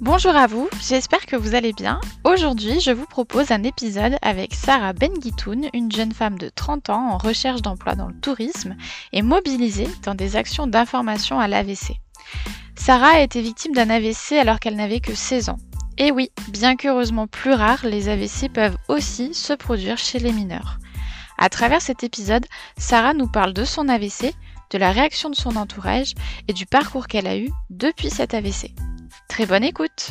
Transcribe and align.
Bonjour 0.00 0.34
à 0.34 0.46
vous, 0.46 0.66
j'espère 0.80 1.26
que 1.26 1.36
vous 1.36 1.54
allez 1.54 1.74
bien. 1.74 2.00
Aujourd'hui, 2.24 2.80
je 2.80 2.90
vous 2.90 3.04
propose 3.04 3.50
un 3.50 3.62
épisode 3.64 4.16
avec 4.22 4.54
Sarah 4.54 4.94
Benguitoun, 4.94 5.68
une 5.74 5.92
jeune 5.92 6.12
femme 6.12 6.38
de 6.38 6.48
30 6.48 6.88
ans 6.88 7.10
en 7.10 7.18
recherche 7.18 7.60
d'emploi 7.60 7.96
dans 7.96 8.08
le 8.08 8.18
tourisme 8.18 8.76
et 9.12 9.20
mobilisée 9.20 9.88
dans 10.02 10.14
des 10.14 10.36
actions 10.36 10.66
d'information 10.66 11.38
à 11.38 11.48
l'AVC. 11.48 12.00
Sarah 12.76 13.16
a 13.16 13.20
été 13.20 13.42
victime 13.42 13.74
d'un 13.74 13.90
AVC 13.90 14.38
alors 14.40 14.58
qu'elle 14.58 14.76
n'avait 14.76 15.00
que 15.00 15.14
16 15.14 15.50
ans. 15.50 15.58
Et 15.98 16.10
oui, 16.12 16.30
bien 16.48 16.76
qu'heureusement 16.76 17.26
plus 17.26 17.52
rares, 17.52 17.84
les 17.84 18.08
AVC 18.08 18.50
peuvent 18.50 18.78
aussi 18.88 19.34
se 19.34 19.52
produire 19.52 19.98
chez 19.98 20.18
les 20.18 20.32
mineurs. 20.32 20.78
À 21.36 21.50
travers 21.50 21.82
cet 21.82 22.04
épisode, 22.04 22.46
Sarah 22.78 23.12
nous 23.12 23.28
parle 23.28 23.52
de 23.52 23.66
son 23.66 23.86
AVC, 23.86 24.32
de 24.70 24.78
la 24.78 24.92
réaction 24.92 25.28
de 25.28 25.36
son 25.36 25.56
entourage 25.56 26.14
et 26.48 26.54
du 26.54 26.64
parcours 26.64 27.06
qu'elle 27.06 27.26
a 27.26 27.36
eu 27.36 27.50
depuis 27.68 28.08
cet 28.08 28.32
AVC. 28.32 28.72
Très 29.30 29.46
bonne 29.46 29.62
écoute 29.62 30.10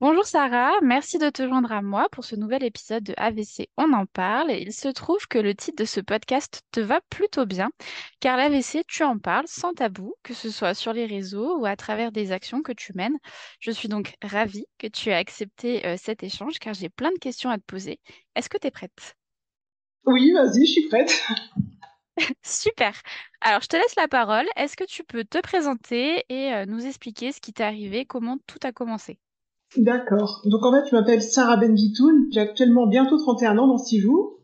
Bonjour 0.00 0.24
Sarah, 0.26 0.72
merci 0.82 1.18
de 1.18 1.30
te 1.30 1.46
joindre 1.46 1.70
à 1.70 1.82
moi 1.82 2.08
pour 2.10 2.24
ce 2.24 2.34
nouvel 2.34 2.64
épisode 2.64 3.04
de 3.04 3.14
AVC 3.16 3.68
On 3.76 3.92
en 3.92 4.06
parle. 4.06 4.50
il 4.50 4.72
se 4.72 4.88
trouve 4.88 5.28
que 5.28 5.38
le 5.38 5.54
titre 5.54 5.76
de 5.80 5.84
ce 5.84 6.00
podcast 6.00 6.62
te 6.72 6.80
va 6.80 7.00
plutôt 7.10 7.46
bien, 7.46 7.70
car 8.18 8.36
l'AVC, 8.36 8.82
tu 8.88 9.04
en 9.04 9.18
parles 9.18 9.46
sans 9.46 9.72
tabou, 9.72 10.14
que 10.24 10.34
ce 10.34 10.50
soit 10.50 10.74
sur 10.74 10.92
les 10.92 11.06
réseaux 11.06 11.60
ou 11.60 11.64
à 11.64 11.76
travers 11.76 12.10
des 12.10 12.32
actions 12.32 12.60
que 12.60 12.72
tu 12.72 12.92
mènes. 12.96 13.18
Je 13.60 13.70
suis 13.70 13.88
donc 13.88 14.16
ravie 14.20 14.66
que 14.78 14.88
tu 14.88 15.10
aies 15.10 15.14
accepté 15.14 15.86
euh, 15.86 15.94
cet 15.96 16.24
échange, 16.24 16.58
car 16.58 16.74
j'ai 16.74 16.88
plein 16.88 17.12
de 17.12 17.18
questions 17.20 17.50
à 17.50 17.56
te 17.56 17.64
poser. 17.64 18.00
Est-ce 18.34 18.48
que 18.48 18.58
tu 18.58 18.66
es 18.66 18.72
prête? 18.72 19.14
Oui, 20.06 20.32
vas-y, 20.32 20.66
je 20.66 20.72
suis 20.72 20.88
prête. 20.88 21.22
Super. 22.42 22.92
Alors, 23.40 23.60
je 23.62 23.68
te 23.68 23.76
laisse 23.76 23.96
la 23.96 24.08
parole. 24.08 24.46
Est-ce 24.56 24.76
que 24.76 24.84
tu 24.84 25.02
peux 25.04 25.24
te 25.24 25.38
présenter 25.40 26.24
et 26.28 26.52
euh, 26.52 26.66
nous 26.66 26.84
expliquer 26.86 27.32
ce 27.32 27.40
qui 27.40 27.52
t'est 27.52 27.64
arrivé, 27.64 28.04
comment 28.04 28.38
tout 28.46 28.58
a 28.62 28.72
commencé? 28.72 29.18
D'accord. 29.76 30.42
Donc 30.44 30.64
en 30.64 30.72
fait, 30.72 30.88
je 30.90 30.94
m'appelle 30.94 31.22
Sarah 31.22 31.56
Benvitoun, 31.56 32.28
j'ai 32.30 32.40
actuellement 32.40 32.86
bientôt 32.86 33.16
31 33.16 33.58
ans 33.58 33.66
dans 33.66 33.78
6 33.78 34.00
jours. 34.00 34.38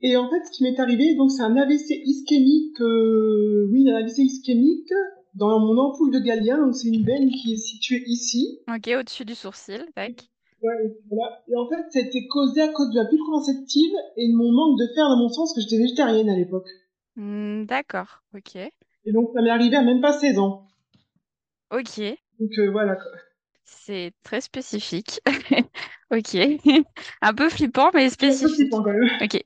Et 0.00 0.16
en 0.16 0.30
fait, 0.30 0.44
ce 0.46 0.50
qui 0.56 0.62
m'est 0.62 0.78
arrivé, 0.78 1.14
donc 1.16 1.30
c'est 1.30 1.42
un 1.42 1.56
AVC 1.56 2.02
ischémique, 2.04 2.80
euh, 2.80 3.68
oui, 3.70 3.90
un 3.90 3.96
AVC 3.96 4.18
ischémique 4.18 4.92
dans 5.34 5.58
mon 5.60 5.76
ampoule 5.78 6.12
de 6.12 6.20
Galien, 6.20 6.58
donc 6.58 6.74
c'est 6.74 6.88
une 6.88 7.04
veine 7.04 7.30
qui 7.30 7.52
est 7.52 7.56
située 7.56 8.02
ici. 8.06 8.60
Ok, 8.68 8.88
au-dessus 8.98 9.24
du 9.24 9.34
sourcil, 9.34 9.84
tac. 9.94 10.28
Ouais, 10.62 10.96
voilà. 11.08 11.42
Et 11.48 11.56
en 11.56 11.68
fait, 11.68 11.76
ça 11.90 11.98
a 12.00 12.02
été 12.02 12.26
causé 12.28 12.60
à 12.62 12.68
cause 12.68 12.90
de 12.90 12.98
la 13.00 13.06
pulcroceptive 13.06 13.92
et 14.16 14.28
de 14.28 14.34
mon 14.36 14.50
manque 14.52 14.78
de 14.78 14.86
fer 14.94 15.08
dans 15.08 15.16
mon 15.16 15.28
sens, 15.28 15.54
que 15.54 15.60
j'étais 15.60 15.78
végétarienne 15.78 16.28
à 16.28 16.36
l'époque. 16.36 16.68
Hmm, 17.16 17.64
d'accord, 17.64 18.22
ok. 18.34 18.56
Et 18.56 19.12
donc, 19.12 19.30
ça 19.34 19.42
m'est 19.42 19.50
arrivé 19.50 19.76
à 19.76 19.82
même 19.82 20.00
pas 20.00 20.12
16 20.12 20.38
ans. 20.38 20.66
Ok. 21.70 22.00
Donc 22.40 22.50
euh, 22.58 22.70
voilà 22.70 22.96
quoi. 22.96 23.10
C'est 23.64 24.12
très 24.22 24.40
spécifique. 24.40 25.20
ok. 26.10 26.34
Un 27.22 27.34
peu 27.34 27.48
flippant, 27.50 27.90
mais 27.94 28.08
spécifique. 28.10 28.46
Un 28.46 28.48
peu 28.48 28.54
flippant 28.54 28.82
quand 28.82 28.92
même. 28.92 29.10
Ok. 29.22 29.42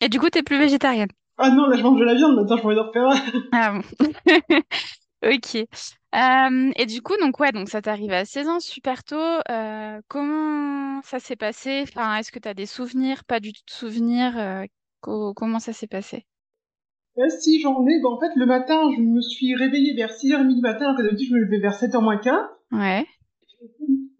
Et 0.00 0.08
du 0.08 0.20
coup, 0.20 0.28
t'es 0.30 0.42
plus 0.42 0.58
végétarienne 0.58 1.08
Ah 1.38 1.50
non, 1.50 1.66
là, 1.66 1.76
je 1.76 1.82
mange 1.82 1.98
de 1.98 2.04
la 2.04 2.14
viande, 2.14 2.36
maintenant, 2.36 2.56
je 2.56 2.62
pourrais 2.62 2.78
en 2.78 2.86
refaire. 2.86 3.10
ah 3.52 3.72
bon. 3.72 4.60
ok. 5.24 5.66
Euh, 6.14 6.72
et 6.76 6.86
du 6.86 7.02
coup, 7.02 7.14
donc 7.20 7.38
ouais, 7.38 7.52
donc 7.52 7.68
ça 7.68 7.82
t'arrive 7.82 8.12
à 8.12 8.24
16 8.24 8.48
ans, 8.48 8.60
super 8.60 9.04
tôt. 9.04 9.16
Euh, 9.50 10.00
comment 10.08 11.02
ça 11.02 11.18
s'est 11.18 11.36
passé? 11.36 11.82
Enfin, 11.82 12.16
est-ce 12.16 12.32
que 12.32 12.38
tu 12.38 12.48
as 12.48 12.54
des 12.54 12.66
souvenirs, 12.66 13.24
pas 13.24 13.40
du 13.40 13.52
tout 13.52 13.62
de 13.66 13.70
souvenirs? 13.70 14.38
Euh, 14.38 14.64
comment 15.00 15.58
ça 15.58 15.72
s'est 15.72 15.86
passé? 15.86 16.24
si, 17.40 17.60
j'en 17.60 17.86
ai. 17.86 18.00
Bah, 18.00 18.08
en 18.10 18.18
fait, 18.18 18.30
le 18.36 18.46
matin, 18.46 18.90
je 18.96 19.02
me 19.02 19.20
suis 19.20 19.54
réveillée 19.54 19.94
vers 19.94 20.10
6h30 20.10 20.54
du 20.54 20.60
matin, 20.60 20.86
alors 20.86 20.96
que 20.96 21.02
d'habitude, 21.02 21.28
je 21.30 21.34
me 21.34 21.40
levais 21.40 21.58
vers 21.58 21.74
7h 21.74 22.00
moins 22.00 22.16
quart. 22.16 22.48
Ouais. 22.72 23.06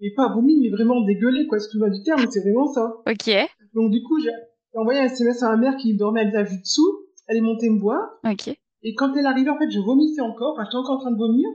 Et 0.00 0.12
pas 0.14 0.32
vomi, 0.32 0.60
mais 0.60 0.68
vraiment 0.68 1.00
dégueulé, 1.02 1.46
quoi, 1.46 1.58
excuse-moi 1.58 1.90
du 1.90 2.02
terme, 2.02 2.20
mais 2.20 2.30
c'est 2.30 2.40
vraiment 2.40 2.66
ça. 2.66 2.96
Ok. 3.06 3.30
Donc, 3.74 3.90
du 3.90 4.02
coup, 4.02 4.18
j'ai 4.20 4.30
envoyé 4.74 5.00
un 5.00 5.04
SMS 5.04 5.42
à 5.42 5.50
ma 5.50 5.56
mère 5.56 5.76
qui 5.76 5.96
dormait 5.96 6.20
à 6.20 6.24
l'étage 6.24 6.50
du 6.50 6.60
dessous. 6.60 7.04
Elle 7.26 7.38
est 7.38 7.42
montée 7.42 7.68
me 7.70 7.80
voir. 7.80 8.00
Ok. 8.24 8.48
Et 8.82 8.94
quand 8.94 9.14
elle 9.16 9.26
arrivait, 9.26 9.50
en 9.50 9.58
fait, 9.58 9.70
je 9.70 9.80
vomissais 9.80 10.20
encore. 10.20 10.54
Enfin, 10.54 10.64
j'étais 10.64 10.76
encore 10.76 10.96
en 10.96 11.00
train 11.00 11.10
de 11.10 11.18
vomir. 11.18 11.48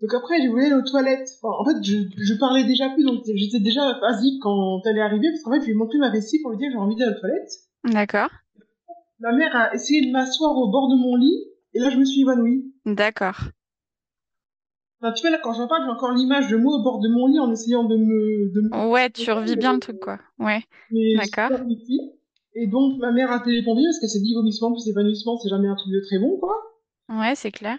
Donc 0.00 0.14
après, 0.14 0.40
j'ai 0.40 0.48
voulu 0.48 0.64
aller 0.64 0.74
aux 0.74 0.82
toilettes. 0.82 1.28
en 1.42 1.64
fait, 1.64 1.82
je, 1.82 1.96
je 2.16 2.34
parlais 2.38 2.64
déjà 2.64 2.88
plus, 2.90 3.04
donc 3.04 3.22
j'étais 3.34 3.58
déjà 3.58 3.98
basique 4.00 4.40
quand 4.42 4.80
elle 4.86 4.98
est 4.98 5.02
arrivée, 5.02 5.28
parce 5.30 5.42
qu'en 5.42 5.52
fait, 5.52 5.60
je 5.60 5.66
lui 5.66 5.72
ai 5.72 5.76
montré 5.76 5.98
ma 5.98 6.10
vessie 6.10 6.40
pour 6.40 6.52
lui 6.52 6.58
dire 6.58 6.68
que 6.68 6.72
j'ai 6.74 6.78
envie 6.78 6.96
d'aller 6.96 7.16
aux 7.16 7.20
toilettes. 7.20 7.52
D'accord. 7.84 8.30
Ma 9.20 9.32
mère 9.32 9.54
a 9.56 9.74
essayé 9.74 10.06
de 10.06 10.12
m'asseoir 10.12 10.56
au 10.56 10.70
bord 10.70 10.88
de 10.88 10.96
mon 10.96 11.16
lit, 11.16 11.44
et 11.74 11.80
là, 11.80 11.90
je 11.90 11.96
me 11.96 12.04
suis 12.04 12.20
évanouie. 12.20 12.72
D'accord. 12.86 13.40
Enfin, 15.00 15.12
tu 15.12 15.22
vois, 15.22 15.30
là, 15.30 15.38
quand 15.42 15.52
j'en 15.52 15.66
parle, 15.68 15.84
j'ai 15.84 15.90
encore 15.90 16.12
l'image 16.12 16.48
de 16.48 16.56
moi 16.56 16.76
au 16.76 16.82
bord 16.82 17.00
de 17.00 17.08
mon 17.08 17.26
lit 17.26 17.38
en 17.40 17.50
essayant 17.52 17.84
de 17.84 17.96
me... 17.96 18.52
De 18.52 18.88
Ouais, 18.88 19.10
tu 19.10 19.30
revis 19.30 19.56
bien 19.56 19.72
le 19.72 19.80
truc, 19.80 19.98
quoi. 20.00 20.18
Ouais. 20.38 20.60
D'accord. 21.16 21.50
Et 22.54 22.66
donc, 22.66 22.98
ma 22.98 23.12
mère 23.12 23.30
a 23.30 23.36
appelé 23.36 23.56
les 23.56 23.64
pompiers 23.64 23.84
parce 23.84 24.00
qu'elle 24.00 24.08
s'est 24.08 24.20
dit 24.20 24.34
vomissement 24.34 24.72
plus 24.72 24.88
évanouissement, 24.88 25.38
c'est 25.38 25.48
jamais 25.48 25.68
un 25.68 25.76
truc 25.76 25.92
de 25.92 26.00
très 26.06 26.18
bon, 26.18 26.38
quoi. 26.38 26.56
Ouais, 27.08 27.34
c'est 27.36 27.52
clair. 27.52 27.78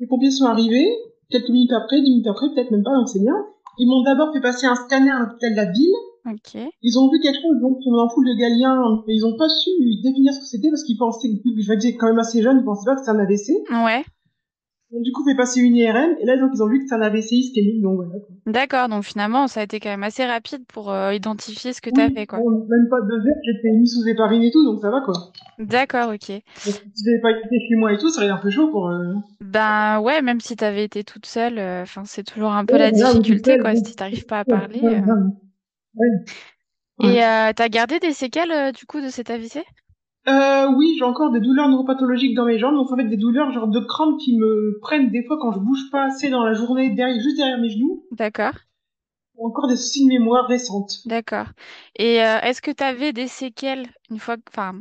Les 0.00 0.06
pompiers 0.06 0.30
sont 0.30 0.46
arrivés, 0.46 0.88
quelques 1.30 1.50
minutes 1.50 1.72
après, 1.72 2.00
dix 2.00 2.10
minutes 2.10 2.26
après, 2.26 2.48
peut-être 2.54 2.70
même 2.70 2.82
pas, 2.82 2.94
donc 2.94 3.08
c'est 3.08 3.20
bien. 3.20 3.34
Ils 3.78 3.86
m'ont 3.86 4.02
d'abord 4.02 4.32
fait 4.32 4.40
passer 4.40 4.66
un 4.66 4.74
scanner 4.74 5.10
à 5.10 5.20
l'hôpital 5.20 5.52
de 5.52 5.56
la 5.56 5.70
ville. 5.70 5.94
Ok. 6.26 6.60
Ils 6.82 6.98
ont 6.98 7.08
vu 7.10 7.20
quelque 7.20 7.40
chose 7.40 7.60
donc 7.62 7.80
sur 7.80 7.92
l'ampoule 7.92 8.26
de 8.26 8.34
Galien, 8.34 9.02
mais 9.06 9.14
ils 9.14 9.24
ont 9.24 9.36
pas 9.36 9.48
su 9.48 9.70
définir 10.02 10.32
ce 10.34 10.40
que 10.40 10.46
c'était 10.46 10.68
parce 10.68 10.82
qu'ils 10.82 10.98
pensaient 10.98 11.28
que 11.28 11.34
je 11.62 11.68
vais 11.68 11.76
dire 11.76 11.94
quand 11.98 12.08
même 12.08 12.18
assez 12.18 12.42
jeune, 12.42 12.58
ils 12.58 12.64
pensaient 12.64 12.84
pas 12.84 12.94
que 12.96 13.00
c'était 13.00 13.12
un 13.12 13.20
AVC. 13.20 13.64
Ouais. 13.84 14.04
Donc, 14.90 15.02
du 15.02 15.12
coup, 15.12 15.22
fait 15.22 15.36
passer 15.36 15.60
une 15.60 15.76
IRM, 15.76 16.16
et 16.18 16.24
là, 16.24 16.38
donc, 16.38 16.50
ils 16.54 16.62
ont 16.62 16.66
vu 16.66 16.78
que 16.78 16.86
c'est 16.88 16.94
un 16.94 17.02
AVC 17.02 17.32
ischémique, 17.32 17.82
donc 17.82 17.96
voilà. 17.96 18.12
D'accord, 18.46 18.88
donc 18.88 19.04
finalement, 19.04 19.46
ça 19.46 19.60
a 19.60 19.64
été 19.64 19.80
quand 19.80 19.90
même 19.90 20.02
assez 20.02 20.24
rapide 20.24 20.64
pour 20.66 20.90
euh, 20.90 21.12
identifier 21.12 21.74
ce 21.74 21.82
que 21.82 21.90
tu 21.90 22.00
avais, 22.00 22.26
quoi. 22.26 22.38
même 22.38 22.88
pas 22.88 23.00
deux 23.02 23.18
heures, 23.18 23.36
j'étais 23.44 23.76
mis 23.76 23.86
sous 23.86 24.08
héparine 24.08 24.42
et 24.42 24.50
tout, 24.50 24.64
donc 24.64 24.80
ça 24.80 24.90
va, 24.90 25.02
quoi. 25.02 25.12
D'accord, 25.58 26.08
ok. 26.08 26.30
Donc, 26.30 26.42
si 26.94 27.04
j'avais 27.04 27.20
pas 27.20 27.32
été 27.32 27.58
chez 27.68 27.74
moi 27.76 27.92
et 27.92 27.98
tout, 27.98 28.08
ça 28.08 28.20
aurait 28.20 28.28
été 28.28 28.34
un 28.34 28.40
peu 28.40 28.48
chaud 28.48 28.70
pour... 28.70 28.88
Euh... 28.88 29.12
Ben 29.42 30.00
ouais, 30.00 30.22
même 30.22 30.40
si 30.40 30.56
t'avais 30.56 30.84
été 30.84 31.04
toute 31.04 31.26
seule, 31.26 31.58
euh, 31.58 31.82
enfin, 31.82 32.04
c'est 32.06 32.24
toujours 32.24 32.52
un 32.52 32.64
peu 32.64 32.78
la 32.78 32.90
difficulté, 32.90 33.58
quoi, 33.58 33.74
si 33.74 33.94
t'arrives 33.94 34.24
pas 34.24 34.38
à 34.40 34.44
parler. 34.46 34.80
Ouais, 34.80 36.08
Et 37.04 37.52
t'as 37.54 37.68
gardé 37.68 37.98
des 37.98 38.14
séquelles, 38.14 38.72
du 38.72 38.86
coup, 38.86 39.02
de 39.02 39.08
cet 39.08 39.28
AVC 39.28 39.58
euh, 40.28 40.68
oui, 40.76 40.96
j'ai 40.98 41.04
encore 41.04 41.30
des 41.30 41.40
douleurs 41.40 41.68
neuropathologiques 41.68 42.34
dans 42.34 42.44
mes 42.44 42.58
jambes, 42.58 42.74
donc 42.74 42.90
en 42.92 42.96
fait 42.96 43.04
des 43.04 43.16
douleurs 43.16 43.50
genre 43.52 43.68
de 43.68 43.80
crampes 43.80 44.18
qui 44.20 44.36
me 44.36 44.78
prennent 44.80 45.10
des 45.10 45.24
fois 45.24 45.38
quand 45.40 45.52
je 45.52 45.58
bouge 45.58 45.90
pas 45.90 46.04
assez 46.04 46.28
dans 46.28 46.44
la 46.44 46.52
journée, 46.52 46.90
derrière, 46.90 47.20
juste 47.20 47.36
derrière 47.36 47.58
mes 47.58 47.70
genoux. 47.70 48.04
D'accord. 48.12 48.54
Encore 49.38 49.68
des 49.68 49.76
soucis 49.76 50.04
de 50.04 50.08
mémoire 50.08 50.46
récentes. 50.48 51.06
D'accord. 51.06 51.46
Et 51.96 52.22
euh, 52.22 52.40
est-ce 52.40 52.60
que 52.60 52.72
tu 52.72 52.82
avais 52.82 53.12
des 53.12 53.28
séquelles 53.28 53.86
une 54.10 54.18
fois, 54.18 54.36
enfin, 54.50 54.74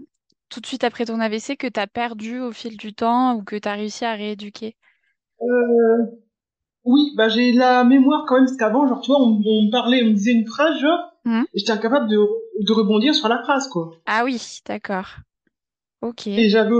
tout 0.50 0.60
de 0.60 0.66
suite 0.66 0.84
après 0.84 1.06
ton 1.06 1.20
AVC 1.20 1.56
que 1.58 1.68
tu 1.68 1.80
as 1.80 1.88
perdu 1.88 2.40
au 2.40 2.52
fil 2.52 2.76
du 2.76 2.94
temps 2.94 3.36
ou 3.36 3.44
que 3.44 3.56
tu 3.56 3.68
as 3.68 3.74
réussi 3.74 4.04
à 4.06 4.14
rééduquer? 4.14 4.76
Euh, 5.42 6.06
Oui, 6.84 7.14
bah 7.16 7.30
j'ai 7.30 7.52
la 7.52 7.84
mémoire 7.84 8.26
quand 8.28 8.36
même, 8.36 8.46
parce 8.46 8.58
qu'avant, 8.58 8.88
genre, 8.88 9.02
tu 9.02 9.12
vois, 9.12 9.22
on, 9.22 9.36
me 9.40 9.72
parlait, 9.72 10.02
on 10.04 10.08
me 10.08 10.14
disait 10.14 10.32
une 10.32 10.48
phrase, 10.48 10.80
genre, 10.80 11.14
mmh. 11.26 11.44
et 11.54 11.60
j'étais 11.60 11.72
incapable 11.72 12.08
de, 12.10 12.18
de 12.18 12.74
rebondir 12.74 13.14
sur 13.14 13.28
la 13.28 13.44
phrase, 13.44 13.68
quoi. 13.68 13.92
Ah 14.06 14.24
oui, 14.24 14.62
d'accord. 14.66 15.18
Ok. 16.02 16.28
Et 16.28 16.50
j'avais 16.50 16.76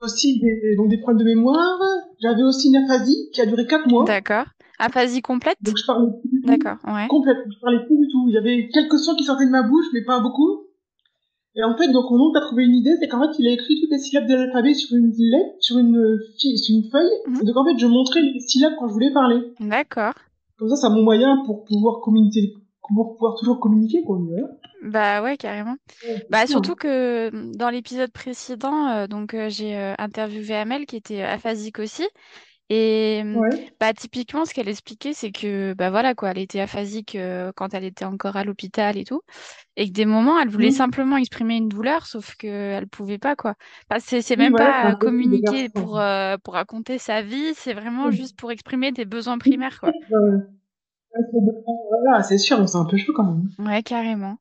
aussi 0.00 0.40
des, 0.40 0.76
donc 0.76 0.88
des 0.88 0.98
problèmes 0.98 1.20
de 1.20 1.34
mémoire. 1.34 1.78
J'avais 2.20 2.42
aussi 2.42 2.68
une 2.68 2.76
aphasie 2.76 3.28
qui 3.32 3.40
a 3.40 3.46
duré 3.46 3.66
4 3.66 3.88
mois. 3.88 4.04
D'accord. 4.04 4.46
Aphasie 4.78 5.22
complète? 5.22 5.56
Donc 5.60 5.76
je 5.76 5.86
parlais 5.86 6.08
plus 6.20 6.30
du 6.30 6.40
tout. 6.40 6.46
D'accord, 6.48 6.78
ouais. 6.92 7.06
Complète. 7.08 7.36
Je 7.48 7.60
parlais 7.60 7.84
plus 7.86 7.96
du 7.96 8.08
tout. 8.10 8.26
Il 8.28 8.34
y 8.34 8.38
avait 8.38 8.68
quelques 8.72 8.98
sons 8.98 9.14
qui 9.14 9.24
sortaient 9.24 9.46
de 9.46 9.50
ma 9.50 9.62
bouche, 9.62 9.86
mais 9.92 10.02
pas 10.02 10.20
beaucoup. 10.20 10.66
Et 11.54 11.62
en 11.62 11.76
fait, 11.76 11.88
donc 11.92 12.10
mon 12.10 12.28
oncle 12.28 12.38
a 12.38 12.40
trouvé 12.40 12.64
une 12.64 12.74
idée, 12.74 12.96
c'est 12.98 13.08
qu'en 13.08 13.20
fait, 13.20 13.38
il 13.38 13.46
a 13.46 13.52
écrit 13.52 13.78
toutes 13.78 13.90
les 13.90 13.98
syllabes 13.98 14.26
de 14.26 14.34
l'alphabet 14.34 14.72
sur 14.72 14.96
une 14.96 15.12
lettre, 15.18 15.54
sur 15.60 15.78
une, 15.78 16.18
sur 16.36 16.74
une 16.74 16.90
feuille. 16.90 17.10
Mhm. 17.26 17.44
Donc 17.44 17.56
en 17.56 17.64
fait, 17.64 17.78
je 17.78 17.86
montrais 17.86 18.22
les 18.22 18.40
syllabes 18.40 18.72
quand 18.78 18.88
je 18.88 18.94
voulais 18.94 19.12
parler. 19.12 19.52
D'accord. 19.60 20.14
Comme 20.58 20.68
ça, 20.68 20.76
c'est 20.76 20.88
mon 20.88 21.02
moyen 21.02 21.42
pour 21.44 21.64
pouvoir 21.64 22.00
communiquer, 22.00 22.54
pour 22.94 23.14
pouvoir 23.14 23.36
toujours 23.38 23.60
communiquer, 23.60 24.02
quoi. 24.04 24.18
Bah 24.82 25.22
ouais, 25.22 25.36
carrément. 25.36 25.76
Bah 26.30 26.46
surtout 26.46 26.74
que 26.74 27.30
mmh, 27.30 27.52
dans 27.56 27.70
l'épisode 27.70 28.10
précédent, 28.12 28.88
euh, 28.88 29.06
donc 29.06 29.34
euh, 29.34 29.48
j'ai 29.48 29.76
euh, 29.76 29.94
interviewé 29.98 30.54
Amel 30.56 30.86
qui 30.86 30.96
était 30.96 31.22
aphasique 31.22 31.78
aussi. 31.78 32.06
Et 32.70 33.22
mmh, 33.24 33.42
bah 33.80 33.92
typiquement, 33.94 34.44
ce 34.46 34.54
qu'elle 34.54 34.68
expliquait, 34.68 35.12
c'est 35.14 35.32
que 35.32 35.74
bah 35.74 35.90
voilà 35.90 36.14
quoi, 36.14 36.30
elle 36.30 36.38
était 36.38 36.60
aphasique 36.60 37.18
quand 37.56 37.74
elle 37.74 37.84
était 37.84 38.04
encore 38.06 38.36
à 38.36 38.44
l'hôpital 38.44 38.96
et 38.98 39.04
tout, 39.04 39.22
et 39.76 39.88
que 39.88 39.92
des 39.92 40.06
moments, 40.06 40.40
elle 40.40 40.48
voulait 40.50 40.70
simplement 40.72 41.16
exprimer 41.18 41.56
une 41.56 41.68
douleur, 41.68 42.06
sauf 42.06 42.34
qu'elle 42.36 42.88
pouvait 42.88 43.18
pas 43.18 43.36
quoi. 43.36 43.54
Enfin, 43.90 44.00
c'est 44.00 44.22
c'est 44.22 44.36
même 44.36 44.56
pas 44.56 44.96
communiquer 44.96 45.68
pour 45.70 46.00
pour 46.44 46.54
raconter 46.54 46.98
sa 46.98 47.22
vie, 47.22 47.54
c'est 47.54 47.74
vraiment 47.74 48.10
juste 48.10 48.36
pour 48.38 48.52
exprimer 48.52 48.92
des 48.92 49.04
besoins 49.06 49.38
primaires 49.38 49.80
quoi. 49.80 49.94
Voilà, 51.88 52.22
c'est 52.22 52.38
sûr, 52.38 52.68
c'est 52.68 52.78
un 52.78 52.84
peu 52.84 52.96
chaud 52.96 53.12
quand 53.14 53.24
même. 53.24 53.48
Ouais, 53.58 53.82
carrément. 53.82 54.38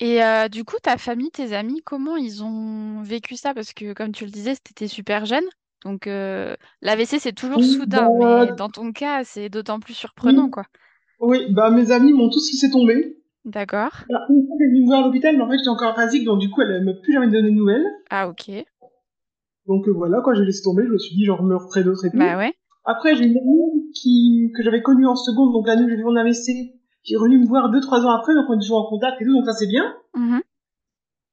Et 0.00 0.22
euh, 0.24 0.48
du 0.48 0.64
coup, 0.64 0.76
ta 0.82 0.98
famille, 0.98 1.30
tes 1.30 1.54
amis, 1.54 1.82
comment 1.84 2.16
ils 2.16 2.44
ont 2.44 3.02
vécu 3.02 3.36
ça? 3.36 3.54
Parce 3.54 3.72
que, 3.72 3.92
comme 3.94 4.12
tu 4.12 4.24
le 4.24 4.30
disais, 4.30 4.54
c'était 4.54 4.88
super 4.88 5.26
jeune. 5.26 5.44
Donc, 5.84 6.06
euh, 6.06 6.56
l'AVC, 6.82 7.18
c'est 7.20 7.32
toujours 7.32 7.60
Oui, 7.60 7.64
soudain, 7.64 8.10
mais 8.10 8.46
bah, 8.46 8.52
dans 8.52 8.70
ton 8.70 8.92
cas, 8.92 9.24
c'est 9.24 9.48
d'autant 9.48 9.80
plus 9.80 9.94
surprenant, 9.94 10.44
oui, 10.46 10.50
quoi. 10.50 10.64
oui, 11.20 11.52
bah, 11.52 11.70
mes 11.70 11.90
amis 11.90 12.12
m'ont 12.12 12.30
tous 12.30 12.50
laissé 12.52 12.70
tomber. 12.70 13.16
D'accord. 13.44 13.92
Alors, 14.08 14.22
une 14.30 14.46
fois, 14.46 14.56
elle 14.60 14.66
est 14.66 14.70
venue 14.70 14.80
me 14.82 14.86
voir 14.86 15.00
à 15.00 15.06
l'hôpital, 15.06 15.36
mais 15.36 15.42
en 15.42 15.48
fait, 15.50 15.58
j'étais 15.58 15.68
encore 15.70 15.90
aphasique, 15.90 16.24
donc 16.24 16.40
du 16.40 16.50
coup, 16.50 16.62
elle 16.62 16.84
m'a 16.84 16.94
plus 16.94 17.12
jamais 17.12 17.28
donné 17.28 17.50
de 17.50 17.54
nouvelles. 17.54 17.86
Ah, 18.10 18.28
ok. 18.28 18.64
Donc 19.66 19.88
euh, 19.88 19.92
voilà, 19.92 20.20
quoi, 20.22 20.34
j'ai 20.34 20.44
laissé 20.44 20.62
tomber, 20.62 20.84
je 20.86 20.90
me 20.92 20.98
suis 20.98 21.14
dit, 21.16 21.24
genre, 21.24 21.42
me 21.42 21.56
referai 21.56 21.84
d'autres 21.84 22.04
et 22.06 22.10
Bah 22.12 22.36
tout. 22.36 22.38
ouais. 22.38 22.54
Après, 22.84 23.16
j'ai 23.16 23.24
une 23.24 23.38
amie 23.38 23.90
qui, 23.94 24.52
que 24.54 24.62
j'avais 24.62 24.82
connue 24.82 25.06
en 25.06 25.16
seconde, 25.16 25.52
donc 25.52 25.66
l'année 25.66 25.84
où 25.84 25.88
j'ai 25.88 25.96
fait 25.96 26.02
mon 26.02 26.16
AVC, 26.16 26.74
qui 27.02 27.14
est 27.14 27.16
revenue 27.16 27.38
me 27.38 27.46
voir 27.46 27.70
deux, 27.70 27.80
trois 27.80 28.04
ans 28.04 28.10
après, 28.10 28.34
donc 28.34 28.44
on 28.48 28.54
est 28.54 28.60
toujours 28.60 28.84
en 28.86 28.88
contact 28.88 29.20
et 29.20 29.24
tout, 29.24 29.32
donc 29.32 29.46
ça 29.46 29.52
c'est 29.52 29.66
bien. 29.66 29.94
Mhm. 30.14 30.42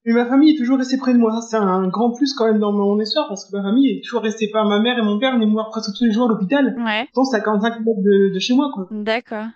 Mais 0.06 0.13
ma 0.13 0.25
famille 0.25 0.56
est 0.56 0.57
toujours 0.57 0.80
restée 0.80 0.98
près 0.98 1.13
de 1.13 1.19
moi, 1.19 1.31
ça 1.33 1.42
c'est 1.42 1.57
un 1.57 1.88
grand 1.88 2.12
plus 2.12 2.33
quand 2.33 2.45
même 2.45 2.59
dans 2.59 2.71
mon 2.71 3.00
histoire, 3.00 3.27
parce 3.27 3.45
que 3.45 3.56
ma 3.56 3.62
famille 3.63 3.98
est 3.98 4.01
toujours 4.03 4.21
restée 4.21 4.50
pas 4.50 4.63
ma 4.63 4.80
mère 4.80 4.98
et 4.98 5.01
mon 5.01 5.19
père 5.19 5.33
venaient 5.33 5.45
me 5.45 5.51
voir 5.51 5.69
presque 5.69 5.95
tous 5.95 6.06
les 6.06 6.12
jours 6.12 6.25
à 6.25 6.30
l'hôpital. 6.30 6.75
Ouais. 6.80 7.07
Pourtant, 7.13 7.25
c'est 7.25 7.38
à 7.38 7.42
45 7.42 7.71
km 7.77 8.01
de, 8.01 8.33
de 8.33 8.39
chez 8.39 8.56
moi, 8.56 8.71
quoi. 8.74 8.88
D'accord. 8.89 9.48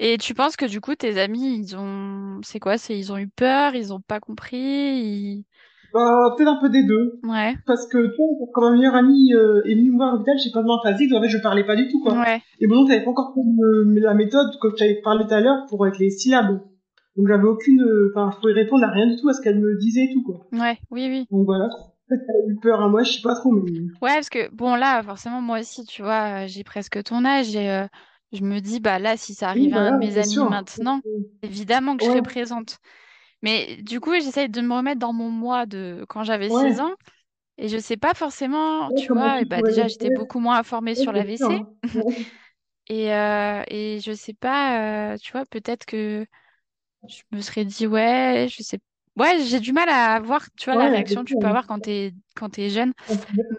Et 0.00 0.18
tu 0.18 0.34
penses 0.34 0.56
que 0.56 0.66
du 0.66 0.80
coup, 0.80 0.94
tes 0.94 1.18
amis, 1.18 1.58
ils 1.58 1.76
ont... 1.76 2.40
C'est 2.42 2.60
quoi? 2.60 2.78
C'est 2.78 2.96
ils 2.96 3.12
ont 3.12 3.18
eu 3.18 3.28
peur, 3.28 3.74
ils 3.74 3.92
ont 3.92 4.00
pas 4.00 4.20
compris, 4.20 4.58
ils... 4.58 5.44
Bah, 5.92 6.34
peut-être 6.36 6.48
un 6.48 6.60
peu 6.60 6.68
des 6.68 6.84
deux. 6.84 7.20
Ouais. 7.22 7.56
Parce 7.66 7.86
que, 7.86 7.98
tu 8.08 8.16
vois, 8.16 8.46
quand 8.52 8.70
ma 8.70 8.76
meilleure 8.76 8.94
amie 8.94 9.32
euh, 9.34 9.62
est 9.64 9.74
venue 9.74 9.90
me 9.92 9.96
voir 9.96 10.10
à 10.10 10.12
l'hôpital, 10.12 10.36
j'ai 10.38 10.50
pas 10.50 10.62
de 10.62 10.68
phasique, 10.82 11.10
donc 11.10 11.20
en 11.20 11.22
fait, 11.22 11.28
je 11.28 11.38
parlais 11.38 11.64
pas 11.64 11.76
du 11.76 11.88
tout, 11.88 12.00
quoi. 12.02 12.18
Ouais. 12.20 12.40
Et 12.60 12.66
bon, 12.66 12.86
t'avais 12.86 13.04
pas 13.04 13.10
encore 13.10 13.34
le- 13.36 13.98
la 14.00 14.14
méthode 14.14 14.48
que 14.60 14.68
j'avais 14.76 15.00
parlé 15.02 15.26
tout 15.26 15.34
à 15.34 15.40
l'heure 15.40 15.64
pour 15.68 15.84
avec 15.84 15.98
les 15.98 16.10
syllabes. 16.10 16.60
Donc 17.16 17.26
j'avais 17.28 17.44
aucune, 17.44 17.82
euh, 17.82 18.12
enfin, 18.14 18.30
je 18.34 18.40
pouvais 18.40 18.52
répondre 18.52 18.84
à 18.84 18.90
rien 18.90 19.06
du 19.06 19.16
tout 19.16 19.28
à 19.28 19.32
ce 19.32 19.40
qu'elle 19.40 19.58
me 19.58 19.76
disait 19.78 20.04
et 20.04 20.12
tout, 20.12 20.22
quoi. 20.22 20.46
Ouais. 20.52 20.78
Oui, 20.90 21.06
oui. 21.08 21.26
Donc 21.30 21.46
voilà. 21.46 21.68
A 22.10 22.14
eu 22.48 22.56
peur 22.62 22.80
à 22.80 22.88
moi, 22.88 23.02
je 23.02 23.12
sais 23.12 23.22
pas 23.22 23.34
trop, 23.34 23.50
mais. 23.52 23.70
Ouais, 24.00 24.14
parce 24.14 24.30
que 24.30 24.48
bon, 24.54 24.76
là, 24.76 25.02
forcément, 25.02 25.42
moi 25.42 25.60
aussi, 25.60 25.84
tu 25.84 26.02
vois, 26.02 26.44
euh, 26.44 26.46
j'ai 26.46 26.64
presque 26.64 27.02
ton 27.02 27.24
âge 27.24 27.54
et 27.54 27.70
euh, 27.70 27.86
je 28.32 28.42
me 28.42 28.60
dis, 28.60 28.80
bah 28.80 28.98
là, 28.98 29.16
si 29.16 29.34
ça 29.34 29.52
Oui, 29.54 29.70
arrivait 29.72 29.76
à 29.76 29.80
un 29.80 29.92
de 29.92 29.98
mes 29.98 30.16
amis 30.16 30.28
sûr. 30.28 30.48
maintenant, 30.48 31.00
évidemment 31.42 31.96
que 31.96 32.04
je 32.04 32.08
serais 32.08 32.22
présente. 32.22 32.78
Mais 33.42 33.76
du 33.82 34.00
coup, 34.00 34.14
j'essaye 34.14 34.48
de 34.48 34.60
me 34.60 34.74
remettre 34.74 35.00
dans 35.00 35.12
mon 35.12 35.30
moi 35.30 35.66
de 35.66 36.04
quand 36.08 36.24
j'avais 36.24 36.50
16 36.50 36.80
ouais. 36.80 36.80
ans 36.80 36.94
et 37.58 37.68
je 37.68 37.78
sais 37.78 37.96
pas 37.98 38.14
forcément, 38.14 38.90
Ouais, 38.90 38.94
tu 38.94 39.12
vois, 39.12 39.44
tu 39.44 39.46
bah 39.46 39.62
déjà, 39.62 39.88
j'étais 39.88 40.10
beaucoup 40.10 40.40
moins 40.40 40.58
informée 40.58 40.94
ouais, 40.96 40.96
sur 40.96 41.12
l'AVC 41.12 41.66
et, 42.88 43.12
euh, 43.14 43.62
et 43.68 44.00
je 44.00 44.12
sais 44.12 44.34
pas, 44.34 45.12
euh, 45.14 45.16
tu 45.18 45.32
vois, 45.32 45.44
peut-être 45.46 45.84
que 45.86 46.26
je 47.08 47.22
me 47.32 47.40
serais 47.42 47.64
dit, 47.64 47.86
ouais, 47.86 48.48
je 48.50 48.62
sais. 48.62 48.80
Ouais, 49.16 49.44
j'ai 49.44 49.60
du 49.60 49.72
mal 49.72 49.88
à 49.90 50.20
voir, 50.20 50.46
tu 50.58 50.66
vois, 50.66 50.76
la 50.76 50.88
réaction 50.88 51.24
que 51.24 51.30
tu 51.30 51.36
peux 51.38 51.48
avoir 51.48 51.66
quand 51.66 51.80
t'es 51.80 52.14
quand 52.36 52.50
t'es 52.50 52.70
jeune. 52.70 52.94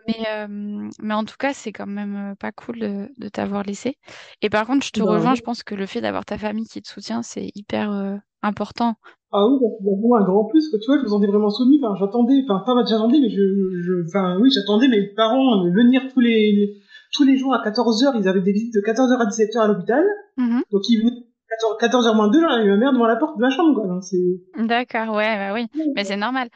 Mais, 0.07 0.17
euh, 0.29 0.89
mais 1.01 1.13
en 1.15 1.25
tout 1.25 1.37
cas, 1.37 1.53
c'est 1.53 1.73
quand 1.73 1.87
même 1.87 2.33
euh, 2.33 2.35
pas 2.35 2.51
cool 2.53 2.79
de, 2.79 3.09
de 3.17 3.29
t'avoir 3.29 3.63
laissé. 3.63 3.97
Et 4.41 4.49
par 4.49 4.67
contre, 4.67 4.85
je 4.85 4.91
te 4.91 5.03
Bah, 5.03 5.03
rejoins, 5.03 5.35
je 5.35 5.41
pense 5.41 5.63
que 5.63 5.75
le 5.75 5.85
fait 5.87 6.01
d'avoir 6.01 6.25
ta 6.25 6.37
famille 6.37 6.67
qui 6.67 6.81
te 6.81 6.89
soutient, 6.89 7.23
c'est 7.23 7.51
hyper 7.55 8.19
important. 8.43 8.97
Ah 9.31 9.47
oui, 9.47 9.57
bah, 9.61 9.67
c'est 9.77 9.83
vraiment 9.85 10.15
un 10.15 10.23
grand 10.23 10.45
plus. 10.45 10.69
Tu 10.71 10.85
vois, 10.87 10.97
je 10.97 11.03
me 11.03 11.07
sentais 11.07 11.27
vraiment 11.27 11.49
soutenu. 11.49 11.79
Enfin, 11.83 11.95
j'attendais, 11.99 12.41
enfin, 12.47 12.63
pas 12.65 12.83
j'attendais, 12.85 13.19
mais 13.19 13.29
je, 13.29 13.41
je, 13.81 14.07
enfin, 14.07 14.37
oui, 14.39 14.49
j'attendais 14.51 14.87
mes 14.87 15.07
parents 15.15 15.63
venir 15.69 16.01
tous 16.13 16.19
les, 16.19 16.51
les- 16.51 16.73
tous 17.13 17.23
les 17.23 17.37
jours 17.37 17.53
à 17.53 17.61
14 17.63 18.03
heures. 18.03 18.15
Ils 18.15 18.27
avaient 18.27 18.41
des 18.41 18.51
visites 18.51 18.73
de 18.73 18.81
14 18.81 19.11
heures 19.11 19.21
à 19.21 19.25
17 19.25 19.55
heures 19.55 19.63
à 19.63 19.67
l'hôpital. 19.67 20.03
Mhm. 20.37 20.63
Donc, 20.71 20.81
ils 20.89 20.99
venaient 20.99 21.25
14, 21.49 21.77
14 21.79 22.07
heures 22.07 22.15
moins 22.15 22.29
2, 22.29 22.39
j'avais 22.41 22.65
ma 22.67 22.77
mère 22.77 22.93
devant 22.93 23.07
la 23.07 23.15
porte 23.17 23.37
de 23.37 23.41
ma 23.41 23.49
chambre, 23.49 23.73
quoi. 23.79 23.99
C'est, 24.01 24.17
D'accord, 24.57 25.15
ouais, 25.15 25.35
bah 25.35 25.53
oui. 25.53 25.67
Mais 25.95 26.03
c'est 26.05 26.17
normal. 26.17 26.49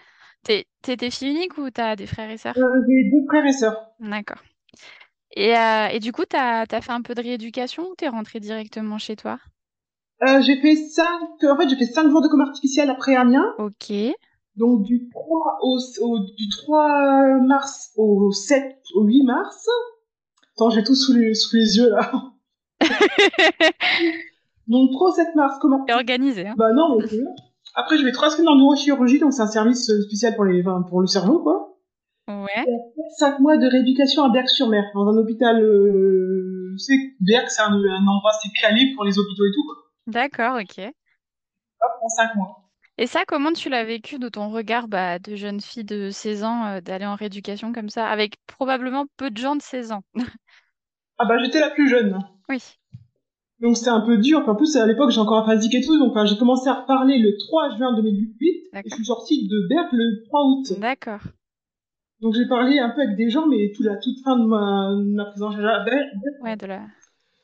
T'es, 0.44 0.66
t'es, 0.82 0.98
t'es 0.98 1.10
fille 1.10 1.30
unique 1.30 1.58
ou 1.58 1.70
t'as 1.70 1.96
des 1.96 2.06
frères 2.08 2.30
et 2.30 2.38
sœurs? 2.38 2.58
euh, 2.58 2.62
j'ai 2.88 3.10
deux 3.12 3.26
frères 3.28 3.46
et 3.46 3.54
sœurs. 3.54 3.78
D'accord. 4.00 4.42
Et, 5.36 5.56
euh, 5.58 5.88
et 5.88 6.00
du 6.00 6.12
coup, 6.12 6.26
t'as, 6.26 6.66
t'as 6.66 6.82
fait 6.82 6.92
un 6.92 7.02
peu 7.02 7.16
de 7.16 7.22
rééducation 7.22 7.90
ou 7.90 7.96
t'es 7.96 8.08
rentrée 8.08 8.40
directement 8.40 8.98
chez 8.98 9.16
toi? 9.16 9.40
Euh, 10.28 10.42
j'ai 10.42 10.62
fait 10.62 10.76
cinq, 10.76 11.44
en 11.44 11.58
fait, 11.58 11.68
j'ai 11.70 11.76
fait 11.76 11.86
cinq 11.92 12.10
jours 12.10 12.22
de 12.22 12.28
coma 12.28 12.44
artificiel 12.46 12.90
après 12.90 13.16
Amiens. 13.16 13.54
Ok. 13.58 13.92
Donc, 14.56 14.84
du 14.84 15.10
3 15.10 15.58
au, 15.64 15.78
au- 16.02 16.20
du 16.38 16.48
3 16.50 17.40
mars 17.42 17.92
au 17.98 18.32
7, 18.32 18.78
au 18.96 19.04
8 19.04 19.24
mars. 19.24 19.68
Attends, 20.56 20.70
j'ai 20.70 20.84
tout 20.84 20.94
sous 20.96 21.14
les, 21.14 21.34
sous 21.34 21.56
les 21.56 21.78
yeux, 21.78 21.90
là. 21.90 22.12
Donc, 24.68 24.92
3 24.92 25.10
au 25.10 25.14
7 25.14 25.36
mars, 25.36 25.58
comment? 25.62 25.84
T'es 25.86 25.94
organisée, 25.94 26.48
hein? 26.48 26.54
Bah 26.58 26.72
non, 26.74 26.98
mais 27.00 27.08
c'est. 27.08 27.20
Après, 27.76 27.98
je 27.98 28.04
vais 28.06 28.12
trois 28.12 28.30
semaines 28.30 28.50
en 28.50 28.56
neurochirurgie, 28.56 29.18
donc 29.20 29.34
c'est 29.34 29.42
un 29.42 29.48
service 29.48 29.90
euh, 29.90 30.00
spécial 30.04 30.36
pour 30.36 30.46
les, 30.46 30.62
enfin, 30.62 30.84
pour 30.88 31.02
le 31.02 31.08
cerveau, 31.08 31.40
quoi. 31.40 31.76
Ouais. 32.28 32.66
Cinq 33.18 33.40
mois 33.40 33.58
de 33.58 33.66
rééducation 33.66 34.24
à 34.24 34.30
Berck-sur-Mer, 34.30 34.84
dans 34.94 35.08
un 35.08 35.18
hôpital, 35.18 35.60
euh, 35.60 36.70
tu 36.74 36.78
sais, 36.78 36.94
Berck, 37.20 37.50
c'est 37.50 37.64
un, 37.64 37.72
un 37.74 38.08
endroit 38.08 38.30
assez 38.30 38.50
calé 38.62 38.94
pour 38.94 39.04
les 39.06 39.18
hôpitaux 39.18 39.46
et 39.46 39.52
tout, 39.56 39.66
quoi. 39.66 39.76
D'accord, 40.08 40.60
ok. 40.62 40.80
Hop, 41.82 41.92
en 42.02 42.10
cinq 42.10 42.36
mois. 42.36 42.64
Et 42.98 43.08
ça, 43.08 43.24
comment 43.28 43.54
tu 43.54 43.70
l'as 43.70 43.84
vécu 43.84 44.20
de 44.20 44.30
ton 44.30 44.50
regard 44.50 44.88
bah, 44.88 45.18
de 45.20 45.36
jeune 45.36 45.62
fille 45.62 45.84
de 45.84 46.10
16 46.12 46.44
ans 46.44 46.66
euh, 46.68 46.82
d'aller 46.82 47.06
en 47.06 47.16
rééducation 47.16 47.74
comme 47.74 47.90
ça, 47.90 48.08
avec 48.08 48.36
probablement 48.48 49.06
peu 49.18 49.32
de 49.32 49.38
gens 49.38 49.56
de 49.56 49.62
16 49.62 49.92
ans? 49.92 50.04
Ah 51.18 51.26
bah, 51.26 51.40
j'étais 51.40 51.60
la 51.60 51.72
plus 51.72 51.90
jeune. 51.90 52.20
Oui, 52.50 52.60
Donc 53.60 53.78
c'était 53.78 53.90
un 53.90 54.02
peu 54.02 54.18
dur. 54.20 54.40
Enfin, 54.42 54.52
en 54.52 54.56
plus, 54.56 54.76
à 54.76 54.86
l'époque, 54.86 55.10
j'ai 55.10 55.20
encore 55.20 55.40
aphasique 55.40 55.74
et 55.74 55.82
tout. 55.82 55.98
Donc 55.98 56.12
enfin, 56.12 56.26
j'ai 56.26 56.38
commencé 56.38 56.70
à 56.70 56.74
reparler 56.82 57.18
le 57.18 57.36
3 57.38 57.76
juin 57.78 57.96
2008 57.96 58.48
et 58.84 58.90
je 58.90 58.90
d'accord. 58.90 58.96
suis 58.96 59.06
sortie 59.06 59.48
de 59.48 59.68
Berck 59.70 59.92
le 59.92 60.24
3 60.28 60.42
août. 60.44 60.74
D'accord. 60.76 61.22
Donc 62.22 62.34
j'ai 62.34 62.48
parlé 62.48 62.80
un 62.80 62.90
peu 62.90 63.02
avec 63.02 63.16
des 63.16 63.30
gens, 63.30 63.46
mais 63.48 63.72
tout 63.76 63.84
la 63.84 63.98
toute 63.98 64.20
fin 64.24 64.36
de 64.40 64.46
ma, 64.46 64.90
de 64.96 65.14
ma 65.14 65.26
présence 65.26 65.56
à 65.58 65.84
Berck. 65.84 66.08
Ouais, 66.40 66.56
de 66.56 66.66
la... 66.68 66.88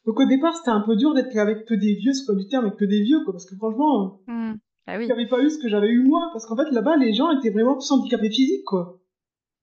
Donc 0.10 0.20
au 0.22 0.26
départ, 0.26 0.56
c'était 0.56 0.72
un 0.72 0.82
peu 0.82 0.96
dur 0.96 1.14
d'être 1.14 1.38
avec 1.38 1.66
que 1.66 1.76
des 1.76 1.94
vieux, 1.94 2.14
quoi 2.26 2.34
du 2.34 2.48
terme, 2.48 2.66
avec 2.66 2.78
que 2.80 2.86
des 2.86 3.04
vieux, 3.04 3.20
quoi. 3.26 3.34
Parce 3.34 3.46
que 3.46 3.56
franchement, 3.56 4.22
Hmm. 4.26 4.54
Ah 4.88 4.98
oui, 4.98 5.06
j'avais 5.08 5.28
pas 5.28 5.40
eu 5.44 5.52
ce 5.52 5.60
que 5.60 5.70
j'avais 5.70 5.90
eu 5.90 6.02
moi. 6.04 6.30
Parce 6.34 6.48
qu'en 6.48 6.58
fait, 6.58 6.72
là-bas, 6.72 6.96
les 6.98 7.14
gens 7.14 7.30
étaient 7.38 7.52
vraiment 7.52 7.76
tous 7.76 7.92
handicapés 7.92 8.32
physiques, 8.32 8.66
quoi. 8.66 8.98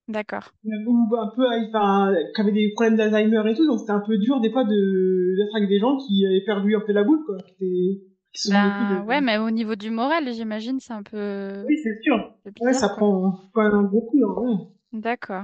d'accord. 0.07 0.53
Ou 0.65 1.17
un 1.17 1.27
peu, 1.35 1.45
enfin, 1.67 2.15
qui 2.33 2.41
avaient 2.41 2.53
des 2.53 2.71
problèmes 2.75 2.95
d'Alzheimer 2.97 3.43
et 3.51 3.55
tout. 3.57 3.67
Donc 3.67 3.81
c'était 3.81 3.91
un 3.91 4.05
peu 4.07 4.19
dur 4.19 4.39
des 4.41 4.51
fois 4.53 4.63
de 4.63 5.37
d'être 5.37 5.57
avec 5.57 5.69
des 5.69 5.81
gens 5.81 5.97
qui 5.97 6.25
avaient 6.25 6.45
perdu 6.45 6.77
un 6.77 6.81
peu 6.87 6.93
la 6.93 7.03
boule, 7.03 7.25
quoi. 7.27 7.39
Qui, 7.59 8.03
étaient, 8.47 8.51
Ben 8.53 9.05
ouais, 9.09 9.21
mais 9.21 9.39
au 9.39 9.51
niveau 9.51 9.75
du 9.75 9.91
moral, 9.91 10.33
j'imagine, 10.33 10.79
c'est 10.79 10.93
un 10.93 11.03
peu, 11.03 11.65
Oui, 11.67 11.77
c'est 11.83 12.01
sûr. 12.03 12.15
un 12.17 12.65
Ouais, 12.65 12.73
ça 12.73 12.87
quoi. 12.87 12.97
prend 12.99 13.41
quand 13.53 13.63
même 13.65 13.89
beaucoup, 13.89 14.21
hein, 14.25 14.35
ouais. 14.43 15.01
D'accord. 15.01 15.43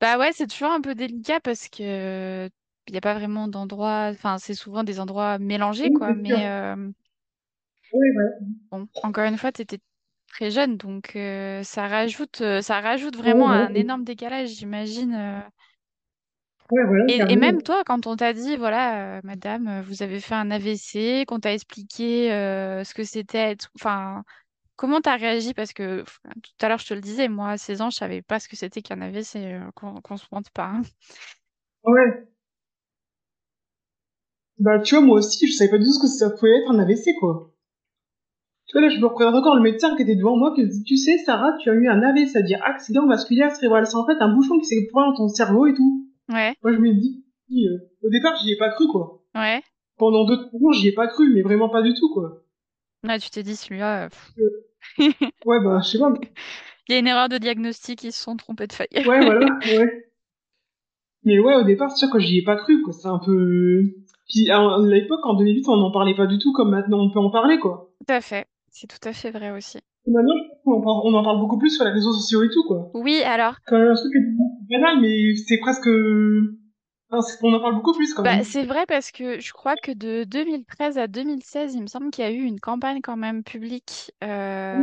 Bah 0.00 0.18
ouais, 0.18 0.30
c'est 0.32 0.46
toujours 0.46 0.70
un 0.70 0.80
peu 0.80 0.94
délicat 0.94 1.40
parce 1.40 1.68
que 1.68 2.48
il 2.90 2.92
n'y 2.94 2.98
a 2.98 3.00
pas 3.02 3.14
vraiment 3.14 3.48
d'endroit, 3.48 4.08
enfin, 4.12 4.38
c'est 4.38 4.54
souvent 4.54 4.84
des 4.84 5.00
endroits 5.00 5.38
mélangés, 5.38 5.90
Oui, 5.90 5.92
quoi. 5.92 6.14
Mais 6.14 6.46
euh, 6.48 6.90
Oui, 7.92 8.06
ouais. 8.16 8.50
bon, 8.70 8.88
encore 9.02 9.24
une 9.24 9.38
fois, 9.38 9.52
tu 9.52 9.62
étais 9.62 9.78
très 10.28 10.50
jeune, 10.50 10.76
donc 10.76 11.14
euh, 11.16 11.62
ça 11.62 11.88
rajoute, 11.88 12.42
ça 12.62 12.80
rajoute 12.80 13.16
vraiment 13.16 13.50
un 13.50 13.74
énorme 13.74 14.04
décalage, 14.04 14.50
j'imagine. 14.50 15.42
ouais, 16.70 16.84
voilà, 16.84 17.06
Et, 17.08 17.36
même 17.36 17.62
toi, 17.62 17.82
quand 17.84 18.06
on 18.06 18.16
t'a 18.16 18.32
dit, 18.32 18.56
voilà, 18.56 19.18
euh, 19.18 19.20
madame, 19.24 19.80
vous 19.82 20.02
avez 20.02 20.20
fait 20.20 20.34
un 20.34 20.50
AVC, 20.50 21.24
qu'on 21.26 21.40
t'a 21.40 21.52
expliqué 21.52 22.32
euh, 22.32 22.84
ce 22.84 22.94
que 22.94 23.02
c'était, 23.04 23.56
enfin, 23.76 24.22
comment 24.76 25.00
t'as 25.00 25.16
réagi? 25.16 25.54
Parce 25.54 25.72
que 25.72 26.02
tout 26.24 26.52
à 26.66 26.68
l'heure, 26.68 26.78
je 26.80 26.86
te 26.88 26.94
le 26.94 27.00
disais, 27.02 27.28
moi, 27.28 27.50
à 27.52 27.58
16 27.58 27.82
ans, 27.82 27.90
je 27.90 27.96
savais 27.98 28.22
pas 28.22 28.40
ce 28.40 28.48
que 28.48 28.56
c'était 28.56 28.82
qu'un 28.82 29.00
AVC, 29.02 29.38
euh, 29.54 29.70
qu'on 29.76 30.00
qu'on 30.02 30.16
se 30.18 30.26
mente 30.32 30.50
pas. 30.50 30.66
hein. 30.66 30.82
Ouais. 31.84 32.26
Bah, 34.60 34.78
tu 34.78 34.94
vois, 34.94 35.04
moi 35.04 35.18
aussi, 35.18 35.46
je 35.46 35.52
savais 35.54 35.70
pas 35.70 35.78
du 35.78 35.84
tout 35.84 35.92
ce 35.92 35.98
que 36.00 36.06
ça 36.06 36.30
pouvait 36.30 36.58
être 36.58 36.70
un 36.70 36.78
AVC, 36.78 37.14
quoi. 37.18 37.52
Tu 38.66 38.78
vois, 38.78 38.86
là, 38.86 38.94
je 38.94 39.00
me 39.00 39.06
représente 39.06 39.34
encore 39.34 39.56
le 39.56 39.62
médecin 39.62 39.96
qui 39.96 40.02
était 40.02 40.14
devant 40.14 40.36
moi, 40.36 40.52
qui 40.54 40.62
me 40.62 40.68
dit, 40.68 40.84
tu 40.84 40.96
sais, 40.96 41.18
Sarah, 41.18 41.56
tu 41.60 41.70
as 41.70 41.74
eu 41.74 41.88
un 41.88 42.02
AVC, 42.02 42.28
c'est-à-dire 42.28 42.60
accident 42.62 43.06
vasculaire 43.06 43.50
cérébral. 43.50 43.86
C'est 43.86 43.96
en 43.96 44.06
fait 44.06 44.20
un 44.20 44.32
bouchon 44.32 44.58
qui 44.58 44.66
s'est 44.66 44.86
pointé 44.92 45.10
dans 45.10 45.16
ton 45.16 45.28
cerveau 45.28 45.66
et 45.66 45.74
tout. 45.74 46.06
Ouais, 46.28 46.54
Moi, 46.62 46.72
je 46.74 46.78
me 46.78 46.92
dis, 46.92 47.24
euh, 47.52 47.78
au 48.04 48.10
départ, 48.10 48.36
j'y 48.36 48.52
ai 48.52 48.56
pas 48.56 48.70
cru, 48.70 48.86
quoi. 48.86 49.22
ouais. 49.34 49.62
Pendant 49.96 50.24
deux 50.24 50.36
jours, 50.58 50.72
j'y 50.72 50.88
ai 50.88 50.92
pas 50.92 51.08
cru, 51.08 51.32
mais 51.34 51.42
vraiment 51.42 51.68
pas 51.68 51.82
du 51.82 51.92
tout, 51.94 52.12
quoi. 52.12 52.42
Là, 53.02 53.18
tu 53.18 53.28
t'es 53.30 53.42
dit, 53.42 53.56
celui-là, 53.56 54.04
euh. 54.04 54.08
Euh, 54.38 55.10
ouais, 55.46 55.58
bah, 55.64 55.80
je 55.82 55.88
sais 55.88 55.98
pas. 55.98 56.12
il 56.88 56.92
y 56.92 56.94
a 56.94 56.98
une 56.98 57.06
erreur 57.06 57.28
de 57.28 57.38
diagnostic, 57.38 58.04
ils 58.04 58.12
se 58.12 58.22
sont 58.22 58.36
trompés 58.36 58.66
de 58.66 58.72
feuille. 58.72 58.88
Ouais, 58.94 59.24
voilà, 59.24 59.46
ouais. 59.66 60.10
Mais 61.24 61.38
ouais, 61.38 61.54
au 61.56 61.64
départ, 61.64 61.90
c'est 61.90 61.98
sûr 61.98 62.10
que 62.10 62.18
j'y 62.18 62.38
ai 62.38 62.42
pas 62.44 62.56
cru, 62.56 62.82
quoi. 62.82 62.92
C'est 62.92 63.08
un 63.08 63.18
peu... 63.18 63.82
Puis, 64.32 64.50
à 64.50 64.78
l'époque, 64.86 65.24
en 65.24 65.34
2008, 65.34 65.68
on 65.68 65.76
n'en 65.76 65.90
parlait 65.90 66.14
pas 66.14 66.26
du 66.26 66.38
tout 66.38 66.52
comme 66.52 66.70
maintenant 66.70 66.98
on 67.00 67.10
peut 67.10 67.18
en 67.20 67.30
parler, 67.30 67.58
quoi. 67.58 67.90
Tout 68.06 68.12
à 68.14 68.20
fait, 68.20 68.46
c'est 68.70 68.86
tout 68.86 69.08
à 69.08 69.12
fait 69.12 69.30
vrai 69.30 69.50
aussi. 69.50 69.78
Maintenant, 70.06 70.34
on 70.66 71.14
en 71.14 71.22
parle 71.22 71.38
beaucoup 71.40 71.58
plus 71.58 71.70
sur 71.76 71.84
les 71.84 71.90
réseaux 71.90 72.12
sociaux 72.12 72.42
et 72.42 72.48
tout, 72.48 72.64
quoi. 72.66 72.90
Oui, 72.94 73.20
alors, 73.22 73.56
Quand 73.66 73.78
même 73.78 73.88
un 73.88 73.94
truc 73.94 74.12
qui 74.12 74.18
est 74.74 74.78
banal, 74.78 75.00
mais 75.00 75.34
c'est 75.36 75.58
presque... 75.58 75.88
On 77.42 77.52
en 77.52 77.60
parle 77.60 77.74
beaucoup 77.74 77.92
plus 77.92 78.14
quand 78.14 78.22
Bah, 78.22 78.36
même. 78.36 78.44
c'est 78.44 78.62
vrai 78.62 78.84
parce 78.86 79.10
que 79.10 79.40
je 79.40 79.52
crois 79.52 79.74
que 79.74 79.90
de 79.90 80.22
2013 80.22 80.96
à 80.96 81.08
2016, 81.08 81.74
il 81.74 81.82
me 81.82 81.88
semble 81.88 82.10
qu'il 82.12 82.22
y 82.24 82.26
a 82.26 82.30
eu 82.30 82.44
une 82.44 82.60
campagne 82.60 83.00
quand 83.02 83.16
même 83.16 83.42
publique 83.42 84.12
Oui, 84.22 84.28
euh, 84.28 84.76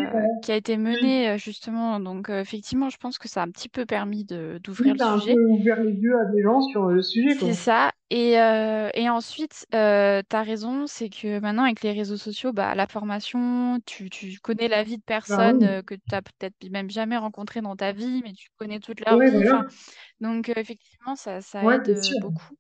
qui 0.44 0.52
a 0.52 0.58
été 0.58 0.76
menée 0.76 1.30
euh, 1.30 1.38
justement. 1.38 2.02
Donc 2.02 2.30
euh, 2.30 2.42
effectivement, 2.42 2.90
je 2.90 2.98
pense 2.98 3.18
que 3.18 3.30
ça 3.30 3.42
a 3.42 3.46
un 3.46 3.50
petit 3.50 3.70
peu 3.70 3.86
permis 3.86 4.26
de 4.26 4.60
d'ouvrir 4.62 4.92
oui, 4.92 4.98
le 5.00 5.06
ça 5.06 5.12
a 5.12 5.14
un 5.14 5.16
peu 5.16 5.22
sujet. 5.22 5.36
ouvert 5.38 5.82
les 5.82 5.94
yeux 5.94 6.20
à 6.20 6.26
des 6.26 6.42
gens 6.44 6.60
sur 6.64 6.88
le 6.88 7.02
sujet, 7.02 7.30
C'est 7.40 7.54
ça. 7.54 7.92
Et, 8.10 8.40
euh, 8.40 8.90
et 8.94 9.10
ensuite, 9.10 9.68
euh, 9.76 10.22
tu 10.30 10.36
as 10.36 10.42
raison, 10.44 10.88
c'est 10.88 11.10
que 11.10 11.40
maintenant 11.40 11.64
avec 11.64 11.82
les 11.82 11.92
réseaux 11.92 12.16
sociaux, 12.16 12.54
bah, 12.54 12.74
la 12.74 12.88
formation, 12.88 13.80
tu, 13.86 14.10
tu 14.10 14.40
connais 14.40 14.70
la 14.70 14.84
vie 14.84 14.98
de 14.98 15.04
Bah 15.28 15.44
personnes 15.44 15.62
oui. 15.62 15.64
euh, 15.64 15.82
que 15.84 15.94
tu 15.96 16.02
n'as 16.14 16.22
peut-être 16.22 16.56
même 16.72 16.90
jamais 16.90 17.18
rencontrées 17.18 17.60
dans 17.62 17.76
ta 17.76 17.92
vie, 17.92 18.22
mais 18.24 18.32
tu 18.34 18.48
connais 18.58 18.80
toute 18.80 19.02
leur 19.06 19.20
Ouais, 19.20 19.30
vie. 19.30 19.42
voilà. 19.42 19.52
Enfin, 19.52 19.66
donc 20.22 20.50
euh, 20.50 20.54
effectivement, 20.58 21.16
ça, 21.18 21.42
ça 21.42 21.68
Ouais, 21.68 21.76
aide 21.76 21.90
c'est 21.94 22.02
euh, 22.12 22.14
sûr. 22.14 22.18
beaucoup. 22.18 22.58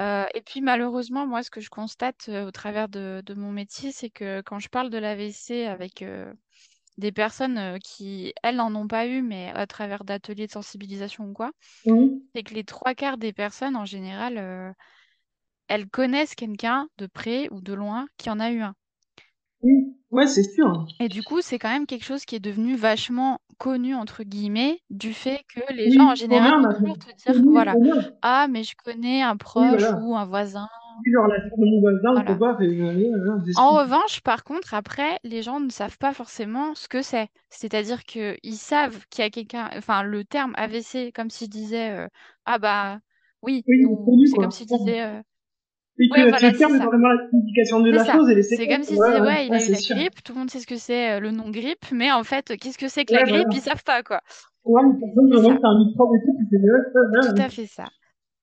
Euh, 0.00 0.26
et 0.34 0.42
puis 0.42 0.60
malheureusement, 0.62 1.26
moi, 1.26 1.42
ce 1.42 1.50
que 1.50 1.60
je 1.60 1.70
constate 1.70 2.28
euh, 2.28 2.46
au 2.46 2.50
travers 2.52 2.88
de, 2.88 3.22
de 3.24 3.34
mon 3.34 3.52
métier, 3.52 3.92
c'est 3.92 4.10
que 4.10 4.42
quand 4.42 4.58
je 4.58 4.68
parle 4.68 4.90
de 4.90 4.98
l'AVC 4.98 5.66
avec 5.66 6.02
euh, 6.02 6.32
des 6.98 7.12
personnes 7.12 7.58
euh, 7.58 7.78
qui, 7.78 8.32
elles, 8.42 8.56
n'en 8.56 8.74
ont 8.74 8.88
pas 8.88 9.06
eu, 9.06 9.22
mais 9.22 9.50
à 9.54 9.66
travers 9.66 10.04
d'ateliers 10.04 10.46
de 10.46 10.52
sensibilisation 10.52 11.26
ou 11.30 11.32
quoi, 11.32 11.52
Oui, 11.86 12.22
c'est 12.34 12.42
que 12.44 12.54
les 12.54 12.64
trois 12.64 12.94
quarts 12.94 13.18
des 13.18 13.32
personnes, 13.32 13.76
en 13.76 13.84
général, 13.86 14.38
euh, 14.38 14.72
elles 15.68 15.88
connaissent 15.88 16.34
quelqu'un 16.34 16.88
de 16.98 17.06
près 17.06 17.48
ou 17.52 17.60
de 17.60 17.72
loin 17.74 18.06
qui 18.16 18.30
en 18.30 18.40
a 18.40 18.50
eu 18.50 18.62
un. 18.62 18.74
oui. 19.62 19.94
Ouais, 20.10 20.26
c'est 20.26 20.42
sûr. 20.44 20.86
Et 20.98 21.08
du 21.08 21.22
coup, 21.22 21.40
c'est 21.42 21.58
quand 21.58 21.68
même 21.70 21.86
quelque 21.86 22.04
chose 22.04 22.24
qui 22.24 22.36
est 22.36 22.40
devenu 22.40 22.76
vachement 22.76 23.40
connu, 23.58 23.94
entre 23.94 24.22
guillemets, 24.24 24.80
du 24.90 25.12
fait 25.14 25.42
que 25.48 25.60
les 25.72 25.90
gens, 25.90 26.10
en 26.12 26.14
général, 26.14 26.54
vont 26.56 26.66
toujours 26.66 26.98
te 26.98 27.10
dire, 27.12 27.42
voilà, 27.46 27.76
ah, 28.22 28.46
mais 28.48 28.62
je 28.64 28.74
connais 28.76 29.22
un 29.22 29.36
Oui, 29.56 29.68
proche 29.68 29.68
voilà. 29.68 29.98
ou 29.98 30.16
un 30.16 30.24
voisin. 30.26 30.68
Puis 31.02 31.12
genre 31.12 31.26
la 31.28 31.40
sœur 31.40 31.58
de 31.58 31.64
mon 31.64 31.80
voisin, 31.80 32.10
on 32.16 32.24
peut 32.24 32.24
Voilà. 32.24 32.38
pas, 32.38 32.56
fait, 32.58 32.64
euh, 32.66 33.38
En 33.54 33.74
revanche, 33.78 34.20
par 34.20 34.44
contre, 34.44 34.74
après, 34.74 35.18
les 35.24 35.42
gens 35.42 35.60
ne 35.60 35.70
savent 35.70 35.98
pas 35.98 36.12
forcément 36.12 36.74
ce 36.74 36.88
que 36.88 37.02
c'est. 37.02 37.28
C'est-à-dire 37.48 38.04
qu'ils 38.04 38.38
savent 38.56 39.04
qu'il 39.10 39.22
y 39.24 39.26
a 39.26 39.30
quelqu'un, 39.30 39.70
enfin, 39.76 40.02
le 40.02 40.24
terme 40.24 40.52
AVC, 40.56 41.10
comme 41.12 41.30
s'ils 41.30 41.48
disaient, 41.48 41.90
euh, 41.90 42.08
ah 42.44 42.58
bah 42.58 43.00
oui, 43.42 43.66
Oui, 43.68 43.84
ou 43.86 43.96
connu, 44.04 44.26
c'est 44.26 44.38
comme 44.38 44.50
s'ils 44.50 44.66
Ouais. 44.70 44.78
disaient, 44.78 45.02
euh, 45.02 45.22
Oui, 45.98 46.08
ouais, 46.10 46.26
voilà, 46.28 46.52
le 46.52 46.56
c'est 46.56 46.58
terme 46.58 46.74
est 46.76 46.78
ça. 46.78 46.84
vraiment 46.84 47.08
la 47.08 47.28
signification 47.30 47.80
de 47.80 47.90
C'est 47.90 47.98
la 47.98 48.04
ça. 48.04 48.12
chose 48.12 48.28
et 48.30 48.34
les 48.34 48.42
C'est 48.42 48.56
séquences. 48.56 48.68
comme 48.68 48.82
Ouais, 48.90 48.94
disaient, 48.94 49.20
ouais, 49.20 49.20
ouais, 49.20 49.46
il 49.46 49.54
a 49.54 49.62
eu 49.64 49.68
la 49.70 49.82
sûr. 49.82 49.96
grippe, 49.96 50.22
tout 50.22 50.32
le 50.34 50.40
monde 50.40 50.50
sait 50.50 50.60
ce 50.60 50.66
que 50.66 50.76
c'est 50.78 51.12
euh, 51.16 51.20
le 51.20 51.30
nom 51.32 51.50
grippe, 51.50 51.90
mais 51.92 52.12
en 52.12 52.24
fait, 52.24 52.56
qu'est-ce 52.58 52.78
que 52.78 52.88
c'est 52.88 53.04
que 53.04 53.12
la 53.14 53.24
grippe, 53.24 53.52
ils 53.52 53.60
savent 53.62 53.84
pas, 53.84 54.02
quoi. 54.02 54.22
Ouais, 54.64 54.82
C'est 55.00 55.12
vraiment 55.14 55.38
ça. 55.38 55.54
que 55.54 55.60
c'est 55.60 55.66
un 55.66 55.78
microbe 55.78 56.14
et 56.14 56.20
tout, 56.26 56.36
c'est 57.22 57.40
à 57.40 57.48
fait 57.48 57.66
ça. 57.66 57.90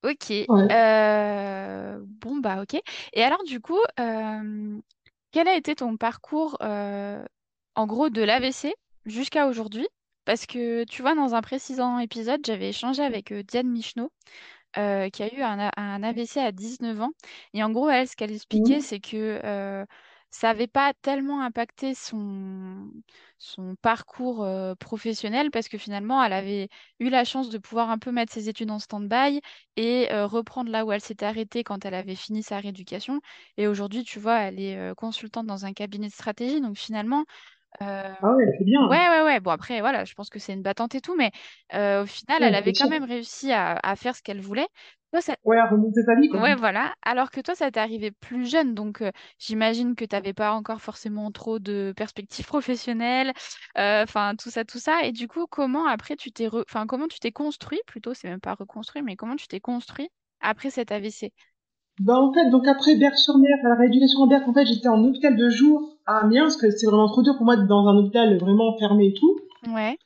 Ok. 0.04 0.32
ouais. 0.48 0.68
Euh, 0.72 1.98
Bon, 2.02 2.36
bah, 2.38 2.62
ok. 2.62 2.80
Et 3.14 3.22
alors, 3.24 3.42
du 3.44 3.60
coup, 3.60 3.78
euh, 4.00 4.78
quel 5.32 5.48
a 5.48 5.56
été 5.56 5.74
ton 5.76 5.96
parcours, 5.96 6.56
euh, 6.62 7.24
en 7.74 7.86
gros, 7.86 8.10
de 8.10 8.22
l'AVC 8.22 8.74
jusqu'à 9.06 9.46
aujourd'hui? 9.48 9.88
Parce 10.26 10.46
que, 10.46 10.84
tu 10.84 11.02
vois, 11.02 11.14
dans 11.14 11.34
un 11.34 11.42
précédent 11.42 11.98
épisode, 11.98 12.40
j'avais 12.46 12.70
échangé 12.70 13.02
avec 13.02 13.32
euh, 13.32 13.42
Diane 13.42 13.68
Michneau, 13.68 14.10
euh, 14.78 15.10
qui 15.10 15.22
a 15.24 15.34
eu 15.34 15.42
un, 15.42 15.58
A- 15.60 15.72
un 15.80 16.02
AVC 16.02 16.40
à 16.40 16.52
19 16.52 17.00
ans. 17.00 17.12
Et 17.54 17.62
en 17.64 17.70
gros, 17.70 17.90
elle, 17.90 18.08
ce 18.08 18.16
qu'elle 18.16 18.32
expliquait, 18.32 18.80
Mhm. 18.80 18.82
c'est 18.82 19.00
que 19.00 19.40
ça 20.34 20.48
n'avait 20.48 20.66
pas 20.66 20.92
tellement 21.00 21.42
impacté 21.42 21.94
son, 21.94 22.90
parcours 23.82 24.46
professionnel 24.80 25.50
parce 25.52 25.68
que 25.68 25.78
finalement, 25.78 26.22
elle 26.24 26.32
avait 26.32 26.68
eu 26.98 27.08
la 27.08 27.24
chance 27.24 27.50
de 27.50 27.58
pouvoir 27.58 27.88
un 27.90 27.98
peu 27.98 28.10
mettre 28.10 28.32
ses 28.32 28.48
études 28.48 28.70
en 28.72 28.80
stand-by 28.80 29.40
et 29.76 30.08
reprendre 30.12 30.70
là 30.72 30.84
où 30.84 30.90
elle 30.90 31.00
s'était 31.00 31.26
arrêtée 31.26 31.62
quand 31.62 31.84
elle 31.84 31.94
avait 31.94 32.16
fini 32.16 32.42
sa 32.42 32.58
rééducation. 32.58 33.20
Et 33.58 33.68
aujourd'hui, 33.68 34.02
tu 34.02 34.18
vois, 34.18 34.40
elle 34.40 34.58
est 34.58 34.94
consultante 34.96 35.46
dans 35.46 35.66
un 35.66 35.72
cabinet 35.72 36.08
de 36.08 36.12
stratégie. 36.12 36.60
Donc 36.60 36.76
finalement, 36.78 37.24
euh, 37.82 38.14
Ah 38.22 38.34
ouais, 38.34 38.46
c'est 38.58 38.64
bien. 38.64 38.80
Ouais, 38.88 38.98
ouais, 39.08 39.22
ouais. 39.24 39.40
Bon, 39.40 39.50
après, 39.52 39.80
voilà, 39.80 40.04
je 40.04 40.14
pense 40.14 40.30
que 40.30 40.38
c'est 40.40 40.52
une 40.54 40.62
battante 40.62 40.94
et 40.94 41.00
tout, 41.02 41.16
mais 41.16 41.32
euh, 41.74 42.04
au 42.04 42.06
final, 42.06 42.42
Ouais, 42.42 42.44
elle 42.44 42.54
avait 42.56 42.74
quand 42.74 42.88
même 42.88 43.04
réussi 43.04 43.52
à, 43.52 43.78
à 43.82 43.96
faire 43.96 44.16
ce 44.16 44.22
qu'elle 44.22 44.40
voulait. 44.40 44.68
Toi, 45.12 45.22
ça... 45.22 45.36
Ouais, 45.44 45.56
à 45.58 45.66
remonter 45.68 46.02
sa 46.02 46.16
vie, 46.16 46.28
quoi. 46.28 46.42
Ouais, 46.42 46.54
voilà. 46.56 46.94
Alors 47.02 47.30
que 47.30 47.40
toi, 47.40 47.54
ça 47.54 47.70
t'est 47.70 47.78
arrivé 47.80 48.10
plus 48.10 48.46
jeune, 48.50 48.74
donc 48.74 49.02
euh, 49.02 49.12
j'imagine 49.38 49.94
que 49.94 50.04
tu 50.04 50.14
n'avais 50.16 50.32
pas 50.32 50.52
encore 50.52 50.80
forcément 50.82 51.30
trop 51.30 51.58
de 51.60 51.92
perspectives 51.96 52.46
professionnelles, 52.48 53.32
euh, 53.78 54.02
enfin, 54.02 54.34
tout 54.36 54.50
ça, 54.50 54.64
tout 54.64 54.78
ça. 54.80 55.02
Et 55.04 55.12
du 55.12 55.28
coup, 55.28 55.46
comment 55.46 55.86
après 55.86 56.16
tu 56.16 56.32
t'es 56.32 56.48
re- 56.48 56.64
enfin, 56.68 56.86
comment 56.86 57.06
tu 57.08 57.20
t'es 57.20 57.30
construit, 57.32 57.80
plutôt, 57.86 58.14
c'est 58.14 58.28
même 58.28 58.40
pas 58.40 58.54
reconstruit, 58.54 59.02
mais 59.02 59.16
comment 59.16 59.36
tu 59.36 59.46
t'es 59.48 59.60
construit 59.60 60.08
après 60.40 60.70
cet 60.70 60.90
AVC? 60.92 61.32
Bah, 61.98 62.18
en 62.20 62.32
fait, 62.32 62.50
donc 62.50 62.66
après 62.68 62.94
Berck-sur-Mer, 62.96 63.56
la 63.64 63.74
rééducation 63.76 64.20
en 64.20 64.26
Berck, 64.28 64.46
en 64.48 64.54
fait, 64.54 64.66
j'étais 64.66 64.88
en 64.88 65.02
hôpital 65.04 65.36
de 65.36 65.48
jour 65.50 65.93
à 66.06 66.18
Amiens, 66.24 66.42
parce 66.44 66.56
que 66.56 66.70
c'est 66.70 66.86
vraiment 66.86 67.08
trop 67.08 67.22
dur 67.22 67.34
pour 67.36 67.44
moi 67.44 67.56
d'être 67.56 67.66
dans 67.68 67.86
un 67.88 67.96
hôpital 67.96 68.36
vraiment 68.38 68.76
fermé 68.78 69.06
et 69.08 69.14
tout. 69.14 69.36
Ouais, 69.72 69.96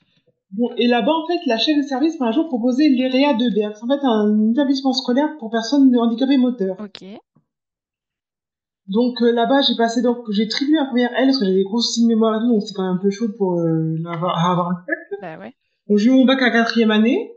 Bon, 0.52 0.70
et 0.78 0.86
là-bas, 0.86 1.12
en 1.12 1.26
fait, 1.26 1.38
la 1.46 1.58
chef 1.58 1.76
de 1.76 1.82
service 1.82 2.18
m'a 2.20 2.28
un 2.28 2.32
jour 2.32 2.46
proposé 2.46 2.88
l'EREA 2.88 3.34
de 3.34 3.54
Berck. 3.54 3.76
En 3.82 3.86
fait, 3.86 4.02
un 4.02 4.50
établissement 4.50 4.94
scolaire 4.94 5.28
pour 5.38 5.50
personnes 5.50 5.94
handicapées 5.96 6.38
moteurs. 6.38 6.76
ok. 6.80 7.04
Donc 8.86 9.20
euh, 9.20 9.32
là-bas, 9.32 9.60
j'ai 9.60 9.74
passé 9.76 10.00
donc 10.00 10.18
j'ai 10.30 10.48
triplé 10.48 10.72
ma 10.78 10.86
première 10.86 11.12
L 11.14 11.26
parce 11.26 11.38
que 11.38 11.44
j'avais 11.44 11.58
des 11.58 11.64
gros 11.64 11.80
signes 11.82 12.08
de 12.08 12.14
mémoire 12.14 12.36
et 12.36 12.38
tout, 12.40 12.48
donc 12.50 12.62
c'est 12.62 12.72
quand 12.72 12.84
même 12.84 12.94
un 12.96 13.02
peu 13.02 13.10
chaud 13.10 13.28
pour 13.36 13.60
euh, 13.60 13.96
l'avoir- 14.02 14.50
avoir. 14.50 14.70
Bah 15.20 15.38
ouais. 15.38 15.52
Donc 15.88 15.98
j'ai 15.98 16.08
eu 16.08 16.12
mon 16.14 16.24
bac 16.24 16.40
à 16.40 16.50
quatrième 16.50 16.90
année. 16.90 17.32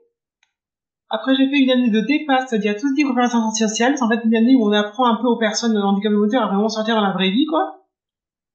Après, 1.10 1.36
j'ai 1.36 1.50
fait 1.50 1.58
une 1.60 1.70
année 1.72 1.90
de 1.90 2.00
DEPA, 2.00 2.48
c'est-à-dire 2.48 2.76
tout 2.80 2.88
ce 2.88 2.96
qui 2.96 3.02
est 3.02 3.68
sociale. 3.68 3.98
C'est 3.98 4.04
en 4.04 4.08
fait 4.08 4.22
une 4.24 4.34
année 4.34 4.56
où 4.56 4.64
on 4.66 4.72
apprend 4.72 5.06
un 5.08 5.22
peu 5.22 5.28
aux 5.28 5.36
personnes 5.38 5.78
handicapées 5.78 6.16
moteurs 6.16 6.44
à 6.44 6.48
vraiment 6.48 6.70
sortir 6.70 6.96
dans 6.96 7.02
la 7.02 7.12
vraie 7.12 7.32
vie, 7.32 7.46
quoi. 7.48 7.81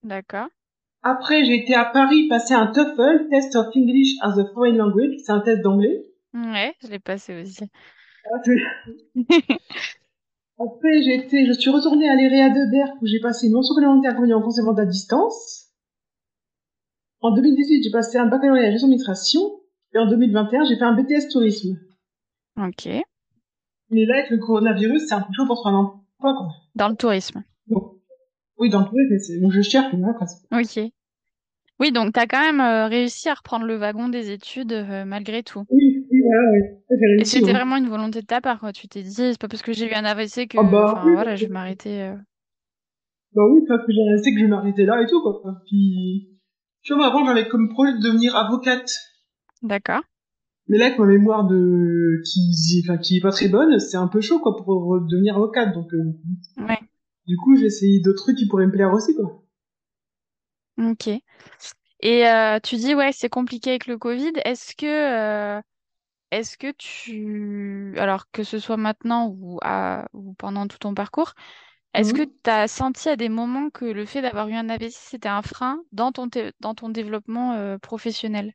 D'accord. 0.06 0.46
Après, 1.02 1.44
j'ai 1.44 1.56
été 1.56 1.74
à 1.74 1.84
Paris 1.84 2.28
passer 2.28 2.54
un 2.54 2.68
TOEFL, 2.68 3.28
Test 3.28 3.56
of 3.56 3.66
English 3.74 4.14
as 4.22 4.38
a 4.38 4.44
Foreign 4.54 4.76
Language. 4.76 5.16
C'est 5.24 5.32
un 5.32 5.40
test 5.40 5.62
d'anglais. 5.62 6.06
Ouais, 6.32 6.76
je 6.80 6.88
l'ai 6.88 7.00
passé 7.00 7.42
aussi. 7.42 7.64
Après, 10.58 11.02
j'ai 11.02 11.16
été, 11.16 11.44
je 11.46 11.52
suis 11.52 11.70
retournée 11.70 12.08
à 12.08 12.14
l'EREA 12.14 12.50
de 12.50 12.70
Berck 12.70 13.02
où 13.02 13.06
j'ai 13.06 13.18
passé 13.18 13.48
une 13.48 13.54
mention 13.54 13.74
complémentaire 13.74 14.14
en 14.16 14.42
conservant 14.42 14.74
à 14.74 14.84
distance. 14.84 15.72
En 17.20 17.32
2018, 17.34 17.82
j'ai 17.82 17.90
passé 17.90 18.18
un 18.18 18.26
baccalauréat 18.26 18.68
en 18.68 18.70
gestion 18.70 18.86
d'administration. 18.86 19.40
Et 19.92 19.98
en 19.98 20.06
2021, 20.06 20.64
j'ai 20.66 20.76
fait 20.76 20.84
un 20.84 20.94
BTS 20.94 21.28
tourisme. 21.32 21.80
Ok. 22.58 22.86
Mais 23.90 24.04
là, 24.06 24.18
avec 24.18 24.30
le 24.30 24.38
coronavirus, 24.38 25.08
c'est 25.08 25.14
un 25.14 25.22
peu 25.22 25.32
chaud 25.32 25.46
pour 25.46 25.56
trouver 25.56 25.74
un 25.74 25.78
emploi, 25.78 26.02
quoi. 26.20 26.48
Dans 26.76 26.88
le 26.88 26.96
tourisme. 26.96 27.42
Donc, 28.56 28.60
oui, 28.60 28.68
dans 28.70 28.80
le 28.80 28.86
tourisme, 28.86 29.18
c'est, 29.18 29.38
donc 29.40 29.52
je 29.52 29.60
cherche, 29.60 29.92
mais 29.92 30.00
voilà. 30.00 30.18
Ok. 30.62 30.90
Oui, 31.78 31.92
donc 31.92 32.14
tu 32.14 32.20
as 32.20 32.26
quand 32.26 32.40
même 32.40 32.60
euh, 32.60 32.86
réussi 32.88 33.28
à 33.28 33.34
reprendre 33.34 33.66
le 33.66 33.76
wagon 33.76 34.08
des 34.08 34.30
études 34.30 34.72
euh, 34.72 35.04
malgré 35.04 35.42
tout. 35.42 35.64
Oui, 35.70 36.06
oui, 36.10 36.20
voilà, 36.24 36.50
oui. 36.52 37.20
Et 37.20 37.24
c'était 37.26 37.46
ouais. 37.46 37.52
vraiment 37.52 37.76
une 37.76 37.88
volonté 37.88 38.22
de 38.22 38.26
ta 38.26 38.40
part, 38.40 38.60
quoi. 38.60 38.72
Tu 38.72 38.88
t'es 38.88 39.02
dit, 39.02 39.12
c'est 39.12 39.38
pas 39.38 39.48
parce 39.48 39.62
que 39.62 39.72
j'ai 39.74 39.90
eu 39.90 39.94
un 39.94 40.04
AVC 40.06 40.38
Ah 40.38 40.46
que, 40.46 40.70
bah 40.70 40.92
enfin 40.96 41.06
oui, 41.06 41.12
voilà, 41.12 41.36
je 41.36 41.44
vais 41.44 41.52
m'arrêter. 41.52 42.02
euh. 42.02 42.14
bah 43.34 43.42
oui, 43.52 43.60
parce 43.68 43.84
que 43.86 43.92
j'ai 43.92 44.10
resté 44.10 44.32
que 44.32 44.38
je 44.38 44.44
vais 44.44 44.50
m'arrêter 44.50 44.86
là 44.86 45.02
et 45.02 45.06
tout, 45.06 45.20
quoi. 45.20 45.42
Puis, 45.66 46.30
tu 46.82 46.94
vois, 46.94 47.08
avant, 47.08 47.26
j'avais 47.26 47.46
comme 47.48 47.68
projet 47.68 47.92
de 47.92 48.00
devenir 48.02 48.34
avocate. 48.36 48.90
D'accord. 49.62 50.00
Mais 50.68 50.78
là, 50.78 50.86
avec 50.86 50.98
ma 50.98 51.04
mémoire 51.06 51.46
de, 51.46 52.22
qui, 52.24 52.82
enfin, 52.84 52.96
qui 52.96 53.18
est 53.18 53.20
pas 53.20 53.30
très 53.32 53.48
bonne, 53.48 53.78
c'est 53.78 53.98
un 53.98 54.08
peu 54.08 54.22
chaud, 54.22 54.38
quoi, 54.40 54.56
pour 54.56 54.98
devenir 55.10 55.36
avocate. 55.36 55.74
Donc, 55.74 55.90
Ouais. 56.56 56.78
Du 57.26 57.36
coup, 57.36 57.56
j'ai 57.56 57.66
essayé 57.66 58.00
d'autres 58.00 58.22
trucs 58.24 58.36
qui 58.38 58.48
pourraient 58.48 58.66
me 58.66 58.72
plaire 58.72 58.92
aussi, 58.92 59.14
quoi. 59.14 59.42
Ok. 60.78 61.08
Et 62.00 62.28
euh, 62.28 62.60
tu 62.60 62.76
dis, 62.76 62.94
ouais, 62.94 63.12
c'est 63.12 63.28
compliqué 63.28 63.70
avec 63.70 63.86
le 63.86 63.98
Covid. 63.98 64.32
Est-ce 64.44 64.74
que, 64.76 64.86
euh, 64.86 65.60
est-ce 66.32 66.58
que 66.58 66.72
tu, 66.72 67.94
alors 67.98 68.30
que 68.32 68.44
ce 68.44 68.58
soit 68.60 68.76
maintenant 68.78 69.28
ou, 69.28 69.58
à, 69.62 70.08
ou 70.14 70.34
pendant 70.34 70.68
tout 70.68 70.78
ton 70.78 70.94
parcours, 70.94 71.34
est-ce 71.94 72.14
que 72.14 72.22
Mhm. 72.22 72.30
tu 72.44 72.50
as 72.50 72.68
senti 72.68 73.08
à 73.10 73.16
des 73.16 73.28
moments 73.30 73.70
que 73.70 73.84
le 73.86 74.06
fait 74.06 74.22
d'avoir 74.22 74.48
eu 74.48 74.54
un 74.54 74.68
AVC, 74.70 74.98
c'était 75.10 75.28
un 75.30 75.42
frein 75.42 75.82
dans 75.92 76.12
ton, 76.12 76.28
té- 76.30 76.52
dans 76.60 76.74
ton 76.74 76.90
développement 76.90 77.54
euh, 77.54 77.78
professionnel? 77.78 78.54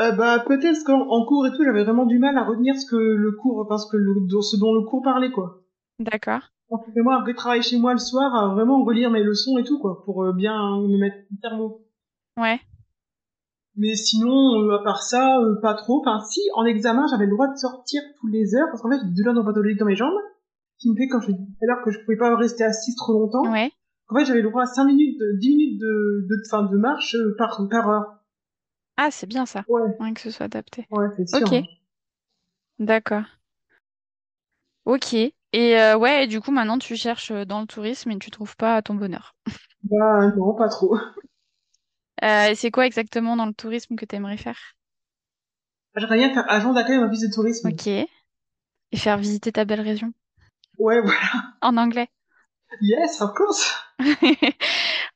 Euh, 0.00 0.10
bah, 0.10 0.40
peut-être 0.40 0.82
qu'en 0.84 1.02
en 1.10 1.24
cours 1.24 1.46
et 1.46 1.52
tout, 1.52 1.62
j'avais 1.62 1.84
vraiment 1.84 2.04
du 2.04 2.18
mal 2.18 2.36
à 2.36 2.42
retenir 2.42 2.76
ce 2.76 2.86
que 2.86 2.96
le 2.96 3.30
cours, 3.30 3.68
parce 3.68 3.88
que 3.88 3.96
le, 3.96 4.12
ce 4.42 4.56
dont 4.56 4.74
le 4.74 4.82
cours 4.82 5.00
parlait, 5.02 5.30
quoi. 5.30 5.62
D'accord. 6.00 6.50
Moi, 6.70 7.16
un 7.16 7.22
vrai 7.22 7.34
travail 7.34 7.62
chez 7.62 7.78
moi 7.78 7.92
le 7.92 7.98
soir, 7.98 8.34
à 8.34 8.54
vraiment 8.54 8.84
relire 8.84 9.10
mes 9.10 9.22
leçons 9.22 9.58
et 9.58 9.64
tout, 9.64 9.80
quoi, 9.80 10.04
pour 10.04 10.22
euh, 10.24 10.32
bien 10.32 10.80
me 10.80 10.98
mettre 10.98 11.16
le 11.30 11.36
cerveau. 11.40 11.86
Ouais. 12.36 12.60
Mais 13.76 13.94
sinon, 13.96 14.62
euh, 14.62 14.78
à 14.78 14.82
part 14.84 15.02
ça, 15.02 15.38
euh, 15.40 15.60
pas 15.60 15.74
trop. 15.74 16.00
Enfin, 16.00 16.20
si, 16.20 16.40
en 16.54 16.64
examen, 16.64 17.06
j'avais 17.10 17.24
le 17.24 17.32
droit 17.32 17.48
de 17.48 17.56
sortir 17.56 18.02
tous 18.20 18.28
les 18.28 18.54
heures, 18.54 18.68
parce 18.70 18.82
qu'en 18.82 18.90
fait, 18.90 18.98
j'ai 19.02 19.08
des 19.08 19.22
douleurs 19.22 19.44
pathologiques 19.44 19.78
dans 19.78 19.86
mes 19.86 19.96
jambes, 19.96 20.18
qui 20.78 20.90
me 20.90 20.94
fait, 20.94 21.08
quand 21.08 21.20
je 21.20 21.32
disais 21.32 21.38
tout 21.38 21.64
à 21.64 21.66
l'heure, 21.66 21.84
que 21.84 21.90
je 21.90 21.98
pouvais 22.00 22.16
pas 22.16 22.36
rester 22.36 22.62
assise 22.62 22.94
trop 22.96 23.14
longtemps. 23.14 23.50
Ouais. 23.50 23.72
En 24.08 24.16
fait, 24.16 24.24
j'avais 24.24 24.42
le 24.42 24.48
droit 24.50 24.62
à 24.62 24.66
5 24.66 24.84
minutes, 24.84 25.18
de, 25.18 25.38
10 25.38 25.56
minutes 25.56 25.80
de, 25.80 26.26
de, 26.28 26.42
fin, 26.48 26.62
de 26.64 26.76
marche 26.76 27.16
par, 27.36 27.60
par 27.68 27.88
heure. 27.88 28.14
Ah, 28.96 29.10
c'est 29.10 29.26
bien 29.26 29.46
ça. 29.46 29.64
Ouais, 29.68 29.82
Ouais, 29.98 30.12
que 30.12 30.20
ce 30.20 30.30
soit 30.30 30.46
adapté. 30.46 30.86
ouais, 30.90 31.06
c'est 31.16 31.28
sûr. 31.28 31.46
Ok. 31.46 31.64
D'accord. 32.78 33.24
Ok. 34.84 35.16
Et 35.52 35.76
euh, 35.78 35.96
ouais, 35.96 36.24
et 36.24 36.26
du 36.26 36.40
coup, 36.40 36.50
maintenant, 36.52 36.78
tu 36.78 36.96
cherches 36.96 37.30
euh, 37.30 37.44
dans 37.44 37.60
le 37.60 37.66
tourisme 37.66 38.10
et 38.10 38.18
tu 38.18 38.30
trouves 38.30 38.56
pas 38.56 38.82
ton 38.82 38.94
bonheur. 38.94 39.34
Bah 39.82 40.30
non, 40.36 40.54
pas 40.54 40.68
trop. 40.68 40.96
Euh, 42.22 42.54
c'est 42.54 42.70
quoi 42.70 42.86
exactement 42.86 43.36
dans 43.36 43.46
le 43.46 43.54
tourisme 43.54 43.96
que 43.96 44.04
tu 44.04 44.16
aimerais 44.16 44.36
faire? 44.36 44.58
J'aimerais 45.94 46.16
bien 46.18 46.34
faire 46.34 46.50
agent 46.50 46.72
d'accueil 46.72 46.98
en 46.98 47.04
office 47.06 47.20
de 47.20 47.32
tourisme. 47.32 47.68
Ok. 47.68 47.86
Et 47.86 48.08
faire 48.96 49.18
visiter 49.18 49.52
ta 49.52 49.64
belle 49.64 49.80
région? 49.80 50.12
Ouais, 50.78 51.00
voilà. 51.04 51.54
En 51.62 51.76
anglais? 51.78 52.08
Yes, 52.80 53.20
of 53.20 53.34
course. 53.34 53.74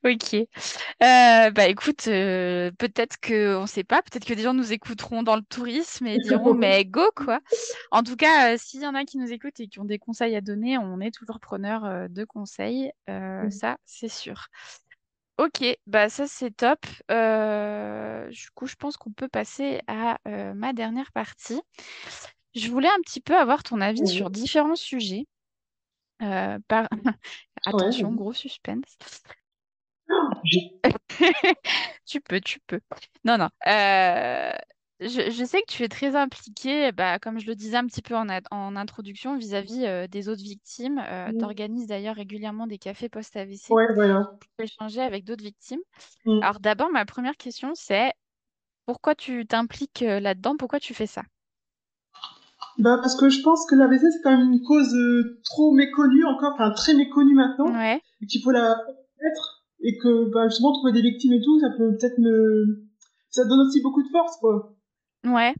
Ok. 0.05 0.35
Euh, 0.35 1.51
bah 1.51 1.67
écoute, 1.69 2.09
euh, 2.09 2.71
peut-être 2.79 3.19
que 3.21 3.57
on 3.57 3.67
sait 3.67 3.85
pas, 3.85 4.03
peut-être 4.03 4.27
que 4.27 4.35
des 4.35 4.43
gens 4.43 4.53
nous 4.53 4.73
écouteront 4.73 5.23
dans 5.23 5.35
le 5.35 5.43
tourisme 5.43 6.07
et 6.07 6.19
diront 6.19 6.53
mais 6.59 6.85
go 6.85 7.11
quoi. 7.17 7.41
En 7.91 8.03
tout 8.03 8.17
cas, 8.17 8.53
euh, 8.53 8.59
s'il 8.59 8.83
y 8.83 8.87
en 8.87 8.95
a 8.95 9.05
qui 9.05 9.17
nous 9.17 9.33
écoutent 9.33 9.61
et 9.61 9.69
qui 9.69 9.81
ont 9.81 9.87
des 9.87 9.99
conseils 9.99 10.37
à 10.37 10.43
donner, 10.43 10.77
on 10.77 11.01
est 11.01 11.11
toujours 11.11 11.41
preneur 11.41 12.11
de 12.11 12.25
conseils, 12.25 12.93
ça 13.51 13.79
c'est 13.87 14.09
sûr. 14.09 14.49
Ok, 15.39 15.65
bah 15.87 16.11
ça 16.11 16.27
c'est 16.27 16.51
top. 16.51 16.85
Du 17.09 18.51
coup, 18.55 18.67
je 18.67 18.75
pense 18.77 18.99
qu'on 18.99 19.13
peut 19.13 19.29
passer 19.29 19.81
à 19.87 20.19
ma 20.27 20.75
dernière 20.75 21.13
partie. 21.13 21.63
Je 22.55 22.69
voulais 22.69 22.89
un 22.89 23.01
petit 23.03 23.21
peu 23.21 23.37
avoir 23.37 23.63
ton 23.63 23.81
avis 23.81 24.07
sur 24.07 24.29
différents 24.29 24.77
sujets. 24.77 25.27
Euh, 26.23 26.59
par... 26.69 26.89
Attention, 27.67 28.13
gros 28.13 28.33
suspense. 28.33 28.97
J'ai- 30.45 30.81
Tu 32.07 32.21
peux, 32.21 32.41
tu 32.41 32.61
peux. 32.67 32.81
Non, 33.25 33.39
non. 33.39 33.49
Euh, 33.67 34.53
je, 35.01 35.31
je 35.31 35.45
sais 35.45 35.61
que 35.63 35.73
tu 35.73 35.83
es 35.83 35.89
très 35.89 36.15
impliqué, 36.15 36.93
bah, 36.93 37.19
comme 37.19 37.39
je 37.39 37.47
le 37.47 37.55
disais 37.55 37.77
un 37.77 37.87
petit 37.87 38.03
peu 38.03 38.15
en, 38.15 38.29
introduction, 38.77 39.37
vis-à-vis 39.37 39.87
euh, 39.87 40.07
des 40.07 40.29
autres 40.29 40.43
victimes. 40.43 41.03
tu 41.39 41.45
organises 41.45 41.87
d'ailleurs 41.87 42.17
régulièrement 42.17 42.67
des 42.67 42.79
cafés 42.79 43.09
post-AVC 43.09 43.71
Ouais, 43.71 43.93
voilà. 43.95 44.31
pour 44.39 44.65
échanger 44.65 45.01
avec 45.01 45.25
d'autres 45.25 45.45
victimes. 45.45 45.81
Mm. 46.27 46.43
Alors 46.43 46.61
d'abord, 46.61 46.91
ma 46.91 47.07
première 47.07 47.37
question, 47.37 47.73
c'est 47.75 48.13
pourquoi 48.87 49.15
tu 49.15 49.47
t'impliques 49.47 50.03
euh, 50.03 50.21
là-dedans? 50.21 50.57
Pourquoi 50.57 50.81
tu 50.81 50.95
fais 50.95 51.07
ça? 51.07 51.23
Bah 52.79 52.99
parce 53.01 53.15
que 53.15 53.29
je 53.29 53.41
pense 53.43 53.67
que 53.67 53.77
l'AVC 53.77 54.01
c'est 54.11 54.21
quand 54.23 54.37
même 54.37 54.53
une 54.53 54.63
cause 54.63 54.95
euh, 54.95 55.41
trop 55.45 55.73
méconnue 55.73 56.25
encore, 56.25 56.55
enfin 56.55 56.73
très 56.73 56.95
méconnue 56.95 57.35
maintenant, 57.35 57.73
Ouais, 57.73 58.01
et 58.21 58.27
qu'il 58.27 58.43
faut 58.43 58.51
la 58.51 58.77
être 59.21 59.65
et 59.81 59.97
que 59.99 60.33
bah, 60.33 60.49
justement 60.49 60.73
trouver 60.73 60.93
des 60.93 61.03
victimes 61.03 61.35
et 61.35 61.41
tout, 61.41 61.61
ça 61.61 61.69
peut 61.77 61.97
peut-être 61.97 62.19
me, 62.19 62.85
ça 63.31 63.45
donne 63.45 63.61
aussi 63.61 63.81
beaucoup 63.81 64.03
de 64.03 64.09
force 64.09 64.37
quoi. 64.39 64.75
ouais, 65.25 65.55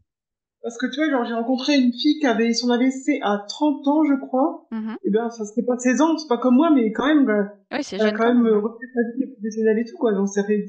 Parce 0.61 0.77
que 0.77 0.87
tu 0.87 0.97
vois, 0.97 1.09
genre 1.09 1.25
j'ai 1.25 1.35
rencontré 1.35 1.77
une 1.77 1.93
fille 1.93 2.19
qui 2.19 2.25
avait 2.25 2.53
son 2.53 2.69
AVC 2.69 3.19
à 3.21 3.45
30 3.47 3.87
ans 3.87 4.03
je 4.03 4.15
crois, 4.15 4.67
mhm. 4.71 4.97
et 5.03 5.11
ben 5.11 5.29
ça 5.29 5.45
c'était 5.45 5.65
pas 5.65 5.77
16 5.77 6.01
ans, 6.01 6.17
c'est 6.17 6.27
pas 6.27 6.37
comme 6.37 6.55
moi, 6.55 6.69
mais 6.69 6.91
quand 6.91 7.07
même, 7.07 7.25
bah, 7.25 7.53
elle 7.69 8.01
a 8.01 8.11
quand 8.11 8.33
même 8.33 8.45
euh, 8.45 8.59
refait 8.59 8.87
sa 8.93 9.17
vie 9.17 9.31
professionnelle 9.31 9.79
et 9.79 9.85
tout 9.85 9.97
quoi, 9.97 10.11
donc 10.11 10.27
ça 10.27 10.43
fait, 10.43 10.65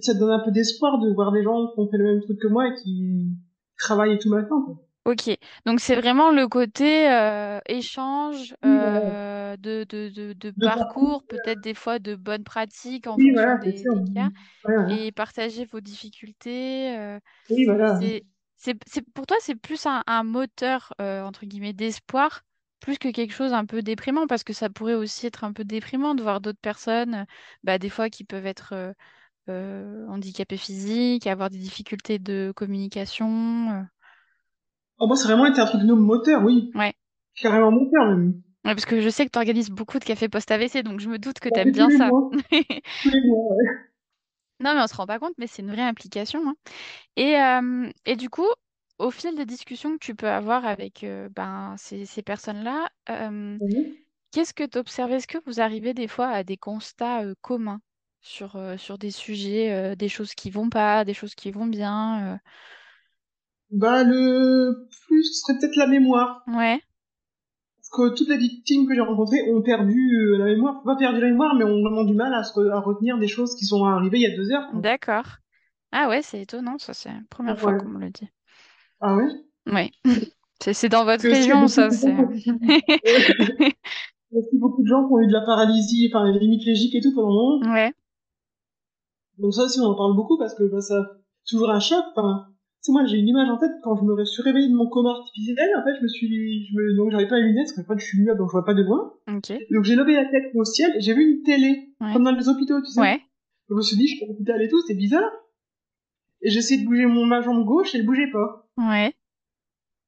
ça 0.00 0.14
donne 0.14 0.30
un 0.30 0.44
peu 0.44 0.52
d'espoir 0.52 1.00
de 1.00 1.12
voir 1.12 1.32
des 1.32 1.42
gens 1.42 1.66
qui 1.74 1.80
ont 1.80 1.90
fait 1.90 1.98
le 1.98 2.04
même 2.04 2.20
truc 2.20 2.38
que 2.38 2.48
moi 2.48 2.68
et 2.68 2.74
qui 2.74 3.30
travaillent 3.78 4.14
et 4.14 4.18
tout 4.18 4.28
maintenant 4.28 4.62
quoi. 4.62 4.76
Ok, 5.04 5.28
donc 5.66 5.80
c'est 5.80 5.96
vraiment 5.96 6.30
le 6.30 6.46
côté 6.46 7.10
euh, 7.10 7.58
échange 7.66 8.54
Oui, 8.64 8.78
voilà. 8.78 9.00
euh, 9.02 9.56
de, 9.56 9.84
de, 9.88 10.08
de, 10.10 10.32
de 10.32 10.50
De 10.56 10.66
parcours, 10.68 11.24
parcours, 11.24 11.24
peut-être 11.24 11.58
des 11.60 11.74
fois 11.74 11.98
de 11.98 12.14
bonnes 12.14 12.44
pratiques 12.44 13.08
en 13.08 13.18
oui 13.18 13.30
fonction 13.32 13.32
voilà, 13.32 13.60
c'est 13.62 13.72
des, 13.72 13.82
sûr. 13.82 13.92
des 13.92 14.02
cas, 14.14 14.30
Ouais, 14.64 14.76
ouais. 14.78 14.88
et 14.88 15.12
partager 15.12 15.64
vos 15.66 15.80
difficultés. 15.80 16.96
euh, 16.98 17.20
Oui, 17.48 17.64
voilà. 17.66 18.00
c'est, 18.00 18.24
c'est, 18.56 18.76
c'est, 18.86 19.02
pour 19.12 19.26
toi, 19.26 19.36
c'est 19.40 19.56
plus 19.56 19.86
un, 19.86 20.02
un 20.06 20.24
moteur, 20.24 20.92
euh, 21.00 21.22
entre 21.24 21.46
guillemets, 21.46 21.72
d'espoir, 21.74 22.42
plus 22.80 22.98
que 22.98 23.08
quelque 23.10 23.34
chose 23.34 23.52
un 23.54 23.66
peu 23.66 23.82
déprimant, 23.82 24.26
parce 24.28 24.44
que 24.44 24.52
ça 24.52 24.70
pourrait 24.70 24.94
aussi 24.94 25.26
être 25.26 25.44
un 25.44 25.52
peu 25.52 25.64
déprimant 25.64 26.14
de 26.16 26.22
voir 26.22 26.40
d'autres 26.42 26.60
personnes, 26.60 27.14
euh, 27.14 27.24
bah, 27.64 27.78
des 27.78 27.90
fois 27.90 28.10
qui 28.10 28.24
peuvent 28.24 28.46
être 28.46 28.72
euh, 28.74 28.92
euh, 29.50 30.06
handicapées 30.08 30.58
physiques, 30.58 31.26
avoir 31.28 31.50
des 31.50 31.58
difficultés 31.58 32.18
de 32.20 32.52
communication. 32.56 33.72
euh. 33.72 33.82
Oh, 35.02 35.08
moi, 35.08 35.16
c'est 35.16 35.26
vraiment 35.26 35.46
été 35.46 35.60
un 35.60 35.66
truc 35.66 35.82
de 35.82 35.92
moteur, 35.92 36.44
oui. 36.44 36.70
Ouais. 36.76 36.94
Carrément 37.34 37.72
moteur, 37.72 38.06
même. 38.06 38.34
Ouais, 38.64 38.72
parce 38.72 38.86
que 38.86 39.00
je 39.00 39.08
sais 39.08 39.26
que 39.26 39.32
tu 39.32 39.38
organises 39.38 39.68
beaucoup 39.68 39.98
de 39.98 40.04
cafés 40.04 40.28
post-AVC, 40.28 40.84
donc 40.84 41.00
je 41.00 41.08
me 41.08 41.18
doute 41.18 41.40
que 41.40 41.48
On 41.48 41.52
tu 41.52 41.58
aimes 41.58 41.72
bien 41.72 41.90
ça. 41.90 42.06
mois. 42.08 42.30
Ouais. 42.32 43.66
Non, 44.60 44.76
mais 44.76 44.82
on 44.82 44.86
se 44.86 44.94
rend 44.94 45.06
pas 45.08 45.18
compte, 45.18 45.34
mais 45.38 45.48
c'est 45.48 45.62
une 45.62 45.72
vraie 45.72 45.82
implication. 45.82 46.40
hein. 46.46 46.54
Et, 47.16 47.34
euh, 47.36 47.90
et 48.06 48.14
du 48.14 48.30
coup, 48.30 48.46
au 48.98 49.10
fil 49.10 49.34
des 49.34 49.44
discussions 49.44 49.94
que 49.94 50.04
tu 50.04 50.14
peux 50.14 50.28
avoir 50.28 50.64
avec 50.66 51.02
euh, 51.02 51.28
ben, 51.34 51.74
ces, 51.78 52.06
ces 52.06 52.22
personnes-là, 52.22 52.88
euh, 53.10 53.58
qu'est-ce 54.30 54.54
que 54.54 54.62
tu 54.62 54.78
observes? 54.78 55.10
Est-ce 55.10 55.26
que 55.26 55.38
vous 55.46 55.60
arrivez 55.60 55.94
des 55.94 56.06
fois 56.06 56.28
à 56.28 56.44
des 56.44 56.56
constats 56.56 57.24
communs 57.40 57.80
sur, 58.20 58.56
sur 58.78 58.98
des 58.98 59.10
sujets, 59.10 59.96
des 59.96 60.08
choses 60.08 60.34
qui 60.34 60.50
vont 60.50 60.70
pas, 60.70 61.04
des 61.04 61.14
choses 61.14 61.34
qui 61.34 61.50
vont 61.50 61.66
bien? 61.66 62.38
Bah, 63.72 64.04
le 64.04 64.86
plus, 65.06 65.24
ce 65.24 65.40
serait 65.40 65.58
peut-être 65.58 65.76
la 65.76 65.86
mémoire. 65.86 66.42
Ouais, 66.46 66.80
Parce 67.78 67.90
que 67.90 68.14
toutes 68.16 68.28
les 68.28 68.36
victimes 68.38 68.86
que 68.86 68.94
j'ai 68.94 69.00
rencontrées 69.00 69.50
ont 69.50 69.62
perdu 69.62 70.16
euh, 70.16 70.38
la 70.38 70.44
mémoire. 70.46 70.82
Pas 70.84 70.96
perdu 70.96 71.20
la 71.20 71.28
mémoire, 71.28 71.54
mais 71.54 71.64
ont 71.64 71.82
vraiment 71.82 72.04
du 72.04 72.14
mal 72.14 72.32
à, 72.34 72.44
se 72.44 72.52
re- 72.52 72.70
à 72.70 72.80
retenir 72.80 73.18
des 73.18 73.28
choses 73.28 73.54
qui 73.54 73.64
sont 73.64 73.84
arrivées 73.84 74.18
il 74.18 74.22
y 74.22 74.32
a 74.32 74.36
deux 74.36 74.50
heures, 74.52 74.68
d'accord. 74.74 75.24
Ah 75.90 76.08
ouais, 76.08 76.22
c'est 76.22 76.40
étonnant, 76.40 76.78
ça, 76.78 76.94
c'est 76.94 77.10
la 77.10 77.20
première 77.28 77.58
fois 77.58 77.74
qu'on 77.74 77.88
me 77.88 78.00
le 78.00 78.10
dit. 78.10 78.28
Ah 79.00 79.16
ouais? 79.16 79.28
Ouais, 79.66 79.90
c'est 80.72 80.88
dans 80.88 81.04
votre 81.04 81.24
région, 81.28 81.68
ça, 81.68 81.90
c'est... 81.90 82.14
beaucoup, 84.52 84.82
de 84.82 84.88
gens 84.88 85.06
qui 85.06 85.12
ont 85.12 85.20
eu 85.20 85.26
de 85.26 85.32
la 85.32 85.42
paralysie, 85.42 86.10
enfin, 86.12 86.32
des 86.32 86.38
hémiplégiques 86.44 86.94
et 86.94 87.00
tout 87.00 87.14
pendant 87.14 87.28
un 87.28 87.58
moment. 87.58 87.72
Ouais, 87.74 87.92
Donc 89.38 89.54
ça 89.54 89.64
aussi, 89.64 89.80
on 89.80 89.84
en 89.86 89.94
parle 89.94 90.14
beaucoup 90.16 90.38
parce 90.38 90.54
que 90.54 90.64
bah, 90.64 90.80
ça, 90.80 91.02
c'est 91.44 91.54
toujours 91.56 91.70
un 91.70 91.80
choc. 91.80 92.04
Sais, 92.82 92.92
moi, 92.92 93.04
j'ai 93.06 93.16
une 93.18 93.28
image 93.28 93.48
en 93.48 93.58
tête 93.58 93.70
quand 93.82 93.96
je 93.96 94.02
me 94.04 94.24
suis 94.24 94.42
réveillée 94.42 94.68
de 94.68 94.74
mon 94.74 94.88
coma 94.88 95.10
artificiel. 95.10 95.56
En 95.76 95.84
fait, 95.84 95.94
je 95.98 96.02
me 96.02 96.08
suis, 96.08 96.66
je 96.66 96.74
me, 96.74 96.96
donc 96.96 97.10
j'avais 97.12 97.28
pas 97.28 97.36
les 97.38 97.44
lunettes 97.46 97.68
parce 97.76 97.86
fait, 97.86 97.98
je 97.98 98.04
suis 98.04 98.20
muette 98.22 98.36
donc 98.38 98.48
je 98.48 98.52
vois 98.52 98.64
pas 98.64 98.74
de 98.74 98.82
loin. 98.82 99.12
Donc 99.28 99.84
j'ai 99.84 99.94
levé 99.96 100.14
la 100.14 100.24
tête 100.26 100.50
au 100.54 100.64
ciel 100.64 100.92
et 100.96 101.00
j'ai 101.00 101.14
vu 101.14 101.22
une 101.36 101.42
télé, 101.42 101.88
Ouais. 102.00 102.12
comme 102.12 102.24
dans 102.24 102.32
les 102.32 102.48
hôpitaux, 102.48 102.80
tu 102.80 102.90
sais. 102.90 103.00
Ouais, 103.00 103.20
Je 103.70 103.74
me 103.74 103.82
suis 103.82 103.96
dit, 103.96 104.08
je 104.08 104.16
suis 104.16 104.24
à 104.24 104.28
l'hôpital 104.28 104.60
et 104.62 104.68
tout, 104.68 104.80
c'est 104.86 104.94
bizarre. 104.96 105.30
Et 106.42 106.50
j'ai 106.50 106.58
essayé 106.58 106.82
de 106.82 106.86
bouger 106.86 107.06
mon 107.06 107.24
ma 107.24 107.40
jambe 107.40 107.64
gauche 107.64 107.94
et 107.94 107.98
elle 107.98 108.06
bougeait 108.06 108.30
pas. 108.32 108.66
ouais. 108.78 109.14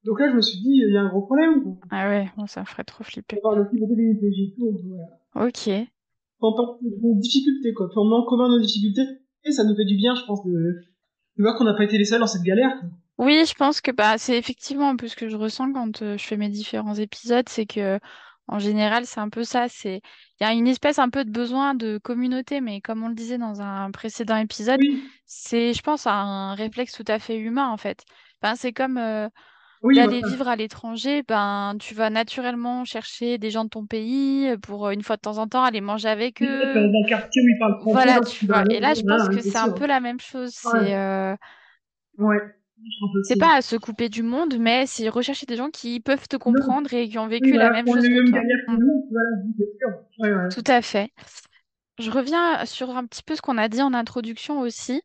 Donc 0.04 0.20
là, 0.20 0.28
je 0.30 0.36
me 0.36 0.42
suis 0.42 0.58
dit, 0.58 0.82
il 0.86 0.92
y 0.92 0.96
a 0.98 1.00
un 1.00 1.08
gros 1.08 1.22
problème. 1.22 1.62
quoi. 1.62 1.72
Ah 1.90 2.08
ouais, 2.10 2.26
bon, 2.36 2.46
ça 2.46 2.60
me 2.60 2.66
ferait 2.66 2.84
trop 2.84 3.04
flipper. 3.04 3.36
va 3.36 3.40
voir 3.54 3.56
le 3.56 3.64
de 3.64 4.26
et 4.26 4.54
tout. 4.54 4.66
donc 4.70 4.80
Voilà. 4.84 5.46
Ok. 5.48 5.70
On 6.40 6.52
parle 6.54 6.76
de 6.82 6.90
nos 7.00 7.14
difficultés, 7.14 7.72
quoi. 7.72 7.88
Puis 7.88 7.96
on 7.98 8.04
met 8.04 8.16
en 8.16 8.24
commun 8.26 8.48
nos 8.50 8.60
difficultés 8.60 9.02
et 9.44 9.52
ça 9.52 9.64
nous 9.64 9.74
fait 9.74 9.86
du 9.86 9.96
bien, 9.96 10.14
je 10.14 10.24
pense, 10.26 10.44
de, 10.44 10.80
de 11.36 11.42
voir 11.42 11.56
qu'on 11.56 11.64
n'a 11.64 11.74
pas 11.74 11.84
été 11.84 11.98
les 11.98 12.04
seuls 12.04 12.20
dans 12.20 12.26
cette 12.26 12.42
galère. 12.42 12.72
Oui, 13.18 13.44
je 13.46 13.54
pense 13.54 13.80
que 13.80 13.92
bah, 13.92 14.18
c'est 14.18 14.36
effectivement 14.36 14.88
un 14.90 14.96
peu 14.96 15.06
ce 15.08 15.14
que 15.16 15.28
je 15.28 15.36
ressens 15.36 15.72
quand 15.72 16.02
euh, 16.02 16.18
je 16.18 16.24
fais 16.24 16.36
mes 16.36 16.48
différents 16.48 16.94
épisodes, 16.94 17.48
c'est 17.48 17.66
que 17.66 18.00
en 18.48 18.58
général, 18.58 19.06
c'est 19.06 19.20
un 19.20 19.30
peu 19.30 19.44
ça, 19.44 19.68
c'est 19.68 20.02
il 20.40 20.44
y 20.44 20.46
a 20.46 20.52
une 20.52 20.66
espèce 20.66 20.98
un 20.98 21.08
peu 21.10 21.24
de 21.24 21.30
besoin 21.30 21.74
de 21.74 21.98
communauté, 21.98 22.60
mais 22.60 22.80
comme 22.80 23.02
on 23.04 23.08
le 23.08 23.14
disait 23.14 23.38
dans 23.38 23.62
un 23.62 23.90
précédent 23.92 24.36
épisode, 24.36 24.80
Oui, 24.80 25.14
c'est, 25.26 25.72
je 25.72 25.80
pense, 25.82 26.06
un 26.06 26.54
réflexe 26.54 26.92
tout 26.92 27.04
à 27.08 27.18
fait 27.18 27.38
humain 27.38 27.68
en 27.70 27.76
fait. 27.78 28.04
Enfin, 28.42 28.56
c'est 28.56 28.72
comme 28.72 28.98
euh, 28.98 29.28
oui, 29.84 29.96
d'aller 29.96 30.20
voilà. 30.20 30.28
vivre 30.34 30.48
à 30.48 30.56
l'étranger, 30.56 31.22
ben 31.22 31.76
tu 31.78 31.94
vas 31.94 32.10
naturellement 32.10 32.84
chercher 32.84 33.38
des 33.38 33.50
gens 33.50 33.64
de 33.64 33.68
ton 33.68 33.86
pays 33.86 34.48
euh, 34.48 34.56
pour 34.58 34.86
euh, 34.86 34.90
une 34.90 35.02
fois 35.02 35.16
de 35.16 35.20
temps 35.20 35.38
en 35.38 35.46
temps 35.46 35.62
aller 35.62 35.80
manger 35.80 36.08
avec 36.08 36.42
eux. 36.42 36.46
dans 36.74 36.80
un 36.80 37.08
quartier 37.08 37.42
où 37.42 37.48
ils 37.48 37.58
parlent 37.58 37.80
français, 37.80 37.92
Voilà, 37.92 38.20
tu 38.20 38.46
vois. 38.46 38.64
Et 38.70 38.80
là, 38.80 38.94
je 38.94 39.02
pense 39.02 39.28
que 39.28 39.40
c'est 39.40 39.56
un 39.56 39.70
peu 39.70 39.86
la 39.86 40.00
même 40.00 40.20
chose. 40.20 40.52
Ouais, 40.64 40.70
C'est 40.80 40.94
euh, 40.94 41.36
ouais. 42.18 42.38
C'est 43.22 43.38
pas 43.38 43.56
à 43.56 43.62
se 43.62 43.76
couper 43.76 44.08
du 44.08 44.22
monde, 44.22 44.56
mais 44.58 44.86
c'est 44.86 45.08
rechercher 45.08 45.46
des 45.46 45.56
gens 45.56 45.70
qui 45.70 46.00
peuvent 46.00 46.28
te 46.28 46.36
Non, 46.36 46.52
comprendre 46.52 46.92
et 46.92 47.08
qui 47.08 47.18
ont 47.18 47.24
oui, 47.24 47.30
vécu 47.40 47.52
la 47.56 47.70
même 47.70 47.86
chose 47.86 48.02
que 48.02 48.30
toi. 48.30 48.40
Mm, 48.68 48.78
voilà. 49.10 49.30
Ouais, 50.18 50.32
ouais. 50.44 50.48
Tout 50.50 50.64
à 50.66 50.82
fait. 50.82 51.10
Je 51.98 52.10
reviens 52.10 52.64
sur 52.66 52.90
un 52.90 53.06
petit 53.06 53.22
peu 53.22 53.36
ce 53.36 53.42
qu'on 53.42 53.56
a 53.58 53.68
dit 53.68 53.80
en 53.82 53.94
introduction 53.94 54.60
aussi, 54.60 55.02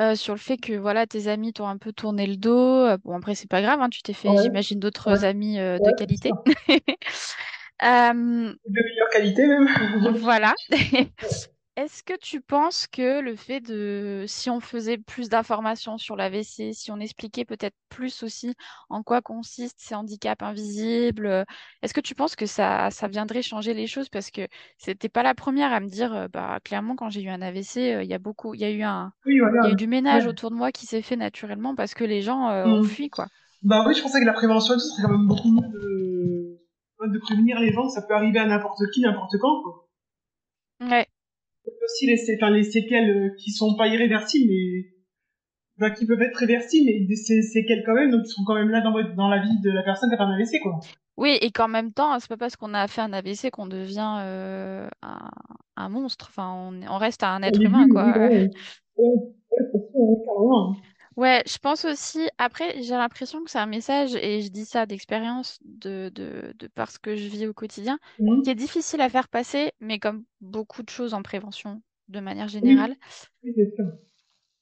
euh, 0.00 0.14
sur 0.14 0.34
le 0.34 0.40
fait 0.40 0.56
que 0.56 0.72
voilà, 0.74 1.06
tes 1.06 1.28
amis 1.28 1.52
t'ont 1.52 1.66
un 1.68 1.76
peu 1.78 1.92
tourné 1.92 2.26
le 2.26 2.36
dos. 2.36 2.86
Euh, 2.86 2.96
Bon, 3.04 3.16
après, 3.16 3.34
c'est 3.34 3.48
pas 3.48 3.62
grave, 3.62 3.80
hein, 3.80 3.90
tu 3.90 4.02
t'es 4.02 4.12
fait, 4.12 4.28
Ouais, 4.28 4.42
j'imagine, 4.42 4.78
ouais, 4.78 4.80
d'autres 4.80 5.24
amis 5.24 5.58
euh, 5.58 5.78
de 5.78 5.84
ouais, 5.84 5.94
qualité. 5.98 6.30
Euh, 7.82 8.12
De 8.66 8.82
meilleure 8.84 9.08
qualité, 9.10 9.46
même. 9.46 9.66
voilà. 10.18 10.54
Est-ce 11.76 12.02
que 12.02 12.14
tu 12.18 12.40
penses 12.42 12.86
que 12.86 13.20
le 13.20 13.36
fait 13.36 13.60
de, 13.60 14.24
si 14.26 14.50
on 14.50 14.60
faisait 14.60 14.98
plus 14.98 15.28
d'informations 15.30 15.96
sur 15.98 16.14
l'AVC, 16.16 16.72
si 16.74 16.90
on 16.90 16.98
expliquait 17.00 17.44
peut-être 17.46 17.76
plus 17.88 18.22
aussi 18.22 18.54
en 18.90 19.02
quoi 19.02 19.22
consistent 19.22 19.78
ces 19.80 19.94
handicaps 19.94 20.42
invisibles, 20.42 21.26
euh, 21.26 21.44
est-ce 21.80 21.94
que 21.94 22.00
tu 22.00 22.14
penses 22.14 22.36
que 22.36 22.44
ça, 22.44 22.90
ça 22.90 23.08
viendrait 23.08 23.40
changer 23.42 23.72
les 23.72 23.86
choses? 23.86 24.08
Parce 24.10 24.30
que 24.30 24.46
c'était 24.78 25.08
pas 25.08 25.22
la 25.22 25.34
première 25.34 25.72
à 25.72 25.80
me 25.80 25.88
dire, 25.88 26.12
euh, 26.12 26.28
bah, 26.28 26.58
clairement, 26.64 26.96
quand 26.96 27.08
j'ai 27.08 27.22
eu 27.22 27.30
un 27.30 27.40
AVC, 27.40 27.94
euh, 27.94 28.02
il 28.02 28.10
y 28.10 28.14
a 28.14 28.18
beaucoup, 28.18 28.52
il 28.54 28.60
y 28.60 28.64
a 28.64 28.70
eu 28.70 28.82
un, 28.82 29.12
Oui, 29.24 29.36
il 29.60 29.64
y 29.64 29.68
a 29.68 29.70
eu 29.70 29.74
du 29.76 29.84
Ouais. 29.84 29.88
ménage 29.88 30.26
autour 30.26 30.50
de 30.50 30.56
moi 30.56 30.72
qui 30.72 30.86
s'est 30.86 31.02
fait 31.02 31.16
naturellement 31.16 31.74
parce 31.74 31.94
que 31.94 32.04
les 32.04 32.20
gens, 32.20 32.50
euh, 32.50 32.66
ont 32.68 32.82
Mm. 32.82 32.88
fui, 32.88 33.08
quoi. 33.10 33.28
Bah 33.62 33.84
oui, 33.86 33.94
je 33.94 34.02
pensais 34.02 34.20
que 34.20 34.26
la 34.26 34.32
prévention, 34.32 34.78
ce 34.78 34.88
serait 34.88 35.02
quand 35.04 35.10
même 35.12 35.26
beaucoup 35.28 35.50
mieux 35.50 35.68
de... 35.68 36.58
de 37.06 37.18
prévenir 37.20 37.60
les 37.60 37.72
gens 37.72 37.88
ça 37.90 38.02
peut 38.02 38.14
arriver 38.14 38.38
à 38.38 38.46
n'importe 38.46 38.80
qui, 38.94 39.00
n'importe 39.02 39.36
quand. 39.40 39.62
Quoi. 39.62 39.89
Aussi 41.92 42.06
les, 42.06 42.36
enfin, 42.36 42.50
les 42.50 42.64
séquelles 42.64 43.10
euh, 43.10 43.30
qui 43.38 43.50
sont 43.50 43.76
pas 43.76 43.88
irréversibles, 43.88 44.50
mais 45.78 45.94
qui 45.94 46.06
peuvent 46.06 46.20
être 46.20 46.36
réversibles, 46.36 46.86
mais 46.86 47.00
des 47.06 47.16
séquelles 47.16 47.82
quand 47.86 47.94
même, 47.94 48.10
donc 48.10 48.24
qui 48.24 48.30
sont 48.30 48.44
quand 48.44 48.54
même 48.54 48.68
là 48.68 48.80
dans, 48.80 48.92
votre, 48.92 49.14
dans 49.14 49.28
la 49.28 49.40
vie 49.40 49.58
de 49.62 49.70
la 49.70 49.82
personne 49.82 50.10
qui 50.10 50.14
a 50.14 50.18
fait 50.18 50.24
un 50.24 50.34
AVC, 50.34 50.60
quoi. 50.62 50.78
Oui, 51.16 51.38
et 51.40 51.50
qu'en 51.50 51.68
même 51.68 51.92
temps, 51.92 52.18
c'est 52.18 52.28
pas 52.28 52.36
parce 52.36 52.56
qu'on 52.56 52.74
a 52.74 52.86
fait 52.86 53.00
un 53.00 53.12
AVC 53.12 53.50
qu'on 53.50 53.66
devient 53.66 54.20
euh, 54.20 54.88
un, 55.02 55.30
un, 55.76 55.88
monstre. 55.88 56.26
Enfin, 56.30 56.52
on, 56.54 56.80
on, 56.88 56.98
reste 56.98 57.22
un 57.22 57.42
être 57.42 57.60
humain, 57.60 57.86
quoi. 57.88 58.16
Ouais, 58.16 58.50
ouais, 61.16 61.42
je 61.46 61.58
pense 61.58 61.84
aussi. 61.84 62.28
Après, 62.38 62.82
j'ai 62.82 62.94
l'impression 62.94 63.42
que 63.44 63.50
c'est 63.50 63.58
un 63.58 63.66
message, 63.66 64.14
et 64.14 64.42
je 64.42 64.48
dis 64.50 64.64
ça 64.64 64.86
d'expérience, 64.86 65.58
de, 65.64 66.10
de, 66.14 66.52
de 66.58 66.68
parce 66.68 66.98
que 66.98 67.16
je 67.16 67.28
vis 67.28 67.46
au 67.46 67.52
quotidien, 67.54 67.98
mmh. 68.18 68.42
qui 68.42 68.50
est 68.50 68.54
difficile 68.54 69.00
à 69.00 69.08
faire 69.08 69.28
passer, 69.28 69.72
mais 69.80 69.98
comme 69.98 70.24
beaucoup 70.40 70.82
de 70.82 70.90
choses 70.90 71.14
en 71.14 71.22
prévention, 71.22 71.82
de 72.08 72.20
manière 72.20 72.48
générale. 72.48 72.96
Oui, 73.42 73.52
c'est 73.56 73.74
ça. 73.76 73.84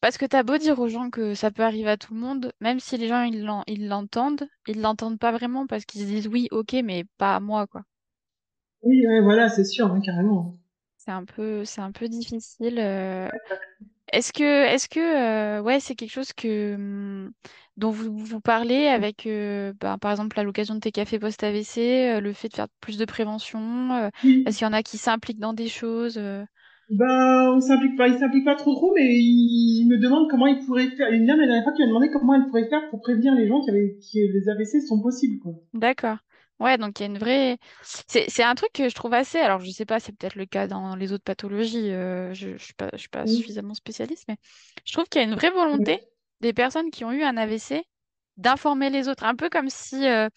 Parce 0.01 0.17
que 0.17 0.27
t'as 0.27 0.45
beau 0.45 0.59
dire 0.59 0.79
aux 0.79 0.89
gens 0.89 1.11
que 1.11 1.35
ça 1.35 1.51
peut 1.51 1.65
arriver 1.65 1.91
à 1.91 1.97
tout 1.97 2.15
le 2.15 2.21
monde, 2.21 2.53
même 2.61 2.79
si 2.79 2.97
les 2.97 3.09
gens 3.09 3.23
ils 3.67 3.89
l'entendent, 3.89 4.49
ils 4.69 4.81
l'entendent 4.81 5.19
pas 5.19 5.33
vraiment 5.33 5.67
parce 5.67 5.85
qu'ils 5.85 6.03
se 6.03 6.07
disent 6.07 6.29
oui, 6.29 6.47
ok, 6.53 6.77
mais 6.85 7.05
pas 7.19 7.35
à 7.35 7.41
moi, 7.41 7.67
quoi. 7.67 7.83
Oui, 8.83 9.05
ouais, 9.07 9.21
voilà, 9.21 9.49
c'est 9.49 9.65
sûr, 9.65 9.87
hein, 9.93 10.01
carrément. 10.01 10.55
C'est 10.99 11.11
un 11.11 11.25
peu, 11.25 11.65
c'est 11.65 11.81
un 11.81 11.91
peu 11.91 12.09
difficile. 12.09 12.79
euh. 12.79 13.29
Est-ce 14.13 14.33
que, 14.33 14.43
est-ce 14.67 14.89
que, 14.89 15.01
euh, 15.01 15.63
ouais, 15.63 15.81
c'est 15.81 15.95
quelque 15.95 16.11
chose 16.13 16.33
que 16.33 16.75
hum, 16.75 17.33
dont 17.77 17.91
vous 17.91 18.17
vous 18.17 18.41
parlez 18.41 18.87
avec, 18.87 19.27
euh, 19.27 19.73
ben, 19.81 19.99
par 19.99 20.11
exemple, 20.13 20.39
à 20.41 20.43
l'occasion 20.45 20.75
de 20.75 20.81
tes 20.81 20.93
cafés 20.93 21.19
post-AVC, 21.19 22.17
euh, 22.17 22.21
le 22.21 22.33
fait 22.33 22.49
de 22.49 22.55
faire 22.55 22.69
plus 22.81 22.97
de 22.99 23.05
prévention. 23.05 23.93
euh, 23.93 24.11
Oui. 24.23 24.45
Est-ce 24.47 24.59
qu'il 24.59 24.67
y 24.67 24.69
en 24.71 24.73
a 24.73 24.83
qui 24.83 24.99
s'impliquent 24.99 25.41
dans 25.41 25.53
des 25.53 25.69
choses? 25.69 26.17
euh? 26.19 26.45
Bah, 26.91 27.51
on 27.53 27.61
s'implique 27.61 27.97
pas, 27.97 28.09
il 28.09 28.19
s'implique 28.19 28.45
pas 28.45 28.55
trop 28.57 28.75
trop, 28.75 28.93
mais 28.95 29.15
il 29.15 29.87
me 29.89 29.99
demande 29.99 30.29
comment 30.31 30.47
il 30.47 30.59
pourrait 30.65 30.89
faire. 30.97 31.11
Une 31.11 31.27
dame 31.27 31.41
la 31.41 31.47
dernière 31.47 31.65
fois 31.65 31.73
qui 31.73 31.83
m'a 31.83 31.89
demandé 31.89 32.11
comment 32.11 32.35
elle 32.35 32.47
pourrait 32.47 32.69
faire 32.69 32.89
pour 32.91 33.01
prévenir 33.01 33.35
les 33.35 33.47
gens 33.49 33.61
qui 33.63 33.71
avaient, 33.71 33.97
qui 34.01 34.21
les 34.27 34.49
AVC 34.49 34.81
sont 34.81 35.01
possibles, 35.01 35.39
quoi. 35.41 35.53
D'accord. 35.73 36.19
Ouais, 36.61 36.77
donc 36.79 36.99
il 36.99 37.03
y 37.05 37.07
a 37.07 37.09
une 37.09 37.19
vraie. 37.19 37.59
C'est, 37.83 38.43
un 38.43 38.55
truc 38.55 38.73
que 38.73 38.89
je 38.89 38.95
trouve 38.95 39.15
assez. 39.15 39.39
Alors, 39.39 39.61
je 39.61 39.71
sais 39.71 39.87
pas, 39.87 40.01
c'est 40.01 40.13
peut-être 40.13 40.35
le 40.35 40.47
cas 40.47 40.67
dans 40.67 40.97
les 40.97 41.13
autres 41.13 41.25
pathologies. 41.25 41.91
euh, 41.93 42.35
je, 42.35 42.57
je 42.57 42.65
suis 42.65 42.75
pas, 42.75 42.89
je 42.93 42.99
suis 42.99 43.09
pas 43.09 43.27
Oui. 43.27 43.29
suffisamment 43.29 43.75
spécialiste, 43.75 44.25
mais 44.29 44.37
je 44.85 44.93
trouve 44.93 45.05
qu'il 45.09 45.21
y 45.23 45.25
a 45.25 45.29
une 45.29 45.35
vraie 45.35 45.51
volonté 45.51 46.01
des 46.41 46.53
personnes 46.53 46.91
qui 46.91 47.05
ont 47.05 47.13
eu 47.13 47.23
un 47.23 47.37
AVC 47.37 47.85
d'informer 48.37 48.91
les 48.91 49.09
autres. 49.09 49.25
Un 49.25 49.37
peu 49.37 49.49
comme 49.51 49.69
si, 49.71 50.07
euh, 50.09 50.29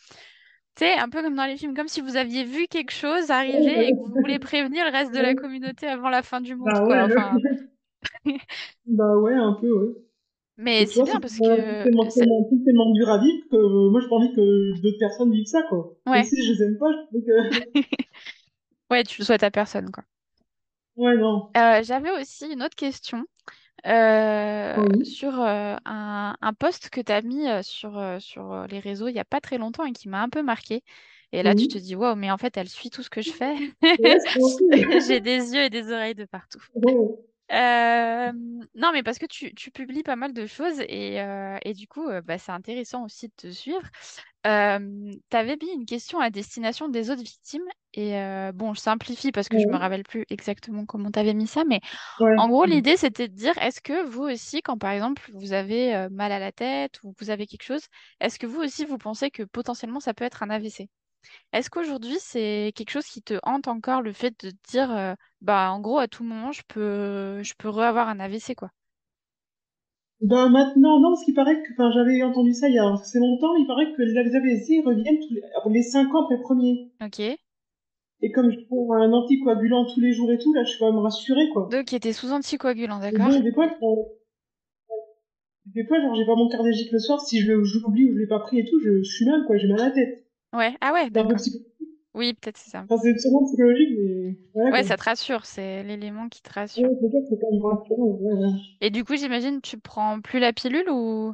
tu 0.75 0.85
sais, 0.85 0.93
un 0.99 1.09
peu 1.09 1.21
comme 1.23 1.35
dans 1.35 1.45
les 1.45 1.57
films, 1.57 1.75
comme 1.75 1.87
si 1.87 2.01
vous 2.01 2.17
aviez 2.17 2.43
vu 2.45 2.67
quelque 2.67 2.91
chose 2.93 3.31
arriver 3.31 3.87
et 3.89 3.93
que 3.93 3.99
vous 4.07 4.17
voulez 4.19 4.39
prévenir 4.39 4.85
le 4.85 4.91
reste 4.91 5.13
de 5.13 5.19
la 5.19 5.35
communauté 5.35 5.87
avant 5.87 6.09
la 6.09 6.23
fin 6.23 6.41
du 6.41 6.55
monde, 6.55 6.73
Bah 6.73 6.81
quoi. 6.81 7.03
ouais, 7.03 7.05
Enfin, 7.05 7.41
bah 8.85 9.15
ouais, 9.17 9.33
un 9.33 9.53
peu, 9.53 9.71
ouais. 9.71 9.95
Mais 10.57 10.85
c'est 10.85 11.03
bien 11.03 11.19
parce 11.19 11.39
que 11.39 11.83
tellement, 11.83 12.09
c'est- 12.09 12.25
tellement, 12.65 12.91
dur 12.91 13.09
à 13.09 13.17
vivre 13.19 13.43
que 13.49 13.55
euh, 13.55 13.89
moi, 13.91 13.99
j'ai 14.01 14.07
pas 14.09 14.15
envie 14.15 14.33
que 14.33 14.81
d'autres 14.81 14.99
personnes 14.99 15.31
vivent 15.31 15.45
ça, 15.45 15.63
quoi. 15.69 15.93
Ouais. 16.05 16.23
Si 16.23 16.35
je 16.45 16.53
les 16.53 16.63
aime 16.63 16.77
pas, 16.77 16.91
je 16.91 17.07
trouve 17.07 17.25
que... 17.25 17.81
ouais, 18.91 19.03
tu 19.03 19.21
le 19.21 19.25
souhaites 19.25 19.43
à 19.43 19.51
personne, 19.51 19.91
quoi. 19.91 20.03
Ouais, 20.95 21.15
non. 21.17 21.49
Euh, 21.57 21.83
j'avais 21.83 22.11
aussi 22.11 22.45
une 22.51 22.63
autre 22.63 22.75
question. 22.75 23.25
euh, 23.87 24.77
oui. 24.81 25.05
sur 25.05 25.39
euh, 25.41 25.75
un, 25.85 26.35
un 26.41 26.53
post 26.53 26.89
que 26.89 27.01
tu 27.01 27.11
as 27.11 27.21
mis 27.21 27.45
sur, 27.63 28.01
sur 28.21 28.67
les 28.67 28.79
réseaux 28.79 29.07
il 29.09 29.13
n'y 29.13 29.19
a 29.19 29.25
pas 29.25 29.41
très 29.41 29.57
longtemps 29.57 29.85
et 29.85 29.93
qui 29.93 30.09
m'a 30.09 30.21
un 30.23 30.29
peu 30.29 30.43
marqué. 30.43 30.83
Et 31.33 31.43
là, 31.43 31.55
tu 31.55 31.67
te 31.67 31.77
dis, 31.77 31.95
waouh, 31.95 32.15
mais 32.15 32.31
en 32.31 32.37
fait, 32.37 32.57
elle 32.57 32.69
suit 32.69 32.89
tout 32.91 33.03
ce 33.03 33.09
que 33.09 33.21
je 33.21 33.31
fais. 33.31 33.55
J'ai 35.07 35.21
des 35.21 35.53
yeux 35.53 35.63
et 35.65 35.69
des 35.69 35.91
oreilles 35.91 36.15
de 36.15 36.25
partout. 36.25 36.61
Euh, 37.51 38.31
non, 38.75 38.91
mais 38.93 39.03
parce 39.03 39.19
que 39.19 39.25
tu, 39.25 39.53
tu 39.55 39.71
publies 39.71 40.03
pas 40.03 40.15
mal 40.15 40.33
de 40.33 40.45
choses 40.45 40.79
et, 40.87 41.19
euh, 41.21 41.57
et 41.63 41.73
du 41.73 41.85
coup, 41.87 42.07
euh, 42.07 42.21
bah, 42.21 42.37
c'est 42.37 42.51
intéressant 42.53 43.03
aussi 43.03 43.27
de 43.27 43.33
te 43.35 43.51
suivre. 43.51 43.81
Tu 44.43 44.49
avais 45.37 45.57
mis 45.61 45.71
une 45.73 45.85
question 45.85 46.19
à 46.19 46.29
destination 46.29 46.87
des 46.89 47.09
autres 47.11 47.23
victimes 47.23 47.63
et 47.93 48.13
bon, 48.53 48.73
je 48.73 48.79
simplifie 48.79 49.31
parce 49.33 49.49
que 49.49 49.59
je 49.59 49.67
me 49.69 49.75
rappelle 49.77 50.03
plus 50.03 50.25
exactement 50.29 50.85
comment 50.85 51.11
tu 51.11 51.19
avais 51.19 51.33
mis 51.33 51.47
ça, 51.47 51.63
mais 51.65 51.81
Ouais. 52.19 52.37
en 52.37 52.49
gros, 52.49 52.65
l'idée, 52.65 52.97
c'était 52.97 53.27
de 53.29 53.35
dire, 53.35 53.57
est-ce 53.59 53.81
que 53.81 54.05
vous 54.05 54.23
aussi, 54.23 54.61
quand 54.63 54.77
par 54.77 54.91
exemple, 54.91 55.31
vous 55.35 55.53
avez 55.53 56.07
mal 56.11 56.31
à 56.33 56.39
la 56.39 56.51
tête 56.53 56.99
ou 57.03 57.13
vous 57.19 57.29
avez 57.31 57.47
quelque 57.47 57.63
chose, 57.63 57.83
est-ce 58.21 58.39
que 58.39 58.47
vous 58.47 58.61
aussi, 58.61 58.85
vous 58.85 58.97
pensez 58.99 59.31
que 59.31 59.43
potentiellement, 59.43 59.99
ça 60.01 60.13
peut 60.13 60.25
être 60.25 60.43
un 60.43 60.49
AVC? 60.51 60.89
Est-ce 61.53 61.69
qu'aujourd'hui, 61.69 62.17
c'est 62.19 62.73
quelque 62.75 62.89
chose 62.91 63.05
qui 63.07 63.21
te 63.21 63.39
hante 63.43 63.67
encore, 63.67 64.01
le 64.01 64.13
fait 64.13 64.31
de 64.43 64.51
te 64.51 64.55
dire, 64.71 64.91
euh, 64.91 65.15
bah, 65.41 65.71
en 65.71 65.79
gros, 65.79 65.99
à 65.99 66.07
tout 66.07 66.23
moment, 66.23 66.51
je 66.51 66.61
peux, 66.67 67.41
je 67.43 67.53
peux 67.57 67.69
re-avoir 67.69 68.09
un 68.09 68.19
AVC, 68.19 68.55
quoi? 68.55 68.71
Bah 70.21 70.49
maintenant, 70.49 70.99
non, 70.99 71.09
parce 71.11 71.23
qu'il 71.25 71.35
paraît 71.35 71.61
que, 71.61 71.73
enfin, 71.73 71.91
j'avais 71.91 72.23
entendu 72.23 72.53
ça 72.55 72.67
il 72.69 72.73
y 72.73 72.79
a 72.79 72.91
assez 72.91 73.19
longtemps, 73.19 73.55
il 73.57 73.67
paraît 73.67 73.93
que 73.93 74.01
les 74.01 74.17
AVC 74.35 74.81
reviennent 74.83 75.19
tous 75.19 75.33
les, 75.35 75.41
les 75.73 75.83
5 75.83 76.11
ans 76.15 76.23
après 76.23 76.37
le 76.37 76.41
premier. 76.41 76.91
Ok. 77.01 77.19
Et 78.21 78.31
comme 78.31 78.49
je 78.49 78.59
prends 78.67 78.93
un 78.93 79.11
anticoagulant 79.11 79.85
tous 79.85 79.99
les 79.99 80.13
jours 80.13 80.31
et 80.31 80.37
tout, 80.37 80.53
là, 80.53 80.63
je 80.63 80.69
suis 80.69 80.79
quand 80.79 80.91
même 80.93 81.01
rassurée, 81.03 81.49
quoi. 81.49 81.71
Donc, 81.71 81.85
qui 81.85 81.95
était 81.95 82.13
sous 82.13 82.31
anticoagulant, 82.31 82.99
d'accord? 82.99 83.33
bon, 83.33 83.39
des 83.41 83.51
fois, 83.51 83.67
je 83.67 83.73
des 85.65 85.83
fois, 85.87 85.99
genre, 85.99 86.13
j'ai 86.13 86.25
pas 86.25 86.35
mon 86.35 86.47
cardiaque 86.49 86.91
le 86.91 86.99
soir, 86.99 87.19
si 87.19 87.39
je 87.39 87.51
l'oublie 87.51 88.05
ou 88.05 88.13
je 88.13 88.19
l'ai 88.19 88.27
pas 88.27 88.39
pris 88.41 88.59
et 88.59 88.65
tout, 88.65 88.79
je, 88.79 89.01
je 89.01 89.11
suis 89.11 89.25
mal, 89.25 89.43
quoi, 89.47 89.57
j'ai 89.57 89.67
mal 89.67 89.81
à 89.81 89.85
la 89.85 89.91
tête. 89.91 90.23
Ouais. 90.53 90.77
Ah 90.81 90.93
ouais, 90.93 91.09
d'accord. 91.09 91.41
Oui, 92.13 92.33
peut-être 92.35 92.57
c'est 92.57 92.71
ça. 92.71 92.87
Enfin, 92.87 93.01
c'est 93.03 93.17
sûrement 93.19 93.43
psychologique, 93.45 93.89
mais 93.97 94.37
voilà, 94.53 94.71
Ouais, 94.71 94.83
quoi. 94.83 94.83
ça 94.83 94.97
te 94.97 95.03
rassure, 95.03 95.45
c'est 95.45 95.83
l'élément 95.83 96.27
qui 96.29 96.41
te 96.41 96.51
Ouais, 96.75 96.83
rassure. 96.83 96.91
peut-être, 96.99 97.27
c'est 97.29 97.39
quand 97.39 97.49
même 97.49 97.61
rassurant, 97.65 98.07
ouais, 98.19 98.33
ouais. 98.33 98.59
Et 98.81 98.89
du 98.89 99.05
coup, 99.05 99.15
j'imagine, 99.15 99.61
tu 99.61 99.79
prends 99.79 100.19
plus 100.19 100.39
la 100.39 100.51
pilule 100.51 100.89
ou... 100.89 101.33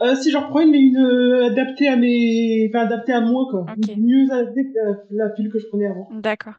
Euh, 0.00 0.14
si 0.16 0.30
j'en 0.30 0.40
reprends 0.46 0.60
une, 0.60 0.70
mais 0.70 0.80
une 0.80 0.96
euh, 0.96 1.46
adaptée 1.50 1.86
à 1.88 1.96
mes, 1.96 2.66
enfin 2.70 2.86
adaptée 2.86 3.12
à 3.12 3.20
moi 3.20 3.46
quoi, 3.50 3.74
mieux 3.76 4.24
adaptée 4.32 4.64
que 4.72 4.78
la, 4.78 5.24
la 5.26 5.30
pilule 5.30 5.52
que 5.52 5.58
je 5.58 5.66
prenais 5.68 5.86
avant. 5.86 6.08
D'accord. 6.08 6.54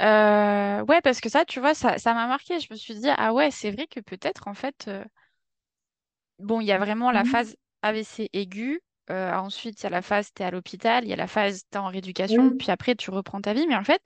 Euh, 0.00 0.84
ouais, 0.86 1.00
parce 1.02 1.20
que 1.20 1.28
ça, 1.30 1.44
tu 1.44 1.60
vois, 1.60 1.74
ça, 1.74 1.98
ça 1.98 2.14
m'a 2.14 2.26
marqué. 2.26 2.60
Je 2.60 2.68
me 2.72 2.76
suis 2.76 2.94
dit, 2.96 3.08
ah 3.16 3.34
ouais, 3.34 3.50
c'est 3.50 3.70
vrai 3.72 3.86
que 3.86 4.00
peut-être, 4.00 4.48
en 4.48 4.54
fait, 4.54 4.86
euh, 4.88 5.04
bon, 6.38 6.60
il 6.60 6.66
y 6.66 6.72
a 6.72 6.78
vraiment 6.78 7.10
la 7.12 7.24
Mhm. 7.24 7.24
phase 7.24 7.56
AVC 7.82 8.30
aiguë. 8.32 8.80
Euh, 9.10 9.32
ensuite, 9.34 9.80
il 9.80 9.84
y 9.84 9.86
a 9.86 9.90
la 9.90 10.02
phase, 10.02 10.32
t'es 10.32 10.44
à 10.44 10.50
l'hôpital. 10.50 11.04
Il 11.04 11.10
y 11.10 11.12
a 11.12 11.16
la 11.16 11.26
phase, 11.26 11.64
t'es 11.70 11.78
en 11.78 11.86
rééducation. 11.88 12.48
Oui, 12.48 12.56
Puis 12.58 12.70
après, 12.70 12.94
tu 12.94 13.10
reprends 13.10 13.40
ta 13.40 13.52
vie. 13.54 13.66
Mais 13.66 13.76
en 13.76 13.84
fait, 13.84 14.02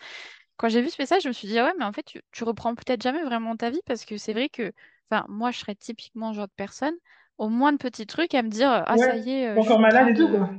quand 0.57 0.69
j'ai 0.69 0.83
vu 0.83 0.91
ce 0.91 1.01
message, 1.01 1.23
je 1.23 1.29
me 1.29 1.33
suis 1.33 1.49
dit, 1.49 1.59
ah 1.59 1.67
ouais, 1.67 1.75
mais 1.79 1.85
en 1.85 1.93
fait, 1.93 2.05
tu, 2.05 2.23
tu 2.33 2.45
reprends 2.45 2.75
peut-être 2.75 3.03
jamais 3.03 3.23
vraiment 3.23 3.57
ta 3.57 3.71
vie 3.71 3.81
parce 3.87 4.05
que 4.05 4.17
c'est 4.19 4.33
vrai 4.33 4.49
que, 4.49 4.73
enfin, 5.11 5.25
moi, 5.29 5.51
je 5.51 5.59
serais 5.59 5.75
typiquement 5.75 6.31
le 6.31 6.37
genre 6.37 6.47
de 6.49 6.53
personne, 6.57 6.95
au 7.39 7.49
moins 7.49 7.73
de 7.73 7.79
petits 7.79 8.07
trucs, 8.07 8.35
à 8.35 8.43
me 8.43 8.49
dire, 8.51 8.71
ah, 8.87 8.99
ça 8.99 9.17
y 9.17 9.31
est, 9.31 9.55
je 9.55 9.61
encore 9.61 9.79
en 9.79 9.81
malade 9.81 10.09
et 10.09 10.15
tout 10.15 10.29
quoi. 10.29 10.51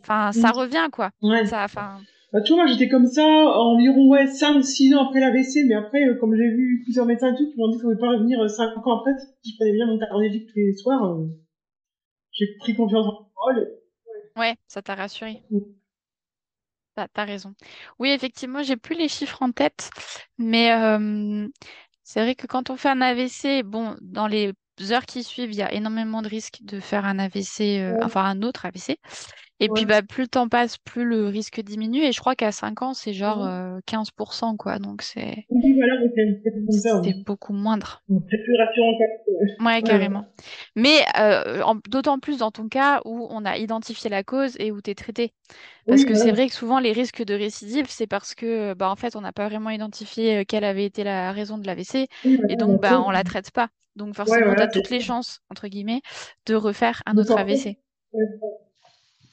Enfin, 0.00 0.32
ça 0.32 0.50
revient, 0.50 0.88
quoi. 0.92 1.10
Ouais. 1.22 1.44
Ça, 1.46 1.64
enfin, 1.64 2.00
Bah, 2.32 2.40
tu 2.42 2.52
vois, 2.52 2.64
moi 2.64 2.72
j'étais 2.72 2.88
comme 2.88 3.06
ça 3.06 3.24
environ 3.24 4.08
ouais 4.08 4.26
5 4.26 4.62
6 4.62 4.94
ans 4.94 5.06
après 5.06 5.20
l'AVC, 5.20 5.64
mais 5.66 5.74
après 5.74 6.04
euh, 6.08 6.14
comme 6.18 6.34
j'ai 6.36 6.48
vu 6.50 6.80
plusieurs 6.84 7.06
médecins 7.06 7.32
et 7.34 7.36
tout 7.36 7.50
qui 7.50 7.58
m'ont 7.58 7.68
dit 7.68 7.78
qu'il 7.78 7.88
ne 7.88 7.94
pouvait 7.94 8.06
pas 8.06 8.12
revenir 8.12 8.40
euh, 8.40 8.48
5 8.48 8.76
ans 8.86 8.98
après 9.00 9.12
si 9.42 9.52
je 9.52 9.56
prenais 9.56 9.72
bien 9.72 9.86
mon 9.86 9.98
cardiaque 9.98 10.32
tous 10.46 10.56
les 10.56 10.74
soirs, 10.74 11.04
euh, 11.04 11.26
j'ai 12.32 12.46
pris 12.58 12.74
confiance 12.74 13.06
en 13.06 13.27
moi. 13.40 13.54
et- 13.60 14.38
ouais, 14.38 14.56
ça 14.66 14.82
t'a 14.82 14.94
rassuré. 14.94 15.42
Mm. 15.50 15.58
T'as, 17.14 17.24
raison. 17.24 17.54
Oui, 18.00 18.10
effectivement, 18.10 18.62
j'ai 18.64 18.76
plus 18.76 18.96
les 18.96 19.08
chiffres 19.08 19.40
en 19.42 19.52
tête, 19.52 19.90
mais 20.36 20.72
euh, 20.72 21.46
c'est 22.02 22.20
vrai 22.20 22.34
que 22.34 22.48
quand 22.48 22.70
on 22.70 22.76
fait 22.76 22.88
un 22.88 23.00
AVC, 23.00 23.62
bon, 23.62 23.96
dans 24.00 24.26
les 24.26 24.52
heures 24.90 25.06
qui 25.06 25.22
suivent, 25.22 25.52
il 25.52 25.56
y 25.56 25.62
a 25.62 25.72
énormément 25.72 26.22
de 26.22 26.28
risques 26.28 26.58
de 26.62 26.80
faire 26.80 27.04
un 27.04 27.20
AVC, 27.20 27.80
euh, 27.80 27.92
Ouais, 27.92 28.04
enfin 28.04 28.24
un 28.24 28.42
autre 28.42 28.66
AVC. 28.66 28.98
Et 29.60 29.68
puis, 29.68 29.84
bah, 29.86 30.02
plus 30.02 30.22
le 30.22 30.28
temps 30.28 30.48
passe, 30.48 30.78
plus 30.78 31.04
le 31.04 31.26
risque 31.26 31.60
diminue. 31.60 32.02
Et 32.02 32.12
je 32.12 32.20
crois 32.20 32.36
qu'à 32.36 32.52
5 32.52 32.82
ans, 32.82 32.94
c'est 32.94 33.12
genre 33.12 33.44
ouais. 33.44 33.50
euh, 33.50 33.80
15%, 33.86 34.56
quoi. 34.56 34.78
Donc, 34.78 35.02
c'est, 35.02 35.46
Oui, 35.50 35.74
voilà, 35.74 35.94
oui. 37.02 37.24
beaucoup 37.24 37.52
moindre. 37.52 38.02
C'est 38.08 38.38
plus 38.42 38.56
rassurant 38.56 38.96
que 38.98 39.64
Ouais, 39.64 39.64
ouais, 39.64 39.82
carrément. 39.82 40.24
Mais 40.76 41.00
euh, 41.18 41.64
d'autant 41.88 42.18
plus 42.20 42.38
dans 42.38 42.50
ton 42.52 42.68
cas 42.68 43.00
où 43.04 43.26
on 43.30 43.44
a 43.44 43.56
identifié 43.56 44.08
la 44.08 44.22
cause 44.22 44.54
et 44.60 44.70
où 44.70 44.80
tu 44.80 44.90
es 44.90 44.94
traité. 44.94 45.32
Parce 45.88 46.02
Oui, 46.02 46.08
que 46.08 46.14
c'est 46.14 46.30
vrai 46.32 46.48
que 46.48 46.54
souvent, 46.54 46.78
les 46.78 46.92
risques 46.92 47.24
de 47.24 47.34
récidive, 47.34 47.86
c'est 47.88 48.06
parce 48.06 48.34
que, 48.34 48.74
bah, 48.74 48.90
en 48.90 48.96
fait, 48.96 49.16
on 49.16 49.20
n'a 49.20 49.32
pas 49.32 49.48
vraiment 49.48 49.70
identifié 49.70 50.38
euh, 50.38 50.44
quelle 50.46 50.64
avait 50.64 50.84
été 50.84 51.02
la 51.02 51.32
raison 51.32 51.58
de 51.58 51.66
l'AVC. 51.66 52.08
Et 52.48 52.56
donc, 52.56 52.80
bah, 52.80 53.02
on 53.04 53.10
la 53.10 53.24
traite 53.24 53.50
pas. 53.50 53.68
Donc, 53.96 54.14
forcément, 54.14 54.54
tu 54.54 54.62
as 54.62 54.68
toutes 54.68 54.90
les 54.90 55.00
chances, 55.00 55.40
entre 55.50 55.66
guillemets, 55.66 56.02
de 56.46 56.54
refaire 56.54 57.02
un 57.06 57.16
autre 57.16 57.36
AVC. 57.36 57.78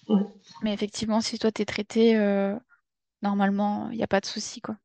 Ouais. 0.09 0.23
Mais 0.61 0.73
effectivement, 0.73 1.21
si 1.21 1.39
toi, 1.39 1.51
tu 1.51 1.61
es 1.61 1.65
traité, 1.65 2.17
euh, 2.17 2.57
normalement, 3.23 3.89
il 3.91 3.97
n'y 3.97 4.03
a 4.03 4.07
pas 4.07 4.21
de 4.21 4.25
souci, 4.27 4.61
quoi. 4.61 4.77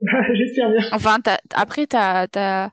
J'espère 0.34 0.70
bien. 0.70 0.82
Enfin, 0.90 1.20
t'as- 1.20 1.40
après, 1.54 1.86
t'as, 1.86 2.26
t'as, 2.28 2.70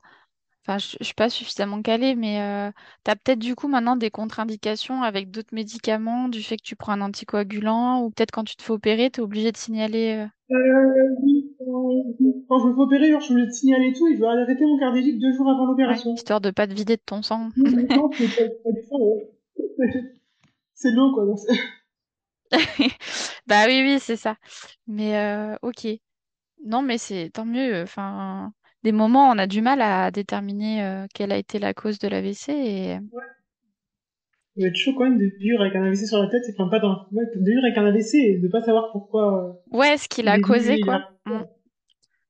Enfin, 0.66 0.78
je, 0.78 0.96
je 1.00 1.04
suis 1.06 1.14
pas 1.14 1.30
suffisamment 1.30 1.82
calée, 1.82 2.14
mais 2.16 2.40
euh, 2.42 2.70
t'as 3.04 3.16
peut-être 3.16 3.38
du 3.40 3.56
coup 3.56 3.68
maintenant 3.68 3.96
des 3.96 4.10
contre-indications 4.10 5.02
avec 5.02 5.30
d'autres 5.30 5.54
médicaments, 5.54 6.28
du 6.28 6.42
fait 6.42 6.56
que 6.58 6.62
tu 6.62 6.76
prends 6.76 6.92
un 6.92 7.02
anticoagulant, 7.02 8.02
ou 8.02 8.10
peut-être 8.10 8.32
quand 8.32 8.44
tu 8.44 8.56
te 8.56 8.62
fais 8.62 8.72
opérer, 8.72 9.10
t'es 9.10 9.22
obligé 9.22 9.52
de 9.52 9.56
signaler. 9.58 10.26
Euh, 10.52 11.16
oui, 11.22 11.56
euh, 11.62 12.44
quand 12.48 12.60
je 12.60 12.66
me 12.68 12.74
fais 12.74 12.80
opérer, 12.80 13.10
genre, 13.10 13.20
je 13.20 13.24
suis 13.26 13.34
obligée 13.34 13.48
de 13.48 13.52
signaler 13.54 13.92
tout 13.94 14.08
et 14.08 14.14
je 14.14 14.20
dois 14.20 14.32
arrêter 14.32 14.64
mon 14.66 14.78
cardiaque 14.78 15.18
deux 15.18 15.32
jours 15.32 15.48
avant 15.50 15.64
euh, 15.64 15.90
ouais, 15.90 15.96
l'opération. 15.96 16.14
histoire 16.14 16.40
de 16.40 16.50
pas 16.50 16.66
te 16.66 16.74
vider 16.74 16.96
de 16.96 17.02
ton 17.04 17.22
sang. 17.22 17.50
Oui, 17.56 17.70
mais 17.74 17.88
non, 17.94 18.14
c'est 18.18 18.28
pas, 18.34 18.42
pas 18.64 18.72
du 18.72 18.82
sang, 18.88 18.98
ouais. 18.98 19.30
C'est 20.82 20.90
l'eau, 20.90 21.12
quoi. 21.14 21.24
donc 21.24 21.38
Bah 23.46 23.64
oui, 23.66 23.82
oui, 23.82 23.98
c'est 24.00 24.16
ça. 24.16 24.36
Mais 24.86 25.16
euh, 25.18 25.56
ok. 25.62 25.86
Non, 26.66 26.82
mais 26.82 26.98
c'est 26.98 27.30
tant 27.30 27.44
mieux. 27.46 27.82
Enfin, 27.82 28.52
des 28.84 28.92
moments, 28.92 29.30
on 29.30 29.38
a 29.38 29.46
du 29.46 29.62
mal 29.62 29.82
à 29.82 30.10
déterminer 30.10 30.84
euh, 30.84 31.06
quelle 31.14 31.32
a 31.32 31.38
été 31.38 31.58
la 31.58 31.74
cause 31.74 31.98
de 31.98 32.08
l'AVC. 32.08 32.52
Et... 32.52 32.98
Ça 34.54 34.60
doit 34.60 34.68
être 34.68 34.76
chaud 34.76 34.94
quand 34.94 35.04
même 35.04 35.18
de 35.18 35.26
vivre 35.38 35.60
avec 35.60 35.76
un 35.76 35.84
AVC 35.84 36.06
sur 36.06 36.18
la 36.18 36.26
tête, 36.28 36.44
enfin 36.54 36.68
pas 36.68 36.78
dans, 36.78 37.06
ouais, 37.12 37.24
de 37.36 37.44
vivre 37.44 37.62
avec 37.64 37.76
un 37.76 37.84
AVC 37.86 38.16
et 38.18 38.38
de 38.38 38.48
pas 38.48 38.62
savoir 38.62 38.90
pourquoi 38.92 39.44
euh, 39.48 39.52
Ouais, 39.72 39.98
ce 39.98 40.08
qu'il 40.08 40.28
il 40.28 40.28
a 40.28 40.38
causé, 40.38 40.78
il 40.78 40.78
quoi. 40.78 41.00
a... 41.00 41.10
Mm, 41.26 41.44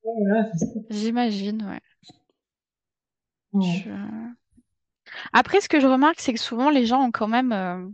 Ouais, 0.03 0.13
voilà, 0.27 0.51
j'imagine, 0.89 1.61
ouais. 1.63 1.81
Ouais. 3.53 3.83
Je- 3.85 4.35
Après, 5.33 5.61
ce 5.61 5.69
que 5.69 5.79
je 5.79 5.87
remarque, 5.87 6.19
c'est 6.19 6.33
que 6.33 6.39
souvent, 6.39 6.69
les 6.69 6.85
gens 6.85 7.01
ont 7.03 7.11
quand 7.11 7.27
même 7.27 7.51
euh, 7.51 7.87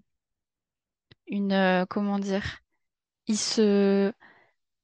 une... 1.30 1.54
euh, 1.54 1.86
comment 1.90 2.20
dire? 2.20 2.60
Ils 3.28 3.38
se... 3.38 4.12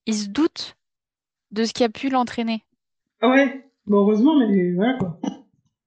ils 0.06 0.16
se 0.16 0.28
doutent 0.30 0.76
de 1.52 1.66
ce 1.66 1.74
qui 1.74 1.84
a 1.84 1.90
pu 1.90 2.10
l'entraîner. 2.10 2.64
Ah 3.22 3.30
ouais, 3.30 3.70
bon, 3.86 3.98
heureusement, 3.98 4.38
mais 4.40 4.74
voilà 4.74 4.98
quoi. 4.98 5.20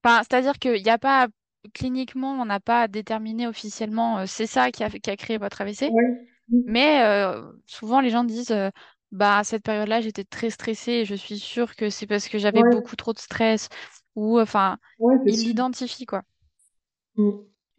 Enfin, 0.04 0.22
c'est-à-dire 0.22 0.58
qu'il 0.58 0.82
n'y 0.82 0.90
a 0.90 0.98
pas... 0.98 1.28
Cliniquement, 1.74 2.32
on 2.40 2.44
n'a 2.46 2.60
pas 2.60 2.88
déterminé 2.88 3.46
officiellement 3.46 4.18
euh, 4.20 4.24
c'est 4.26 4.46
ça 4.46 4.70
qui 4.70 4.84
a, 4.84 4.90
qui 4.90 5.10
a 5.10 5.16
créé 5.16 5.38
votre 5.38 5.60
AVC. 5.60 5.90
Ouais. 5.90 6.28
Mais 6.50 7.02
euh, 7.02 7.42
souvent, 7.66 8.00
les 8.00 8.10
gens 8.10 8.24
disent, 8.24 8.52
euh, 8.52 8.70
bah, 9.12 9.38
à 9.38 9.44
cette 9.44 9.64
période-là, 9.64 10.00
j'étais 10.00 10.24
très 10.24 10.50
stressée 10.50 10.92
et 10.92 11.04
je 11.04 11.14
suis 11.14 11.38
sûre 11.38 11.76
que 11.76 11.90
c'est 11.90 12.06
parce 12.06 12.28
que 12.28 12.38
j'avais 12.38 12.62
Ouais, 12.62 12.70
beaucoup 12.70 12.96
trop 12.96 13.12
de 13.12 13.18
stress. 13.18 13.68
Ou, 14.14 14.40
enfin, 14.40 14.78
ouais, 14.98 15.16
ils 15.26 15.44
l'identifient, 15.44 16.06
quoi. 16.06 16.22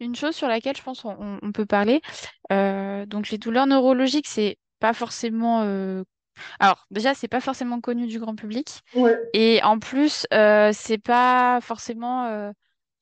Une 0.00 0.16
chose 0.16 0.34
sur 0.34 0.48
laquelle 0.48 0.76
je 0.76 0.82
pense 0.82 1.04
on, 1.04 1.38
on- 1.42 1.52
peut 1.52 1.66
parler, 1.66 2.00
euh, 2.52 3.04
donc 3.06 3.30
les 3.30 3.38
douleurs 3.38 3.66
neurologiques, 3.66 4.26
c'est 4.26 4.56
pas 4.78 4.94
forcément... 4.94 5.62
euh, 5.62 6.02
Alors, 6.58 6.86
déjà, 6.90 7.14
c'est 7.14 7.28
pas 7.28 7.40
forcément 7.40 7.80
connu 7.80 8.06
du 8.06 8.18
grand 8.18 8.34
public. 8.34 8.68
Ouais. 8.94 9.16
Et 9.34 9.62
en 9.62 9.78
plus, 9.78 10.26
euh, 10.32 10.70
c'est 10.72 10.98
pas 10.98 11.60
forcément 11.60 12.26
euh, 12.26 12.50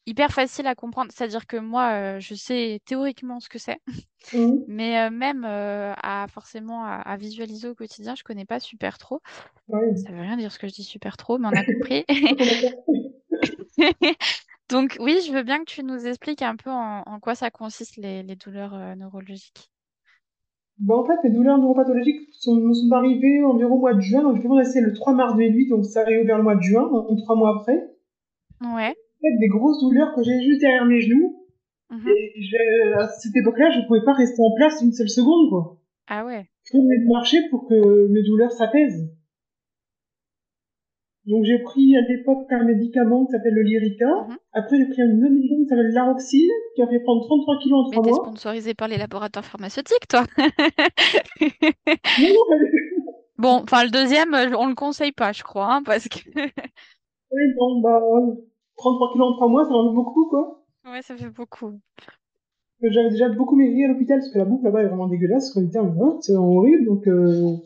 hyper 0.07 0.33
facile 0.33 0.67
à 0.67 0.75
comprendre. 0.75 1.13
C'est-à-dire 1.15 1.47
que 1.47 1.57
moi, 1.57 2.19
je 2.19 2.35
sais 2.35 2.81
théoriquement 2.85 3.41
ce 3.41 3.49
que 3.49 3.59
c'est. 3.59 3.79
Mm. 4.33 4.57
Mais 4.67 5.11
même 5.11 5.45
à 5.45 6.27
forcément 6.33 6.85
à, 6.85 6.97
à 6.97 7.17
visualiser 7.17 7.69
au 7.69 7.75
quotidien, 7.75 8.15
je 8.17 8.25
connais 8.25 8.45
pas 8.45 8.61
super 8.61 8.99
trop. 8.99 9.21
Ouais. 9.69 9.97
Ça 9.97 10.11
veut 10.11 10.21
rien 10.21 10.37
dire 10.37 10.51
ce 10.51 10.59
que 10.59 10.67
je 10.67 10.73
dis 10.73 10.85
super 10.85 11.17
trop, 11.17 11.39
mais 11.39 11.49
on 11.49 11.53
a 11.53 11.65
compris. 11.65 12.05
Donc 14.71 14.97
oui, 15.01 15.19
je 15.27 15.33
veux 15.33 15.43
bien 15.43 15.61
que 15.61 15.71
tu 15.71 15.83
nous 15.83 16.07
expliques 16.07 16.43
un 16.43 16.57
peu 16.57 16.71
en, 16.71 17.03
en 17.07 17.21
quoi 17.21 17.35
ça 17.35 17.51
consiste 17.51 17.97
les, 17.97 18.23
les 18.23 18.37
douleurs 18.37 18.75
euh, 18.75 18.95
neurologiques. 18.95 19.71
Bah, 20.79 20.95
en 20.95 21.05
fait, 21.05 21.17
les 21.25 21.31
douleurs 21.31 21.59
neuropathologiques 21.59 22.29
sont, 22.33 22.73
sont 22.73 22.93
arrivées 22.93 23.43
environ 23.43 23.75
au 23.77 23.81
mois 23.81 23.95
de 23.95 24.01
juin. 24.01 24.23
Donc, 24.23 24.37
j'ai 24.37 24.43
commencé 24.43 24.81
le 24.81 24.93
3 24.93 25.13
mars 25.15 25.35
2008, 25.35 25.69
donc 25.71 25.85
ça 25.85 26.03
arrive 26.03 26.27
vers 26.27 26.37
le 26.37 26.45
mois 26.45 26.55
de 26.55 26.63
juin, 26.63 26.89
donc 26.91 27.19
trois 27.25 27.35
mois 27.35 27.59
après. 27.61 27.83
Ouais. 28.63 28.95
Fait, 29.21 29.39
des 29.41 29.49
grosses 29.49 29.81
douleurs 29.81 30.15
que 30.15 30.23
j'ai 30.23 30.41
juste 30.43 30.61
derrière 30.61 30.85
mes 30.85 31.01
genoux. 31.01 31.45
Mhm. 31.91 32.09
Et 32.09 32.43
je- 32.43 32.93
à 32.99 33.09
cette 33.09 33.35
époque-là, 33.35 33.71
je 33.71 33.87
pouvais 33.87 34.05
pas 34.05 34.13
rester 34.13 34.41
en 34.41 34.55
place 34.55 34.81
une 34.83 34.93
seule 34.93 35.09
seconde, 35.09 35.49
quoi. 35.49 35.79
Ah 36.07 36.25
ouais. 36.25 36.49
Je 36.65 36.77
de 36.77 37.09
marcher 37.13 37.39
pour 37.51 37.67
que 37.67 38.09
mes 38.09 38.23
douleurs 38.23 38.53
s'apaisent. 38.53 39.11
Donc 41.29 41.45
j'ai 41.45 41.59
pris 41.59 41.95
à 41.97 42.01
l'époque 42.09 42.47
un 42.51 42.65
médicament 42.65 43.27
qui 43.27 43.33
s'appelle 43.33 43.53
le 43.55 43.63
Lyrica. 43.63 44.07
Mhm. 44.29 44.37
Après 44.55 44.79
j'ai 44.79 44.87
pris 44.87 45.03
un 45.03 45.11
autre 45.23 45.35
médicament 45.35 45.63
qui 45.65 45.69
s'appelle 45.69 45.93
l'Aroxyl, 45.93 46.51
qui 46.75 46.83
a 46.83 46.87
fait 46.89 47.01
prendre 47.01 47.25
33 47.27 47.59
kilos 47.63 47.79
en 47.79 47.89
Mais 47.91 47.97
3 47.97 48.05
t'es 48.05 48.11
mois. 48.11 48.25
sponsorisé 48.27 48.75
par 48.75 48.89
les 48.89 48.97
laboratoires 48.97 49.45
pharmaceutiques, 49.45 50.09
toi. 50.09 50.25
Bon, 53.39 53.61
enfin 53.63 53.85
le 53.85 53.91
deuxième, 53.91 54.35
euh, 54.35 54.51
on 54.59 54.67
le 54.67 54.75
conseille 54.75 55.13
pas, 55.13 55.33
je 55.33 55.45
crois, 55.45 55.73
hein, 55.75 55.83
parce 55.85 56.09
que 56.09 56.19
Oui, 57.31 57.43
bon, 57.57 57.81
bah, 57.81 58.01
ouais. 58.03 58.35
33 58.79 59.13
kilos 59.13 59.29
en 59.29 59.33
3 59.37 59.49
mois, 59.49 59.65
ça 59.65 59.71
en 59.73 59.89
fait 59.91 59.95
beaucoup, 59.95 60.27
quoi. 60.29 60.65
ouais, 60.91 61.03
ça 61.03 61.17
fait 61.17 61.31
beaucoup. 61.31 61.73
J'avais 62.83 63.11
déjà 63.11 63.29
beaucoup 63.29 63.57
maigri 63.57 63.85
à 63.85 63.89
l'hôpital, 63.89 64.19
parce 64.19 64.33
que 64.33 64.39
la 64.39 64.45
bouffe 64.45 64.63
là-bas 64.63 64.83
est 64.83 64.87
vraiment 64.87 65.09
dégueulasse, 65.09 65.55
mais 65.57 65.69
C'est 66.21 66.37
horrible, 66.37 66.87
donc 66.87 67.07
euh... 67.07 67.57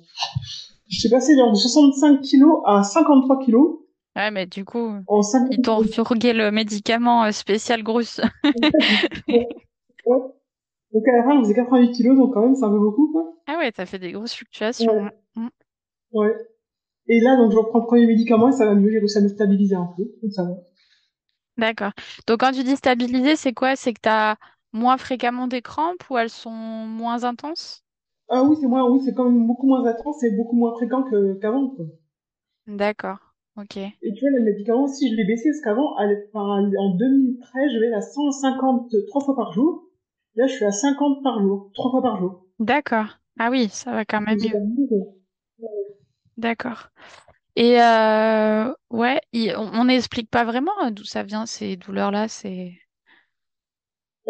J'ai 0.93 1.09
passé 1.09 1.37
genre 1.37 1.51
de 1.51 1.57
65 1.57 2.21
kilos 2.21 2.61
à 2.67 2.83
53 2.83 3.39
kilos 3.41 3.79
Ouais, 4.15 4.31
mais 4.31 4.45
du 4.45 4.67
coup, 4.67 4.91
en 5.07 5.23
5 5.23 5.49
ils 5.51 5.63
t'ont 5.63 5.83
fourgué 5.85 6.35
le 6.35 6.51
médicament 6.51 7.25
euh, 7.25 7.33
spécial 7.33 7.83
grosse. 7.83 8.21
Ouais. 9.29 9.49
Ouais. 10.05 10.19
Donc 10.93 11.09
à 11.09 11.17
la 11.17 11.23
fin, 11.25 11.37
je 11.37 11.43
faisais 11.43 11.55
88 11.55 11.93
kilos, 11.93 12.17
donc 12.17 12.35
quand 12.35 12.43
même, 12.43 12.55
c'est 12.55 12.65
un 12.65 12.71
peu 12.71 12.79
beaucoup, 12.79 13.11
quoi. 13.11 13.35
Ah 13.47 13.57
ouais, 13.57 13.73
t'as 13.73 13.87
fait 13.87 13.99
des 13.99 14.13
grosses 14.13 14.35
fluctuations. 14.35 14.93
Ouais. 14.93 15.03
ouais. 15.03 15.11
Mm. 15.37 15.49
Ouais. 16.13 16.37
Et 17.09 17.21
là, 17.21 17.37
donc, 17.37 17.53
je 17.53 17.57
reprends 17.57 17.81
le 17.81 17.87
premier 17.87 18.07
médicament 18.07 18.49
et 18.49 18.53
ça 18.53 18.67
va 18.67 18.75
mieux. 18.75 18.91
J'ai 18.91 18.99
réussi 18.99 19.19
à 19.19 19.23
me 19.23 19.29
stabiliser 19.29 19.77
un 19.77 19.89
peu. 19.97 20.05
Donc, 20.23 20.33
ça 20.33 20.45
va. 20.45 20.51
D'accord. 21.57 21.93
Donc 22.27 22.41
quand 22.41 22.53
tu 22.53 22.65
dis 22.65 22.77
stabiliser, 22.77 23.37
c'est 23.37 23.53
quoi? 23.53 23.77
C'est 23.77 23.93
que 23.93 24.01
t'as 24.01 24.37
moins 24.73 24.97
fréquemment 24.97 25.47
des 25.47 25.63
crampes 25.63 26.09
ou 26.11 26.17
elles 26.17 26.31
sont 26.31 26.51
moins 26.51 27.25
intenses? 27.25 27.82
Ah 28.33 28.43
oui, 28.43 28.57
c'est 28.61 28.67
moins, 28.67 28.91
oui, 28.91 29.01
c'est 29.05 29.15
quand 29.15 29.31
même 29.31 29.47
beaucoup 29.47 29.69
moins 29.69 29.85
intense 29.87 30.25
et 30.25 30.33
beaucoup 30.33 30.57
moins 30.57 30.73
fréquent 30.75 31.05
que, 31.05 31.35
qu'avant, 31.35 31.69
quoi. 31.71 31.87
D'accord. 32.67 33.19
Ok. 33.57 33.77
Et 34.03 34.13
tu 34.13 34.21
vois, 34.21 34.39
le 34.39 34.45
médicament, 34.45 34.87
si 34.87 35.11
je 35.11 35.17
l'ai 35.17 35.25
baissé, 35.25 35.49
parce 35.51 35.61
qu'avant, 35.63 35.95
à 35.97 36.07
l'é- 36.07 36.29
enfin, 36.33 36.71
en 36.79 36.95
2013, 36.97 37.73
je 37.73 37.79
vais 37.79 37.93
à 37.95 38.03
150 38.03 38.95
trois 39.09 39.25
fois 39.25 39.35
par 39.35 39.53
jour. 39.53 39.89
Là, 40.37 40.47
je 40.47 40.53
suis 40.55 40.65
à 40.65 40.73
50 40.73 41.23
par 41.23 41.41
jour, 41.41 41.71
trois 41.75 41.91
fois 41.91 42.03
par 42.03 42.19
jour. 42.21 42.45
D'accord. 42.59 43.19
Ah 43.39 43.51
oui, 43.51 43.69
ça 43.69 43.93
va 43.93 44.05
quand 44.07 44.21
même 44.23 44.39
mieux. 44.41 44.59
D'accord. 46.37 46.89
Et 47.57 47.83
euh, 47.83 48.75
ouais, 48.91 49.21
on 49.57 49.87
n'explique 49.87 50.31
pas 50.31 50.45
vraiment 50.45 50.91
d'où 50.93 51.05
ça 51.05 51.25
vient 51.25 51.47
ces 51.47 51.77
douleurs-là. 51.77 52.29
C'est 52.29 52.79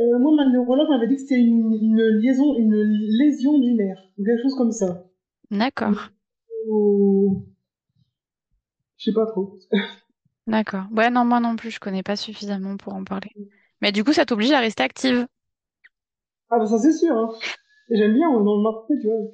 Euh, 0.03 0.19
moi, 0.19 0.35
ma 0.35 0.51
neurologue 0.51 0.89
m'avait 0.89 1.07
dit 1.07 1.15
que 1.15 1.21
c'était 1.23 1.41
une, 1.41 1.79
une 1.81 2.03
liaison, 2.21 2.57
une 2.59 2.75
lésion 3.19 3.59
du 3.59 3.75
nerf, 3.75 3.99
ou 4.19 4.25
quelque 4.25 4.43
chose 4.43 4.57
comme 4.57 4.73
ça. 4.73 5.05
d'accord. 5.51 6.11
Ou... 6.69 7.47
Je 8.97 9.11
sais 9.11 9.15
pas 9.15 9.27
trop. 9.27 9.59
D'accord. 10.47 10.85
Ouais, 10.93 11.11
non, 11.11 11.25
moi 11.25 11.41
non 11.41 11.57
plus, 11.57 11.71
je 11.73 11.81
connais 11.81 12.03
pas 12.03 12.17
suffisamment 12.17 12.77
pour 12.77 12.95
en 12.95 13.05
parler. 13.05 13.31
Mais 13.81 13.93
du 13.93 14.05
coup, 14.05 14.13
ça 14.13 14.25
t'oblige 14.27 14.53
à 14.53 14.61
rester 14.61 14.83
active. 14.85 15.27
Ah 16.51 16.59
bah 16.59 16.67
ça 16.67 16.79
c'est 16.79 16.93
sûr, 16.93 17.17
hein. 17.17 17.31
J'aime 17.91 18.15
bien, 18.15 18.29
on 18.29 18.45
dans 18.45 18.57
le 18.57 18.63
marché, 18.63 18.95
tu 19.01 19.09
vois. 19.09 19.33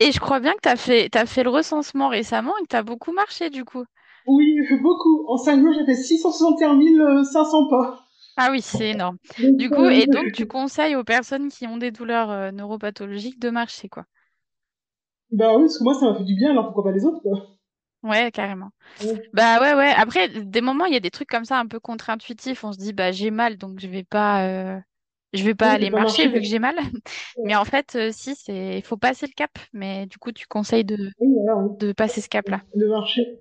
Et 0.00 0.10
je 0.10 0.20
crois 0.20 0.40
bien 0.40 0.54
que 0.54 0.60
t'as 0.62 0.76
fait, 0.76 1.10
t'as 1.10 1.26
fait 1.26 1.42
le 1.42 1.50
recensement 1.50 2.08
récemment 2.08 2.56
et 2.58 2.62
que 2.62 2.68
t'as 2.68 2.82
beaucoup 2.82 3.12
marché 3.12 3.50
du 3.50 3.64
coup. 3.66 3.84
Oui, 4.26 4.58
beaucoup. 4.82 5.24
En 5.28 5.36
5 5.36 5.60
jours, 5.60 5.72
j'ai 5.72 5.84
fait 5.84 5.94
661 5.94 7.24
500 7.24 7.68
pas. 7.68 8.05
Ah 8.36 8.48
oui, 8.50 8.62
c'est 8.62 8.90
énorme. 8.90 9.18
Du 9.58 9.70
coup, 9.70 9.88
et 9.88 10.06
donc 10.06 10.32
tu 10.32 10.46
conseilles 10.46 10.96
aux 10.96 11.04
personnes 11.04 11.48
qui 11.50 11.66
ont 11.66 11.76
des 11.76 11.90
douleurs 11.90 12.30
euh, 12.30 12.50
neuropathologiques 12.50 13.38
de 13.40 13.50
marcher, 13.50 13.88
quoi? 13.88 14.04
Bah 15.30 15.54
oui, 15.56 15.62
parce 15.66 15.78
que 15.78 15.84
moi, 15.84 15.94
ça 15.94 16.10
m'a 16.10 16.18
fait 16.18 16.24
du 16.24 16.34
bien, 16.34 16.50
alors 16.50 16.64
pourquoi 16.66 16.82
pas 16.82 16.90
les 16.90 17.04
autres, 17.04 17.20
quoi? 17.22 17.46
Ouais, 18.02 18.30
carrément. 18.30 18.70
Ouais. 18.98 19.30
Bah 19.32 19.60
ouais, 19.60 19.74
ouais. 19.74 19.92
Après, 19.96 20.28
des 20.28 20.60
moments, 20.62 20.86
il 20.86 20.94
y 20.94 20.96
a 20.96 21.00
des 21.00 21.10
trucs 21.10 21.28
comme 21.28 21.44
ça 21.44 21.58
un 21.58 21.66
peu 21.66 21.80
contre-intuitifs. 21.80 22.64
On 22.64 22.72
se 22.72 22.78
dit, 22.78 22.92
bah 22.92 23.12
j'ai 23.12 23.30
mal, 23.30 23.58
donc 23.58 23.80
je 23.80 23.88
vais 23.88 24.04
pas, 24.04 24.46
euh, 24.48 24.80
je 25.34 25.44
vais 25.44 25.54
pas 25.54 25.72
aller 25.72 25.90
j'ai 25.90 25.90
pas 25.90 26.00
marcher 26.00 26.28
marché 26.28 26.28
vu 26.28 26.40
que 26.40 26.46
j'ai 26.46 26.58
mal. 26.60 26.76
Mais 27.44 27.56
en 27.56 27.64
fait, 27.66 27.96
euh, 27.96 28.12
si, 28.12 28.36
c'est, 28.36 28.78
il 28.78 28.82
faut 28.84 28.96
passer 28.98 29.26
le 29.26 29.32
cap. 29.34 29.58
Mais 29.72 30.06
du 30.06 30.18
coup, 30.18 30.32
tu 30.32 30.46
conseilles 30.46 30.84
de, 30.84 31.12
Oui, 31.20 31.28
voilà, 31.34 31.56
oui. 31.62 31.76
de 31.80 31.92
passer 31.92 32.20
ce 32.22 32.28
cap-là. 32.28 32.62
Le 32.74 32.88
marché. 32.88 33.40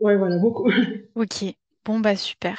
Ouais, 0.00 0.16
voilà, 0.16 0.38
beaucoup. 0.38 0.70
Ok. 1.14 1.57
Bon, 1.88 2.00
bah 2.00 2.16
super. 2.16 2.58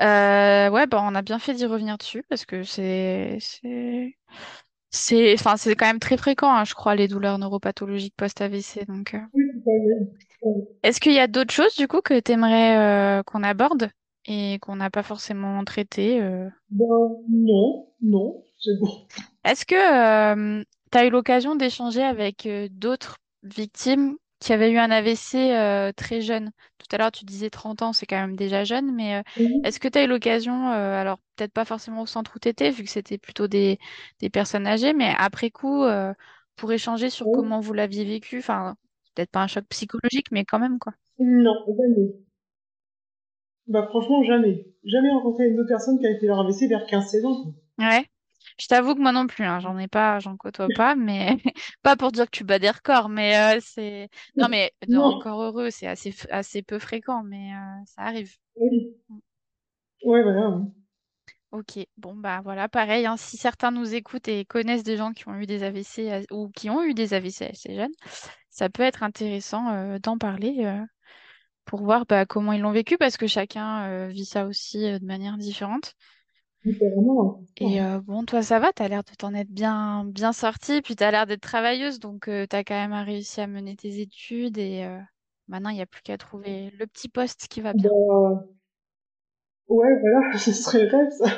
Euh, 0.00 0.68
ouais, 0.68 0.88
bah 0.88 1.00
on 1.04 1.14
a 1.14 1.22
bien 1.22 1.38
fait 1.38 1.54
d'y 1.54 1.64
revenir 1.64 1.96
dessus 1.96 2.24
parce 2.28 2.44
que 2.44 2.64
c'est, 2.64 3.38
c'est, 3.40 4.16
c'est, 4.90 5.34
enfin, 5.34 5.56
c'est 5.56 5.76
quand 5.76 5.86
même 5.86 6.00
très 6.00 6.16
fréquent, 6.16 6.52
hein, 6.52 6.64
je 6.64 6.74
crois, 6.74 6.96
les 6.96 7.06
douleurs 7.06 7.38
neuropathologiques 7.38 8.16
post-AVC. 8.16 8.84
Donc, 8.88 9.14
euh. 9.14 9.20
Oui, 9.32 9.44
est-ce 10.82 10.98
qu'il 10.98 11.12
y 11.12 11.20
a 11.20 11.28
d'autres 11.28 11.54
choses 11.54 11.76
du 11.76 11.86
coup 11.86 12.00
que 12.00 12.18
tu 12.18 12.32
aimerais 12.32 13.22
qu'on 13.26 13.44
aborde 13.44 13.90
et 14.26 14.58
qu'on 14.60 14.74
n'a 14.74 14.90
pas 14.90 15.04
forcément 15.04 15.62
traité 15.62 16.20
euh? 16.20 16.48
Ben, 16.70 16.84
non, 17.30 17.86
non, 18.02 18.42
c'est 18.58 18.76
bon. 18.80 19.06
Est-ce 19.44 19.64
que 19.64 20.64
tu 20.90 20.98
as 20.98 21.06
eu 21.06 21.10
l'occasion 21.10 21.54
d'échanger 21.54 22.02
avec 22.02 22.44
euh, 22.46 22.66
d'autres 22.72 23.18
victimes 23.44 24.16
qui 24.40 24.52
avait 24.52 24.70
eu 24.72 24.78
un 24.78 24.90
AVC 24.90 25.54
euh, 25.56 25.92
très 25.92 26.20
jeune. 26.20 26.50
Tout 26.78 26.86
à 26.92 26.98
l'heure, 26.98 27.12
tu 27.12 27.24
disais 27.24 27.50
30 27.50 27.82
ans, 27.82 27.92
c'est 27.92 28.06
quand 28.06 28.16
même 28.20 28.36
déjà 28.36 28.64
jeune, 28.64 28.94
mais 28.94 29.16
euh, 29.16 29.22
Oui. 29.36 29.64
est-ce 29.64 29.80
que 29.80 29.88
tu 29.88 29.98
as 29.98 30.04
eu 30.04 30.06
l'occasion, 30.06 30.70
euh, 30.72 30.94
alors 31.00 31.18
peut-être 31.36 31.52
pas 31.52 31.64
forcément 31.64 32.02
au 32.02 32.06
centre 32.06 32.32
où 32.36 32.38
tu 32.38 32.48
étais, 32.48 32.70
vu 32.70 32.84
que 32.84 32.90
c'était 32.90 33.18
plutôt 33.18 33.48
des, 33.48 33.78
des 34.20 34.30
personnes 34.30 34.66
âgées, 34.66 34.92
mais 34.94 35.14
après 35.18 35.50
coup, 35.50 35.84
pour 36.56 36.72
échanger 36.72 37.10
sur 37.10 37.30
Oui. 37.30 37.30
comment 37.30 37.60
vous 37.60 37.72
l'aviez 37.72 38.04
vécu, 38.04 38.38
enfin, 38.38 38.76
peut-être 39.14 39.30
pas 39.30 39.42
un 39.42 39.46
choc 39.46 39.64
psychologique, 39.68 40.30
mais 40.32 40.44
quand 40.44 40.58
même, 40.58 40.78
quoi. 40.78 40.92
Non, 41.44 41.54
jamais. 41.76 42.10
Bah 43.68 43.86
franchement, 43.86 44.24
jamais. 44.24 44.66
Jamais 44.82 45.12
rencontré 45.12 45.46
une 45.48 45.60
autre 45.60 45.68
personne 45.68 46.00
qui 46.00 46.06
a 46.08 46.10
été 46.10 46.26
leur 46.26 46.40
AVC 46.40 46.66
vers 46.66 46.86
15-16 46.86 47.24
ans. 47.24 47.44
quoi. 47.44 47.52
Ouais. 47.78 48.08
Je 48.58 48.66
t'avoue 48.66 48.94
que 48.94 49.00
moi 49.00 49.12
non 49.12 49.26
plus, 49.26 49.44
hein, 49.44 49.60
j'en 49.60 49.78
ai 49.78 49.88
pas, 49.88 50.18
j'en 50.18 50.36
côtoie 50.36 50.68
pas, 50.74 50.94
mais 50.96 51.36
pas 51.82 51.96
pour 51.96 52.10
dire 52.12 52.24
que 52.26 52.36
tu 52.36 52.44
bats 52.44 52.58
des 52.58 52.70
records, 52.70 53.08
mais 53.08 53.56
euh, 53.56 53.60
c'est 53.62 54.08
non 54.36 54.48
mais 54.48 54.72
non, 54.88 55.04
encore 55.04 55.42
heureux, 55.42 55.70
c'est 55.70 55.86
assez 55.86 56.14
assez 56.30 56.62
peu 56.62 56.78
fréquent, 56.78 57.22
mais 57.22 57.52
euh, 57.54 57.84
ça 57.86 58.02
arrive. 58.02 58.34
oui. 58.56 58.94
Ouais, 60.04 60.22
voilà. 60.22 60.48
ouais. 60.50 60.64
Ok, 61.50 61.78
bon 61.96 62.14
bah 62.14 62.42
voilà, 62.42 62.68
pareil, 62.68 63.06
hein, 63.06 63.16
si 63.16 63.38
certains 63.38 63.70
nous 63.70 63.94
écoutent 63.94 64.28
et 64.28 64.44
connaissent 64.44 64.82
des 64.82 64.98
gens 64.98 65.12
qui 65.12 65.26
ont 65.28 65.34
eu 65.36 65.46
des 65.46 65.62
AVC 65.62 66.26
ou 66.30 66.50
qui 66.50 66.68
ont 66.68 66.82
eu 66.82 66.92
des 66.92 67.14
AVC 67.14 67.46
assez 67.46 67.74
jeunes, 67.74 67.92
ça 68.50 68.68
peut 68.68 68.82
être 68.82 69.02
intéressant 69.02 69.70
euh, 69.72 69.98
d'en 69.98 70.18
parler 70.18 70.64
euh, 70.66 70.84
pour 71.64 71.82
voir 71.82 72.06
bah, 72.06 72.26
comment 72.26 72.52
ils 72.52 72.60
l'ont 72.62 72.72
vécu, 72.72 72.98
parce 72.98 73.16
que 73.16 73.26
chacun 73.26 73.88
euh, 73.90 74.08
vit 74.08 74.26
ça 74.26 74.46
aussi 74.46 74.78
de 74.80 75.04
manière 75.04 75.38
différente. 75.38 75.94
Différemment. 76.68 77.40
Et 77.56 77.80
hein. 77.80 77.96
euh, 77.96 78.00
bon, 78.00 78.24
toi, 78.24 78.42
ça 78.42 78.58
va, 78.58 78.72
t'as 78.72 78.88
l'air 78.88 79.02
de 79.02 79.14
t'en 79.16 79.32
être 79.34 79.50
bien, 79.50 80.04
bien 80.04 80.32
sortie, 80.32 80.82
puis 80.82 80.96
t'as 80.96 81.10
l'air 81.10 81.26
d'être 81.26 81.40
travailleuse, 81.40 81.98
donc 81.98 82.28
euh, 82.28 82.46
t'as 82.46 82.62
quand 82.62 82.74
même 82.74 82.92
réussi 82.92 83.40
à 83.40 83.46
mener 83.46 83.74
tes 83.74 84.00
études 84.00 84.58
et 84.58 84.84
euh, 84.84 84.98
maintenant, 85.48 85.70
il 85.70 85.76
n'y 85.76 85.82
a 85.82 85.86
plus 85.86 86.02
qu'à 86.02 86.18
trouver 86.18 86.70
le 86.78 86.86
petit 86.86 87.08
poste 87.08 87.48
qui 87.48 87.60
va 87.60 87.72
bien. 87.72 87.90
Bah, 87.90 88.44
ouais, 89.68 90.00
voilà, 90.00 90.32
ce 90.38 90.52
serait 90.52 90.84
le 90.84 90.96
rêve, 90.96 91.10
ça. 91.10 91.30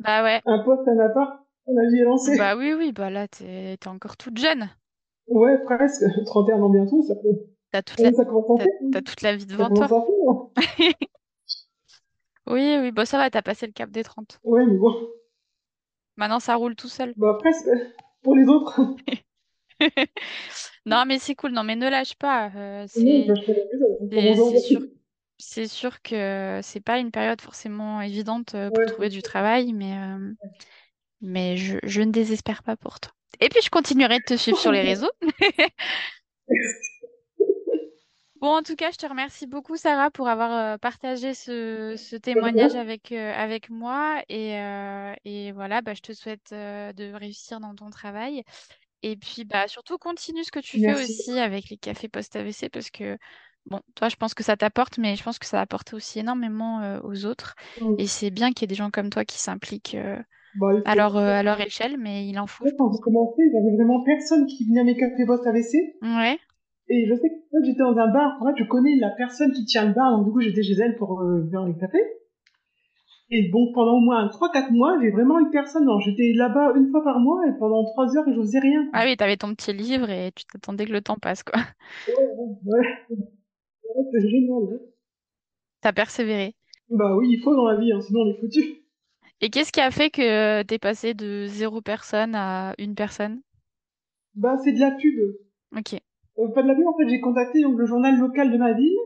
Bah 0.00 0.24
ouais, 0.24 0.40
Un 0.46 0.58
poste, 0.64 0.88
un 0.88 0.98
appart, 0.98 1.40
la 1.68 1.88
vie 1.88 2.00
est 2.00 2.04
lancée. 2.04 2.36
bah 2.36 2.56
oui, 2.56 2.74
oui, 2.74 2.92
bah 2.92 3.10
là, 3.10 3.28
t'es, 3.28 3.76
t'es 3.78 3.88
encore 3.88 4.16
toute 4.16 4.38
jeune. 4.38 4.68
Ouais, 5.28 5.58
presque. 5.64 6.04
31 6.26 6.60
ans 6.60 6.70
bientôt, 6.70 7.02
ça, 7.02 7.14
peut... 7.14 7.46
T'as 7.70 7.82
toute 7.82 8.00
la, 8.00 8.12
ça 8.12 8.24
commence 8.24 8.60
à 8.60 8.64
t'as, 8.92 9.00
toute 9.00 9.22
la 9.22 9.36
vie 9.36 9.46
devant 9.46 9.70
toi. 9.70 9.88
hein. 12.46 12.52
Oui, 12.52 12.76
oui, 12.80 12.92
bah 12.92 13.06
ça 13.06 13.18
va, 13.18 13.30
t'as 13.30 13.42
passé 13.42 13.66
le 13.66 13.72
cap 13.72 13.90
des 13.90 14.04
30. 14.04 14.40
Ouais, 14.44 14.64
mais 14.66 14.76
bon, 14.76 14.94
Maintenant, 16.16 16.40
ça 16.40 16.56
roule 16.56 16.76
tout 16.76 16.88
seul. 16.88 17.14
bah 17.16 17.36
presque. 17.38 17.68
Pour 18.22 18.36
les 18.36 18.46
autres. 18.46 18.80
Non, 20.86 21.04
mais 21.06 21.18
c'est 21.18 21.34
cool, 21.34 21.52
non, 21.52 21.64
mais 21.64 21.76
ne 21.76 21.88
lâche 21.88 22.14
pas. 22.14 22.50
euh, 22.56 22.86
Non, 24.12 24.50
c'est, 24.50 24.58
sûr, 24.60 24.80
jour. 24.80 24.88
c'est 25.38 25.66
sûr 25.68 26.02
que 26.02 26.60
c'est 26.62 26.80
pas 26.80 26.98
une 26.98 27.10
période 27.10 27.40
forcément 27.40 28.00
évidente 28.00 28.54
euh, 28.54 28.70
pour 28.70 28.78
Ouais, 28.78 28.86
trouver 28.86 29.08
du 29.08 29.22
travail, 29.22 29.72
mais, 29.72 29.96
euh, 29.96 30.32
mais 31.20 31.56
je, 31.56 31.78
je 31.84 32.02
ne 32.02 32.12
désespère 32.12 32.62
pas 32.62 32.76
pour 32.76 33.00
toi. 33.00 33.12
Et 33.40 33.48
puis, 33.48 33.60
je 33.62 33.70
continuerai 33.70 34.18
de 34.20 34.24
te 34.24 34.36
suivre 34.36 34.58
sur 34.58 34.72
les 34.72 34.82
réseaux. 34.82 35.10
Bon, 38.42 38.48
en 38.56 38.62
tout 38.64 38.74
cas, 38.74 38.90
je 38.90 38.96
te 38.98 39.06
remercie 39.06 39.46
beaucoup, 39.46 39.76
Sarah, 39.76 40.10
pour 40.10 40.28
avoir 40.28 40.52
euh, 40.74 40.78
partagé 40.78 41.32
ce, 41.32 41.94
ce 41.96 42.16
témoignage 42.16 42.74
avec, 42.74 43.12
euh, 43.12 43.32
avec 43.34 43.70
moi. 43.70 44.20
Et, 44.28 44.58
euh, 44.58 45.14
et 45.24 45.52
voilà, 45.52 45.80
bah, 45.80 45.94
je 45.94 46.00
te 46.02 46.12
souhaite 46.12 46.50
de 46.52 47.14
réussir 47.14 47.60
dans 47.60 47.74
ton 47.76 47.88
travail. 47.90 48.42
Et 49.02 49.16
puis, 49.16 49.44
bah, 49.44 49.68
surtout, 49.68 49.98
continue 49.98 50.44
ce 50.44 50.52
que 50.52 50.60
tu 50.60 50.80
fais 50.80 50.94
aussi 50.94 51.38
avec 51.38 51.70
les 51.70 51.78
cafés 51.78 52.08
post-AVC 52.08 52.70
parce 52.70 52.90
que, 52.90 53.18
bon, 53.66 53.80
toi, 53.96 54.08
je 54.10 54.16
pense 54.16 54.34
que 54.34 54.44
ça 54.44 54.56
t'apporte, 54.56 54.98
mais 54.98 55.16
je 55.16 55.22
pense 55.24 55.38
que 55.38 55.46
ça 55.46 55.58
va 55.58 55.62
apporter 55.62 55.96
aussi 55.96 56.20
énormément 56.20 57.00
aux 57.04 57.26
autres. 57.26 57.54
Et 57.98 58.06
c'est 58.08 58.30
bien 58.30 58.52
qu'il 58.52 58.62
y 58.62 58.66
ait 58.66 58.68
des 58.68 58.74
gens 58.76 58.90
comme 58.90 59.10
toi 59.10 59.24
qui 59.24 59.38
s'impliquent 59.40 59.96
Bah, 60.54 60.72
à 60.84 60.94
leur, 60.96 61.16
à 61.16 61.42
leur 61.42 61.60
échelle, 61.60 61.98
mais 61.98 62.28
il 62.28 62.38
en 62.38 62.46
faut, 62.46 62.66
je 62.66 62.74
Quand 62.76 62.90
pense. 62.90 62.96
j'ai 62.96 63.00
commencé, 63.02 63.36
il 63.38 63.52
y 63.54 63.58
avait 63.58 63.76
vraiment 63.76 64.02
personne 64.02 64.46
qui 64.46 64.66
venait 64.66 64.80
à 64.80 64.84
mes 64.84 64.96
cafés 64.96 65.24
boss 65.24 65.46
AVC. 65.46 65.94
Ouais, 66.02 66.38
Et 66.94 67.06
je 67.08 67.14
sais 67.14 67.30
que 67.30 67.34
quand 67.50 67.64
j'étais 67.64 67.78
dans 67.78 67.96
un 67.96 68.08
bar, 68.12 68.36
en 68.38 68.46
fait, 68.46 68.62
je 68.62 68.68
connais 68.68 68.96
la 68.96 69.08
personne 69.08 69.50
qui 69.52 69.64
tient 69.64 69.86
le 69.88 69.94
bar, 69.94 70.14
donc 70.14 70.26
du 70.26 70.30
coup, 70.32 70.40
j'étais 70.42 70.62
chez 70.62 70.74
elle 70.74 70.94
pour 70.96 71.22
euh, 71.22 71.48
faire 71.50 71.64
les 71.64 71.74
cafés. 71.74 72.04
Et 73.30 73.48
bon, 73.48 73.72
pendant 73.72 73.96
au 73.96 74.00
moins 74.00 74.28
3-4 74.28 74.72
mois, 74.72 74.98
j'ai 75.00 75.10
vraiment 75.10 75.40
eu 75.40 75.48
personne. 75.50 75.84
Alors, 75.84 76.02
j'étais 76.02 76.34
là-bas 76.34 76.74
une 76.76 76.90
fois 76.90 77.02
par 77.02 77.18
mois 77.18 77.40
et 77.48 77.52
pendant 77.58 77.82
3 77.82 78.14
heures 78.14 78.24
je 78.28 78.34
faisais 78.38 78.58
rien. 78.58 78.86
ah 78.92 79.04
oui, 79.06 79.16
t'avais 79.16 79.38
ton 79.38 79.54
petit 79.54 79.72
livre 79.72 80.10
et 80.10 80.32
tu 80.32 80.44
t'attendais 80.44 80.84
que 80.84 80.92
le 80.92 81.00
temps 81.00 81.16
passe, 81.16 81.42
quoi. 81.42 81.58
Ouais, 82.06 82.14
ouais, 82.66 84.04
c'est 84.12 84.28
génial. 84.28 84.64
ouais. 84.64 84.78
T'as 85.80 85.94
persévéré. 85.94 86.54
Bah 86.90 87.16
oui, 87.16 87.28
il 87.30 87.40
faut 87.42 87.56
dans 87.56 87.68
la 87.68 87.80
vie, 87.80 87.90
hein, 87.90 88.02
sinon 88.02 88.20
on 88.20 88.30
est 88.32 88.38
foutu. 88.38 88.82
Et 89.40 89.48
qu'est-ce 89.48 89.72
qui 89.72 89.80
a 89.80 89.90
fait 89.90 90.10
que 90.10 90.62
t'es 90.64 90.78
passé 90.78 91.14
de 91.14 91.46
zéro 91.46 91.80
personne 91.80 92.34
à 92.34 92.74
une 92.76 92.94
personne? 92.94 93.40
Bah, 94.34 94.56
c'est 94.62 94.72
de 94.72 94.80
la 94.80 94.90
pub. 94.90 95.18
Ok. 95.74 95.98
Euh, 96.38 96.48
pas 96.54 96.62
de 96.62 96.68
la 96.68 96.74
pub, 96.74 96.86
en 96.86 96.96
fait, 96.96 97.08
j'ai 97.08 97.20
contacté 97.20 97.62
donc, 97.62 97.78
le 97.78 97.86
journal 97.86 98.18
local 98.18 98.50
de 98.52 98.58
ma 98.58 98.72
ville. 98.72 98.96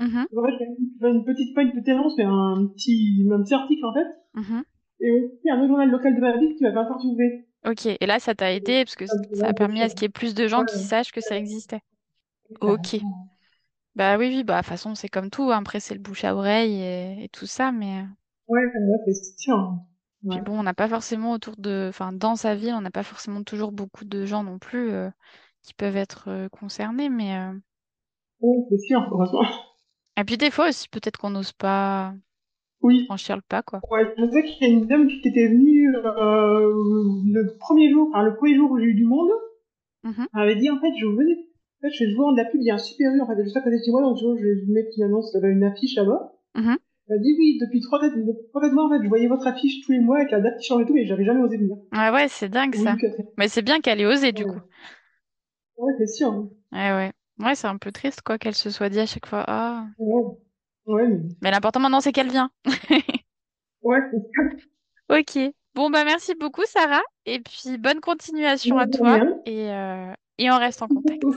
Mhm, 0.00 0.26
En 0.36 0.44
fait, 0.44 0.52
j'ai 0.58 1.08
une 1.08 1.24
petite, 1.24 1.54
pas 1.54 1.62
une 1.62 1.72
petite 1.72 1.88
annonce, 1.90 2.14
mais 2.18 2.24
un 2.24 2.68
petit, 2.74 3.26
un 3.32 3.42
petit 3.42 3.54
article, 3.54 3.84
en 3.86 3.94
fait. 3.94 4.06
mhm. 4.34 4.62
Et 5.00 5.10
aussi 5.12 5.50
un 5.50 5.58
autre 5.60 5.68
journal 5.68 5.90
local 5.90 6.14
de 6.16 6.20
ma 6.20 6.36
ville 6.38 6.54
qui 6.56 6.62
m'avait 6.64 6.78
interviewé. 6.78 7.46
Ok. 7.66 7.86
Et 7.86 8.06
là, 8.06 8.20
ça 8.20 8.34
t'a 8.34 8.52
aidé 8.52 8.84
parce 8.84 8.96
que 8.96 9.06
Ça 9.06 9.48
a 9.48 9.54
permis 9.54 9.80
à 9.82 9.88
ce 9.88 9.94
qu'il 9.94 10.04
y 10.04 10.06
ait 10.06 10.08
plus 10.10 10.34
de 10.34 10.46
gens 10.48 10.60
Ouais, 10.60 10.66
qui 10.66 10.78
sachent 10.78 11.12
que 11.12 11.20
ça 11.20 11.36
existait. 11.36 11.80
Ok. 12.60 12.96
Bah 13.96 14.16
oui, 14.18 14.28
oui, 14.28 14.44
bah 14.44 14.54
de 14.56 14.60
toute 14.62 14.68
façon, 14.68 14.94
c'est 14.94 15.08
comme 15.08 15.30
tout. 15.30 15.50
hein. 15.50 15.58
Après, 15.60 15.80
c'est 15.80 15.94
le 15.94 16.00
bouche 16.00 16.24
à 16.24 16.34
oreille 16.36 16.74
et, 16.80 17.24
et 17.24 17.28
tout 17.28 17.46
ça. 17.46 17.72
Mais 17.72 18.00
euh, 18.00 18.04
Ouais, 18.48 18.62
c'est 19.06 19.38
sûr. 19.38 19.74
puis 20.28 20.40
Ouais. 20.40 20.42
bon, 20.42 20.58
on 20.58 20.62
n'a 20.62 20.74
pas 20.74 20.88
forcément 20.88 21.32
autour 21.32 21.54
de. 21.58 21.86
Enfin, 21.88 22.12
dans 22.12 22.36
sa 22.36 22.54
ville, 22.54 22.74
on 22.74 22.80
n'a 22.80 22.90
pas 22.90 23.02
forcément 23.02 23.42
toujours 23.42 23.72
beaucoup 23.72 24.04
de 24.04 24.24
gens 24.26 24.42
non 24.42 24.58
plus 24.58 24.90
euh, 24.92 25.10
qui 25.64 25.74
peuvent 25.74 25.96
être 25.96 26.26
euh, 26.28 26.48
concernés. 26.48 27.08
Mais. 27.08 27.36
euh, 27.36 27.52
Ouais, 28.40 28.58
c'est 28.70 28.78
sûr, 28.78 29.00
heureusement. 29.10 29.42
Et 30.16 30.24
puis 30.24 30.36
des 30.36 30.50
fois 30.50 30.68
aussi, 30.68 30.88
peut-être 30.88 31.16
qu'on 31.16 31.30
n'ose 31.30 31.52
pas 31.52 32.14
Oui. 32.82 33.04
franchir 33.06 33.36
le 33.36 33.42
pas, 33.42 33.62
quoi. 33.62 33.80
Ouais, 33.90 34.04
je 34.18 34.30
sais 34.30 34.44
qu'il 34.44 34.66
y 34.68 34.70
a 34.70 34.72
une 34.72 34.86
dame 34.86 35.08
qui 35.08 35.20
était 35.26 35.48
venue 35.48 35.94
euh, 35.96 36.72
le 37.32 37.56
premier 37.58 37.90
jour, 37.90 38.08
enfin 38.12 38.22
le 38.22 38.36
premier 38.36 38.54
jour 38.54 38.70
où 38.70 38.78
j'ai 38.78 38.84
eu 38.86 38.94
du 38.94 39.04
monde. 39.06 39.30
Mhm. 40.04 40.26
Elle 40.34 40.40
avait 40.40 40.56
dit 40.56 40.70
en 40.70 40.78
fait, 40.80 40.92
je 41.00 41.06
venais, 41.06 41.32
en 41.32 41.88
fait, 41.88 41.90
je 41.94 42.04
vais 42.04 42.14
vendre 42.14 42.36
de 42.36 42.42
la 42.42 42.48
pub, 42.50 42.60
il 42.60 42.66
y 42.66 42.70
a 42.70 42.74
un 42.74 42.78
super 42.78 43.10
en 43.22 43.26
fait, 43.26 43.42
juste 43.42 43.56
à 43.56 43.60
côté 43.62 43.78
de 43.78 43.82
chez 43.84 43.90
moi, 43.90 44.02
donc 44.02 44.18
je 44.18 44.26
vais 44.44 44.72
mettre 44.72 44.90
une 44.98 45.04
annonce, 45.04 45.34
avait 45.34 45.50
une 45.50 45.64
affiche 45.64 45.96
là-bas. 45.96 46.32
Mhm. 46.54 46.76
Elle 47.08 47.16
a 47.16 47.18
dit 47.18 47.34
oui, 47.38 47.58
depuis 47.60 47.80
3-4 47.80 48.72
mois 48.72 48.84
en 48.86 48.90
fait, 48.90 49.02
je 49.02 49.08
voyais 49.08 49.28
votre 49.28 49.46
affiche 49.46 49.84
tous 49.84 49.92
les 49.92 50.00
mois 50.00 50.18
avec 50.18 50.30
la 50.30 50.40
date 50.40 50.58
qui 50.58 50.66
change 50.66 50.82
et 50.82 50.86
tout, 50.86 50.94
mais 50.94 51.06
j'avais 51.06 51.24
jamais 51.24 51.40
osé 51.42 51.56
venir. 51.56 51.76
Ouais, 51.92 52.10
ouais, 52.10 52.28
c'est 52.28 52.48
dingue 52.48 52.74
Oui, 52.76 52.84
ça. 52.84 52.96
Mais 53.38 53.48
c'est 53.48 53.62
bien 53.62 53.80
qu'elle 53.80 54.00
ait 54.00 54.06
osé 54.06 54.32
du 54.32 54.44
Ouais, 54.44 54.50
coup. 54.52 54.60
Ouais 55.76 55.92
c'est 55.98 56.06
sûr. 56.06 56.28
hein. 56.32 56.48
Ouais, 56.72 56.92
ouais. 56.92 57.12
Ouais, 57.44 57.54
c'est 57.54 57.66
un 57.66 57.76
peu 57.78 57.90
triste 57.92 58.22
quoi 58.22 58.38
qu'elle 58.38 58.54
se 58.54 58.70
soit 58.70 58.88
dit 58.88 59.00
à 59.00 59.06
chaque 59.06 59.26
fois. 59.26 59.44
Ah. 59.48 59.86
Ouais, 59.98 60.22
ouais, 60.86 61.08
mais... 61.08 61.20
Mais 61.42 61.50
l'important 61.50 61.80
maintenant, 61.80 62.00
c'est 62.00 62.12
qu'elle 62.12 62.30
vient. 62.30 62.50
ouais 63.82 63.98
c'est 64.10 64.18
ça. 64.18 64.56
Ok. 65.18 65.38
Bon, 65.74 65.90
bah 65.90 66.04
merci 66.04 66.34
beaucoup, 66.34 66.62
Sarah. 66.66 67.02
Et 67.26 67.40
puis, 67.40 67.76
bonne 67.78 68.00
continuation 68.00 68.78
à 68.78 68.86
toi. 68.86 69.14
rien. 69.14 69.34
Et, 69.44 69.70
euh, 69.70 70.12
et 70.38 70.50
on 70.50 70.58
reste 70.58 70.80
en 70.82 70.88
contact. 70.88 71.22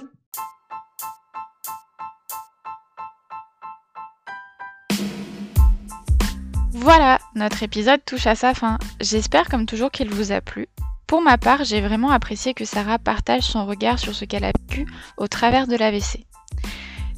Voilà, 6.73 7.19
notre 7.35 7.63
épisode 7.63 8.03
touche 8.05 8.27
à 8.27 8.35
sa 8.35 8.53
fin. 8.53 8.77
J'espère 9.01 9.49
comme 9.49 9.65
toujours 9.65 9.91
qu'il 9.91 10.09
vous 10.09 10.31
a 10.31 10.41
plu. 10.41 10.67
Pour 11.07 11.21
ma 11.21 11.37
part, 11.37 11.63
j'ai 11.63 11.79
vraiment 11.79 12.11
apprécié 12.11 12.53
que 12.53 12.65
Sarah 12.65 12.99
partage 12.99 13.43
son 13.43 13.65
regard 13.65 13.97
sur 13.97 14.13
ce 14.13 14.25
qu'elle 14.25 14.43
a 14.43 14.51
vécu 14.51 14.85
au 15.15 15.29
travers 15.29 15.65
de 15.65 15.77
l'AVC. 15.77 16.25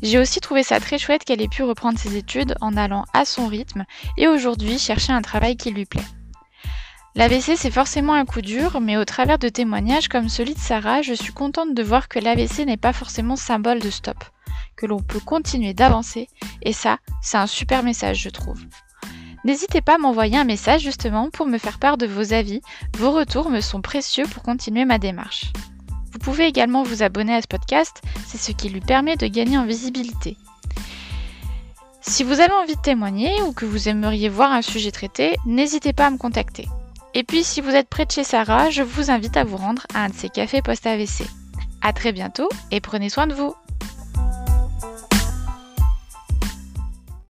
J'ai 0.04 0.20
aussi 0.20 0.40
trouvé 0.40 0.62
ça 0.62 0.80
très 0.80 1.00
chouette 1.00 1.24
qu'elle 1.24 1.42
ait 1.42 1.48
pu 1.48 1.64
reprendre 1.64 1.98
ses 1.98 2.16
études 2.16 2.56
en 2.62 2.78
allant 2.78 3.06
à 3.14 3.26
son 3.26 3.48
rythme 3.48 3.86
et 4.16 4.28
aujourd'hui 4.28 4.78
chercher 4.78 5.12
un 5.12 5.24
travail 5.24 5.58
qui 5.58 5.72
lui 5.72 5.86
plaît. 5.86 6.06
L'AVC 7.16 7.58
c'est 7.58 7.72
forcément 7.72 8.14
un 8.14 8.26
coup 8.26 8.42
dur, 8.42 8.80
mais 8.80 8.96
au 8.96 9.06
travers 9.06 9.40
de 9.40 9.50
témoignages 9.50 10.08
comme 10.08 10.30
celui 10.30 10.54
de 10.54 10.60
Sarah, 10.60 11.02
je 11.02 11.16
suis 11.16 11.34
contente 11.34 11.74
de 11.74 11.84
voir 11.84 12.08
que 12.08 12.20
l'AVC 12.20 12.66
n'est 12.66 12.78
pas 12.78 12.94
forcément 12.94 13.36
symbole 13.36 13.80
de 13.80 13.90
stop, 13.90 14.24
que 14.78 14.86
l'on 14.86 15.00
peut 15.02 15.20
continuer 15.20 15.74
d'avancer, 15.74 16.30
et 16.62 16.74
ça, 16.74 17.00
c'est 17.24 17.38
un 17.38 17.48
super 17.48 17.82
message 17.82 18.22
je 18.22 18.30
trouve. 18.30 18.64
N'hésitez 19.46 19.82
pas 19.82 19.96
à 19.96 19.98
m'envoyer 19.98 20.38
un 20.38 20.44
message 20.44 20.82
justement 20.82 21.30
pour 21.30 21.46
me 21.46 21.58
faire 21.58 21.80
part 21.80 21.98
de 21.98 22.06
vos 22.06 22.34
avis, 22.34 22.62
vos 22.98 23.12
retours 23.12 23.50
me 23.50 23.62
sont 23.62 23.82
précieux 23.82 24.26
pour 24.26 24.44
continuer 24.44 24.86
ma 24.86 25.00
démarche. 25.00 25.52
Vous 26.12 26.20
pouvez 26.20 26.46
également 26.46 26.84
vous 26.84 27.04
abonner 27.04 27.36
à 27.36 27.42
ce 27.42 27.48
podcast, 27.48 28.02
c'est 28.26 28.38
ce 28.38 28.52
qui 28.52 28.70
lui 28.70 28.82
permet 28.82 29.16
de 29.16 29.28
gagner 29.28 29.58
en 29.58 29.66
visibilité. 29.66 30.36
Si 32.02 32.24
vous 32.24 32.40
avez 32.40 32.54
envie 32.54 32.76
de 32.76 32.82
témoigner 32.82 33.42
ou 33.44 33.54
que 33.54 33.66
vous 33.66 33.88
aimeriez 33.88 34.30
voir 34.30 34.52
un 34.52 34.62
sujet 34.62 34.92
traité, 34.92 35.36
n'hésitez 35.46 35.94
pas 35.94 36.08
à 36.08 36.10
me 36.10 36.18
contacter. 36.18 36.68
Et 37.14 37.24
puis 37.24 37.44
si 37.44 37.62
vous 37.62 37.72
êtes 37.72 37.90
près 37.90 38.06
de 38.06 38.12
chez 38.12 38.24
Sarah, 38.24 38.70
je 38.70 38.84
vous 38.84 39.12
invite 39.12 39.38
à 39.38 39.44
vous 39.44 39.58
rendre 39.58 39.86
à 39.94 40.04
un 40.04 40.10
de 40.10 40.16
ses 40.16 40.30
cafés 40.30 40.62
post-AVC. 40.62 41.24
A 41.82 41.94
très 41.94 42.12
bientôt 42.12 42.50
et 42.72 42.82
prenez 42.82 43.10
soin 43.10 43.28
de 43.28 43.34
vous 43.34 43.54